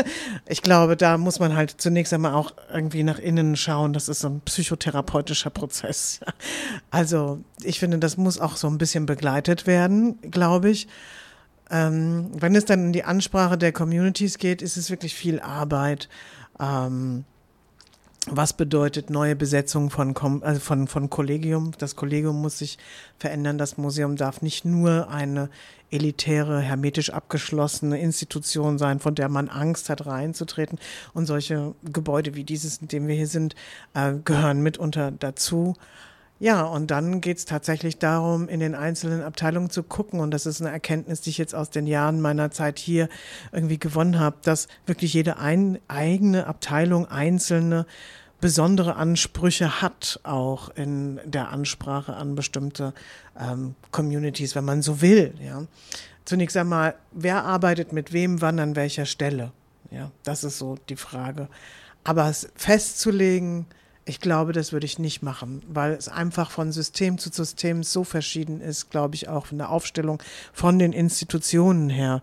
ich 0.46 0.60
glaube, 0.60 0.98
da 0.98 1.16
muss 1.16 1.38
man 1.38 1.56
halt 1.56 1.80
zunächst 1.80 2.12
einmal 2.12 2.34
auch 2.34 2.52
irgendwie 2.70 3.04
nach 3.04 3.18
innen 3.18 3.56
schauen. 3.56 3.94
Das 3.94 4.10
ist 4.10 4.20
so 4.20 4.28
ein 4.28 4.42
psychotherapeutischer 4.42 5.48
Prozess. 5.48 6.20
Also, 6.90 7.42
ich 7.62 7.80
finde, 7.80 7.98
das 7.98 8.18
muss 8.18 8.38
auch 8.38 8.56
so 8.56 8.68
ein 8.68 8.76
bisschen 8.76 9.06
begleitet 9.06 9.66
werden, 9.66 10.20
glaube 10.30 10.68
ich. 10.68 10.88
Ähm, 11.70 12.32
wenn 12.34 12.54
es 12.54 12.66
dann 12.66 12.84
in 12.84 12.92
die 12.92 13.04
Ansprache 13.04 13.56
der 13.56 13.72
Communities 13.72 14.36
geht, 14.36 14.60
ist 14.60 14.76
es 14.76 14.90
wirklich 14.90 15.14
viel 15.14 15.40
Arbeit. 15.40 16.10
Ähm, 16.60 17.24
was 18.30 18.52
bedeutet 18.52 19.10
neue 19.10 19.34
Besetzung 19.34 19.90
von, 19.90 20.14
also 20.42 20.60
von, 20.60 20.86
von 20.86 21.10
Kollegium? 21.10 21.72
Das 21.78 21.96
Kollegium 21.96 22.40
muss 22.40 22.58
sich 22.58 22.78
verändern. 23.18 23.58
Das 23.58 23.78
Museum 23.78 24.16
darf 24.16 24.42
nicht 24.42 24.64
nur 24.64 25.08
eine 25.08 25.50
elitäre, 25.90 26.60
hermetisch 26.60 27.10
abgeschlossene 27.10 28.00
Institution 28.00 28.78
sein, 28.78 29.00
von 29.00 29.14
der 29.14 29.28
man 29.28 29.48
Angst 29.48 29.90
hat, 29.90 30.06
reinzutreten. 30.06 30.78
Und 31.12 31.26
solche 31.26 31.74
Gebäude 31.82 32.34
wie 32.34 32.44
dieses, 32.44 32.78
in 32.78 32.88
dem 32.88 33.08
wir 33.08 33.16
hier 33.16 33.26
sind, 33.26 33.56
äh, 33.94 34.14
gehören 34.24 34.62
mitunter 34.62 35.10
dazu. 35.10 35.74
Ja, 36.42 36.62
und 36.64 36.90
dann 36.90 37.20
geht 37.20 37.38
es 37.38 37.44
tatsächlich 37.44 37.98
darum, 37.98 38.48
in 38.48 38.58
den 38.58 38.74
einzelnen 38.74 39.22
Abteilungen 39.22 39.70
zu 39.70 39.84
gucken. 39.84 40.18
Und 40.18 40.32
das 40.32 40.44
ist 40.44 40.60
eine 40.60 40.72
Erkenntnis, 40.72 41.20
die 41.20 41.30
ich 41.30 41.38
jetzt 41.38 41.54
aus 41.54 41.70
den 41.70 41.86
Jahren 41.86 42.20
meiner 42.20 42.50
Zeit 42.50 42.80
hier 42.80 43.08
irgendwie 43.52 43.78
gewonnen 43.78 44.18
habe, 44.18 44.38
dass 44.42 44.66
wirklich 44.84 45.14
jede 45.14 45.36
ein, 45.36 45.78
eigene 45.86 46.48
Abteilung, 46.48 47.06
einzelne 47.06 47.86
besondere 48.40 48.96
Ansprüche 48.96 49.82
hat, 49.82 50.18
auch 50.24 50.70
in 50.70 51.20
der 51.24 51.50
Ansprache 51.50 52.14
an 52.14 52.34
bestimmte 52.34 52.92
ähm, 53.38 53.76
Communities, 53.92 54.56
wenn 54.56 54.64
man 54.64 54.82
so 54.82 55.00
will. 55.00 55.34
Ja. 55.40 55.62
Zunächst 56.24 56.56
einmal, 56.56 56.96
wer 57.12 57.44
arbeitet 57.44 57.92
mit 57.92 58.12
wem, 58.12 58.40
wann, 58.40 58.58
an 58.58 58.74
welcher 58.74 59.06
Stelle? 59.06 59.52
Ja, 59.92 60.10
das 60.24 60.42
ist 60.42 60.58
so 60.58 60.76
die 60.88 60.96
Frage. 60.96 61.46
Aber 62.02 62.28
es 62.28 62.48
festzulegen, 62.56 63.66
ich 64.04 64.20
glaube, 64.20 64.52
das 64.52 64.72
würde 64.72 64.86
ich 64.86 64.98
nicht 64.98 65.22
machen, 65.22 65.62
weil 65.68 65.92
es 65.92 66.08
einfach 66.08 66.50
von 66.50 66.72
System 66.72 67.18
zu 67.18 67.30
System 67.30 67.82
so 67.82 68.02
verschieden 68.04 68.60
ist, 68.60 68.90
glaube 68.90 69.14
ich, 69.14 69.28
auch 69.28 69.46
von 69.46 69.58
der 69.58 69.70
Aufstellung 69.70 70.22
von 70.52 70.78
den 70.78 70.92
Institutionen 70.92 71.88
her. 71.88 72.22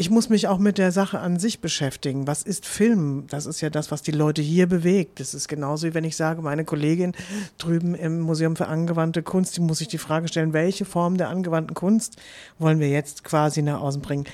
Ich 0.00 0.10
muss 0.10 0.28
mich 0.28 0.46
auch 0.46 0.58
mit 0.58 0.78
der 0.78 0.92
Sache 0.92 1.18
an 1.18 1.40
sich 1.40 1.60
beschäftigen. 1.60 2.28
Was 2.28 2.44
ist 2.44 2.66
Film? 2.66 3.24
Das 3.30 3.46
ist 3.46 3.60
ja 3.60 3.68
das, 3.68 3.90
was 3.90 4.00
die 4.00 4.12
Leute 4.12 4.42
hier 4.42 4.68
bewegt. 4.68 5.18
Das 5.18 5.34
ist 5.34 5.48
genauso 5.48 5.88
wie 5.88 5.94
wenn 5.94 6.04
ich 6.04 6.14
sage, 6.14 6.40
meine 6.40 6.64
Kollegin 6.64 7.14
drüben 7.56 7.96
im 7.96 8.20
Museum 8.20 8.54
für 8.54 8.68
angewandte 8.68 9.24
Kunst, 9.24 9.56
die 9.56 9.60
muss 9.60 9.78
sich 9.78 9.88
die 9.88 9.98
Frage 9.98 10.28
stellen, 10.28 10.52
welche 10.52 10.84
Form 10.84 11.16
der 11.16 11.30
angewandten 11.30 11.74
Kunst 11.74 12.16
wollen 12.60 12.78
wir 12.78 12.90
jetzt 12.90 13.24
quasi 13.24 13.60
nach 13.60 13.80
außen 13.80 14.00
bringen? 14.00 14.26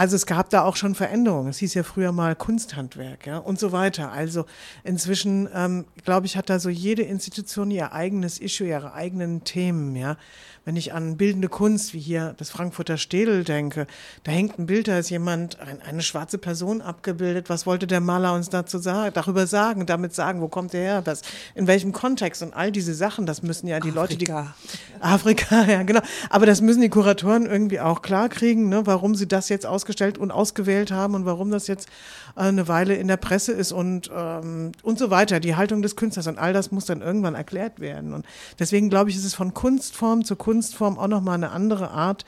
Also 0.00 0.16
es 0.16 0.24
gab 0.24 0.48
da 0.48 0.62
auch 0.62 0.76
schon 0.76 0.94
Veränderungen. 0.94 1.50
Es 1.50 1.58
hieß 1.58 1.74
ja 1.74 1.82
früher 1.82 2.10
mal 2.10 2.34
Kunsthandwerk, 2.34 3.26
ja, 3.26 3.36
und 3.36 3.58
so 3.58 3.70
weiter. 3.70 4.10
Also 4.10 4.46
inzwischen, 4.82 5.46
ähm, 5.54 5.84
glaube 6.06 6.24
ich, 6.24 6.38
hat 6.38 6.48
da 6.48 6.58
so 6.58 6.70
jede 6.70 7.02
Institution 7.02 7.70
ihr 7.70 7.92
eigenes 7.92 8.40
Issue, 8.40 8.66
ihre 8.66 8.94
eigenen 8.94 9.44
Themen, 9.44 9.94
ja. 9.96 10.16
Wenn 10.64 10.76
ich 10.76 10.92
an 10.92 11.16
bildende 11.16 11.48
Kunst, 11.48 11.94
wie 11.94 12.00
hier 12.00 12.34
das 12.36 12.50
Frankfurter 12.50 12.98
Städel 12.98 13.44
denke, 13.44 13.86
da 14.24 14.32
hängt 14.32 14.58
ein 14.58 14.66
Bild, 14.66 14.88
da 14.88 14.98
ist 14.98 15.08
jemand, 15.08 15.58
ein, 15.58 15.80
eine 15.80 16.02
schwarze 16.02 16.36
Person 16.36 16.82
abgebildet. 16.82 17.48
Was 17.48 17.64
wollte 17.64 17.86
der 17.86 18.00
Maler 18.00 18.34
uns 18.34 18.50
dazu 18.50 18.78
sagen, 18.78 19.12
darüber 19.14 19.46
sagen, 19.46 19.86
damit 19.86 20.14
sagen, 20.14 20.42
wo 20.42 20.48
kommt 20.48 20.74
der 20.74 20.82
her, 20.82 21.02
das, 21.02 21.22
in 21.54 21.66
welchem 21.66 21.92
Kontext 21.92 22.42
und 22.42 22.52
all 22.52 22.72
diese 22.72 22.94
Sachen, 22.94 23.24
das 23.24 23.42
müssen 23.42 23.68
ja 23.68 23.80
die 23.80 23.88
Afrika. 23.88 24.00
Leute, 24.00 24.16
die 24.16 25.02
Afrika, 25.02 25.64
ja, 25.68 25.82
genau. 25.82 26.00
Aber 26.28 26.44
das 26.44 26.60
müssen 26.60 26.82
die 26.82 26.90
Kuratoren 26.90 27.46
irgendwie 27.46 27.80
auch 27.80 28.02
klarkriegen, 28.02 28.68
ne, 28.68 28.86
warum 28.86 29.14
sie 29.14 29.26
das 29.26 29.48
jetzt 29.48 29.64
ausgestellt 29.64 30.18
und 30.18 30.30
ausgewählt 30.30 30.92
haben 30.92 31.14
und 31.14 31.24
warum 31.24 31.50
das 31.50 31.68
jetzt 31.68 31.88
eine 32.34 32.68
Weile 32.68 32.94
in 32.94 33.08
der 33.08 33.16
Presse 33.16 33.52
ist 33.52 33.72
und, 33.72 34.10
ähm, 34.14 34.72
und 34.82 34.98
so 34.98 35.10
weiter. 35.10 35.40
Die 35.40 35.56
Haltung 35.56 35.82
des 35.82 35.96
Künstlers 35.96 36.26
und 36.26 36.38
all 36.38 36.52
das 36.52 36.70
muss 36.70 36.86
dann 36.86 37.02
irgendwann 37.02 37.34
erklärt 37.34 37.80
werden. 37.80 38.12
Und 38.12 38.26
deswegen 38.58 38.90
glaube 38.90 39.10
ich, 39.10 39.16
ist 39.16 39.24
es 39.24 39.34
von 39.34 39.54
Kunstform 39.54 40.24
zu 40.24 40.36
Kunstform 40.36 40.98
auch 40.98 41.08
nochmal 41.08 41.34
eine 41.34 41.50
andere 41.50 41.90
Art, 41.90 42.24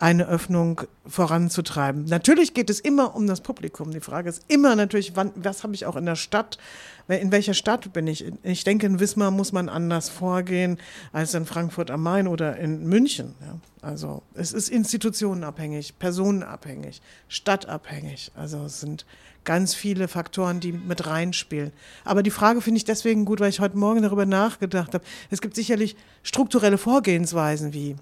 eine 0.00 0.28
Öffnung 0.28 0.82
voranzutreiben. 1.06 2.04
Natürlich 2.04 2.54
geht 2.54 2.70
es 2.70 2.78
immer 2.78 3.16
um 3.16 3.26
das 3.26 3.40
Publikum. 3.40 3.90
Die 3.90 4.00
Frage 4.00 4.28
ist 4.28 4.44
immer 4.46 4.76
natürlich, 4.76 5.16
wann, 5.16 5.32
was 5.34 5.64
habe 5.64 5.74
ich 5.74 5.86
auch 5.86 5.96
in 5.96 6.06
der 6.06 6.14
Stadt? 6.14 6.58
In 7.08 7.32
welcher 7.32 7.54
Stadt 7.54 7.92
bin 7.92 8.06
ich? 8.06 8.24
Ich 8.42 8.64
denke, 8.64 8.86
in 8.86 9.00
Wismar 9.00 9.30
muss 9.30 9.52
man 9.52 9.68
anders 9.68 10.08
vorgehen 10.08 10.78
als 11.12 11.34
in 11.34 11.46
Frankfurt 11.46 11.90
am 11.90 12.02
Main 12.02 12.28
oder 12.28 12.58
in 12.58 12.86
München. 12.86 13.34
Ja. 13.40 13.58
Also 13.80 14.22
es 14.34 14.52
ist 14.52 14.68
institutionenabhängig, 14.68 15.98
personenabhängig, 15.98 17.00
stadtabhängig. 17.28 18.30
Also 18.36 18.64
es 18.64 18.80
sind 18.80 19.04
ganz 19.48 19.74
viele 19.74 20.08
Faktoren, 20.08 20.60
die 20.60 20.72
mit 20.72 21.06
reinspielen. 21.06 21.72
Aber 22.04 22.22
die 22.22 22.30
Frage 22.30 22.60
finde 22.60 22.76
ich 22.76 22.84
deswegen 22.84 23.24
gut, 23.24 23.40
weil 23.40 23.48
ich 23.48 23.60
heute 23.60 23.78
Morgen 23.78 24.02
darüber 24.02 24.26
nachgedacht 24.26 24.92
habe. 24.92 25.02
Es 25.30 25.40
gibt 25.40 25.54
sicherlich 25.54 25.96
strukturelle 26.22 26.76
Vorgehensweisen 26.76 27.72
wie 27.72 27.96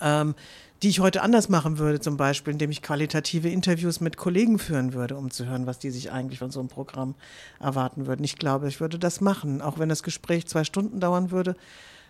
ähm, 0.00 0.34
die 0.82 0.88
ich 0.88 1.00
heute 1.00 1.20
anders 1.20 1.50
machen 1.50 1.76
würde, 1.76 2.00
zum 2.00 2.16
Beispiel, 2.16 2.54
indem 2.54 2.70
ich 2.70 2.80
qualitative 2.80 3.50
Interviews 3.50 4.00
mit 4.00 4.16
Kollegen 4.16 4.58
führen 4.58 4.94
würde, 4.94 5.16
um 5.16 5.30
zu 5.30 5.44
hören, 5.44 5.66
was 5.66 5.78
die 5.78 5.90
sich 5.90 6.10
eigentlich 6.10 6.38
von 6.38 6.50
so 6.50 6.60
einem 6.60 6.70
Programm 6.70 7.14
erwarten 7.60 8.06
würden. 8.06 8.24
Ich 8.24 8.36
glaube, 8.36 8.66
ich 8.66 8.80
würde 8.80 8.98
das 8.98 9.20
machen, 9.20 9.60
auch 9.60 9.78
wenn 9.78 9.90
das 9.90 10.02
Gespräch 10.02 10.46
zwei 10.46 10.64
Stunden 10.64 10.98
dauern 10.98 11.30
würde. 11.30 11.56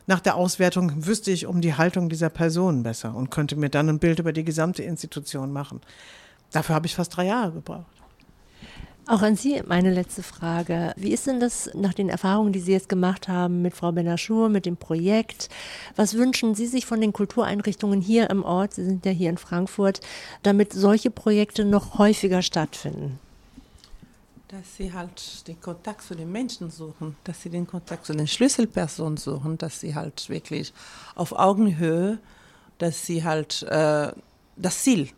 Nach 0.06 0.20
der 0.20 0.36
Auswertung 0.36 1.06
wüsste 1.06 1.32
ich 1.32 1.46
um 1.46 1.60
die 1.60 1.74
Haltung 1.74 2.08
dieser 2.08 2.30
Person 2.30 2.84
besser 2.84 3.16
und 3.16 3.32
könnte 3.32 3.56
mir 3.56 3.68
dann 3.68 3.88
ein 3.88 3.98
Bild 3.98 4.20
über 4.20 4.32
die 4.32 4.44
gesamte 4.44 4.84
Institution 4.84 5.52
machen. 5.52 5.80
Dafür 6.52 6.76
habe 6.76 6.86
ich 6.86 6.94
fast 6.94 7.16
drei 7.16 7.26
Jahre 7.26 7.50
gebraucht. 7.50 8.03
Auch 9.06 9.20
an 9.20 9.36
Sie 9.36 9.62
meine 9.66 9.92
letzte 9.92 10.22
Frage. 10.22 10.94
Wie 10.96 11.12
ist 11.12 11.26
denn 11.26 11.38
das 11.38 11.70
nach 11.74 11.92
den 11.92 12.08
Erfahrungen, 12.08 12.54
die 12.54 12.60
Sie 12.60 12.72
jetzt 12.72 12.88
gemacht 12.88 13.28
haben 13.28 13.60
mit 13.60 13.74
Frau 13.74 13.92
Benachour, 13.92 14.48
mit 14.48 14.64
dem 14.64 14.78
Projekt? 14.78 15.50
Was 15.94 16.14
wünschen 16.14 16.54
Sie 16.54 16.66
sich 16.66 16.86
von 16.86 17.02
den 17.02 17.12
Kultureinrichtungen 17.12 18.00
hier 18.00 18.30
im 18.30 18.42
Ort? 18.42 18.72
Sie 18.72 18.84
sind 18.84 19.04
ja 19.04 19.12
hier 19.12 19.28
in 19.28 19.36
Frankfurt, 19.36 20.00
damit 20.42 20.72
solche 20.72 21.10
Projekte 21.10 21.66
noch 21.66 21.98
häufiger 21.98 22.40
stattfinden? 22.40 23.18
Dass 24.48 24.76
sie 24.76 24.94
halt 24.94 25.46
den 25.48 25.60
Kontakt 25.60 26.02
zu 26.02 26.14
den 26.14 26.32
Menschen 26.32 26.70
suchen, 26.70 27.16
dass 27.24 27.42
sie 27.42 27.50
den 27.50 27.66
Kontakt 27.66 28.06
zu 28.06 28.14
den 28.14 28.26
Schlüsselpersonen 28.26 29.18
suchen, 29.18 29.58
dass 29.58 29.80
sie 29.80 29.94
halt 29.94 30.30
wirklich 30.30 30.72
auf 31.14 31.32
Augenhöhe, 31.32 32.18
dass 32.78 33.04
sie 33.04 33.22
halt 33.22 33.64
äh, 33.64 34.12
das 34.56 34.82
Ziel 34.82 35.10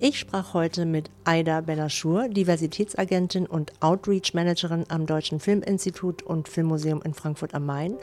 Ich 0.02 0.18
sprach 0.18 0.54
heute 0.54 0.86
mit 0.86 1.10
Aida 1.24 1.60
Bellaschur, 1.60 2.30
Diversitätsagentin 2.30 3.46
und 3.46 3.74
Outreach 3.80 4.32
Managerin 4.32 4.86
am 4.88 5.04
Deutschen 5.04 5.40
Filminstitut 5.40 6.22
und 6.22 6.48
Filmmuseum 6.48 7.02
in 7.02 7.12
Frankfurt 7.12 7.54
am 7.54 7.66
Main 7.66 7.98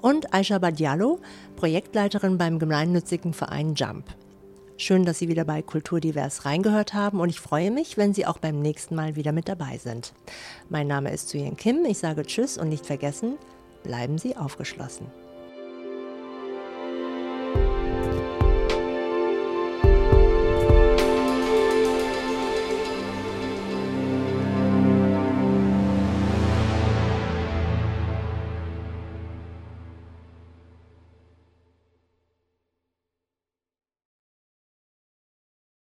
und 0.00 0.32
Aisha 0.32 0.56
Badiallo, 0.58 1.20
Projektleiterin 1.56 2.38
beim 2.38 2.58
gemeinnützigen 2.58 3.34
Verein 3.34 3.74
Jump. 3.74 4.06
Schön, 4.78 5.04
dass 5.04 5.18
Sie 5.18 5.28
wieder 5.28 5.44
bei 5.44 5.60
Kulturdivers 5.60 6.46
reingehört 6.46 6.94
haben 6.94 7.20
und 7.20 7.28
ich 7.28 7.40
freue 7.40 7.70
mich, 7.70 7.98
wenn 7.98 8.14
Sie 8.14 8.24
auch 8.24 8.38
beim 8.38 8.60
nächsten 8.60 8.94
Mal 8.94 9.14
wieder 9.14 9.32
mit 9.32 9.46
dabei 9.46 9.76
sind. 9.76 10.14
Mein 10.70 10.86
Name 10.86 11.12
ist 11.12 11.28
Suyen 11.28 11.58
Kim, 11.58 11.84
ich 11.84 11.98
sage 11.98 12.24
Tschüss 12.24 12.56
und 12.56 12.70
nicht 12.70 12.86
vergessen, 12.86 13.34
bleiben 13.82 14.16
Sie 14.16 14.38
aufgeschlossen. 14.38 15.06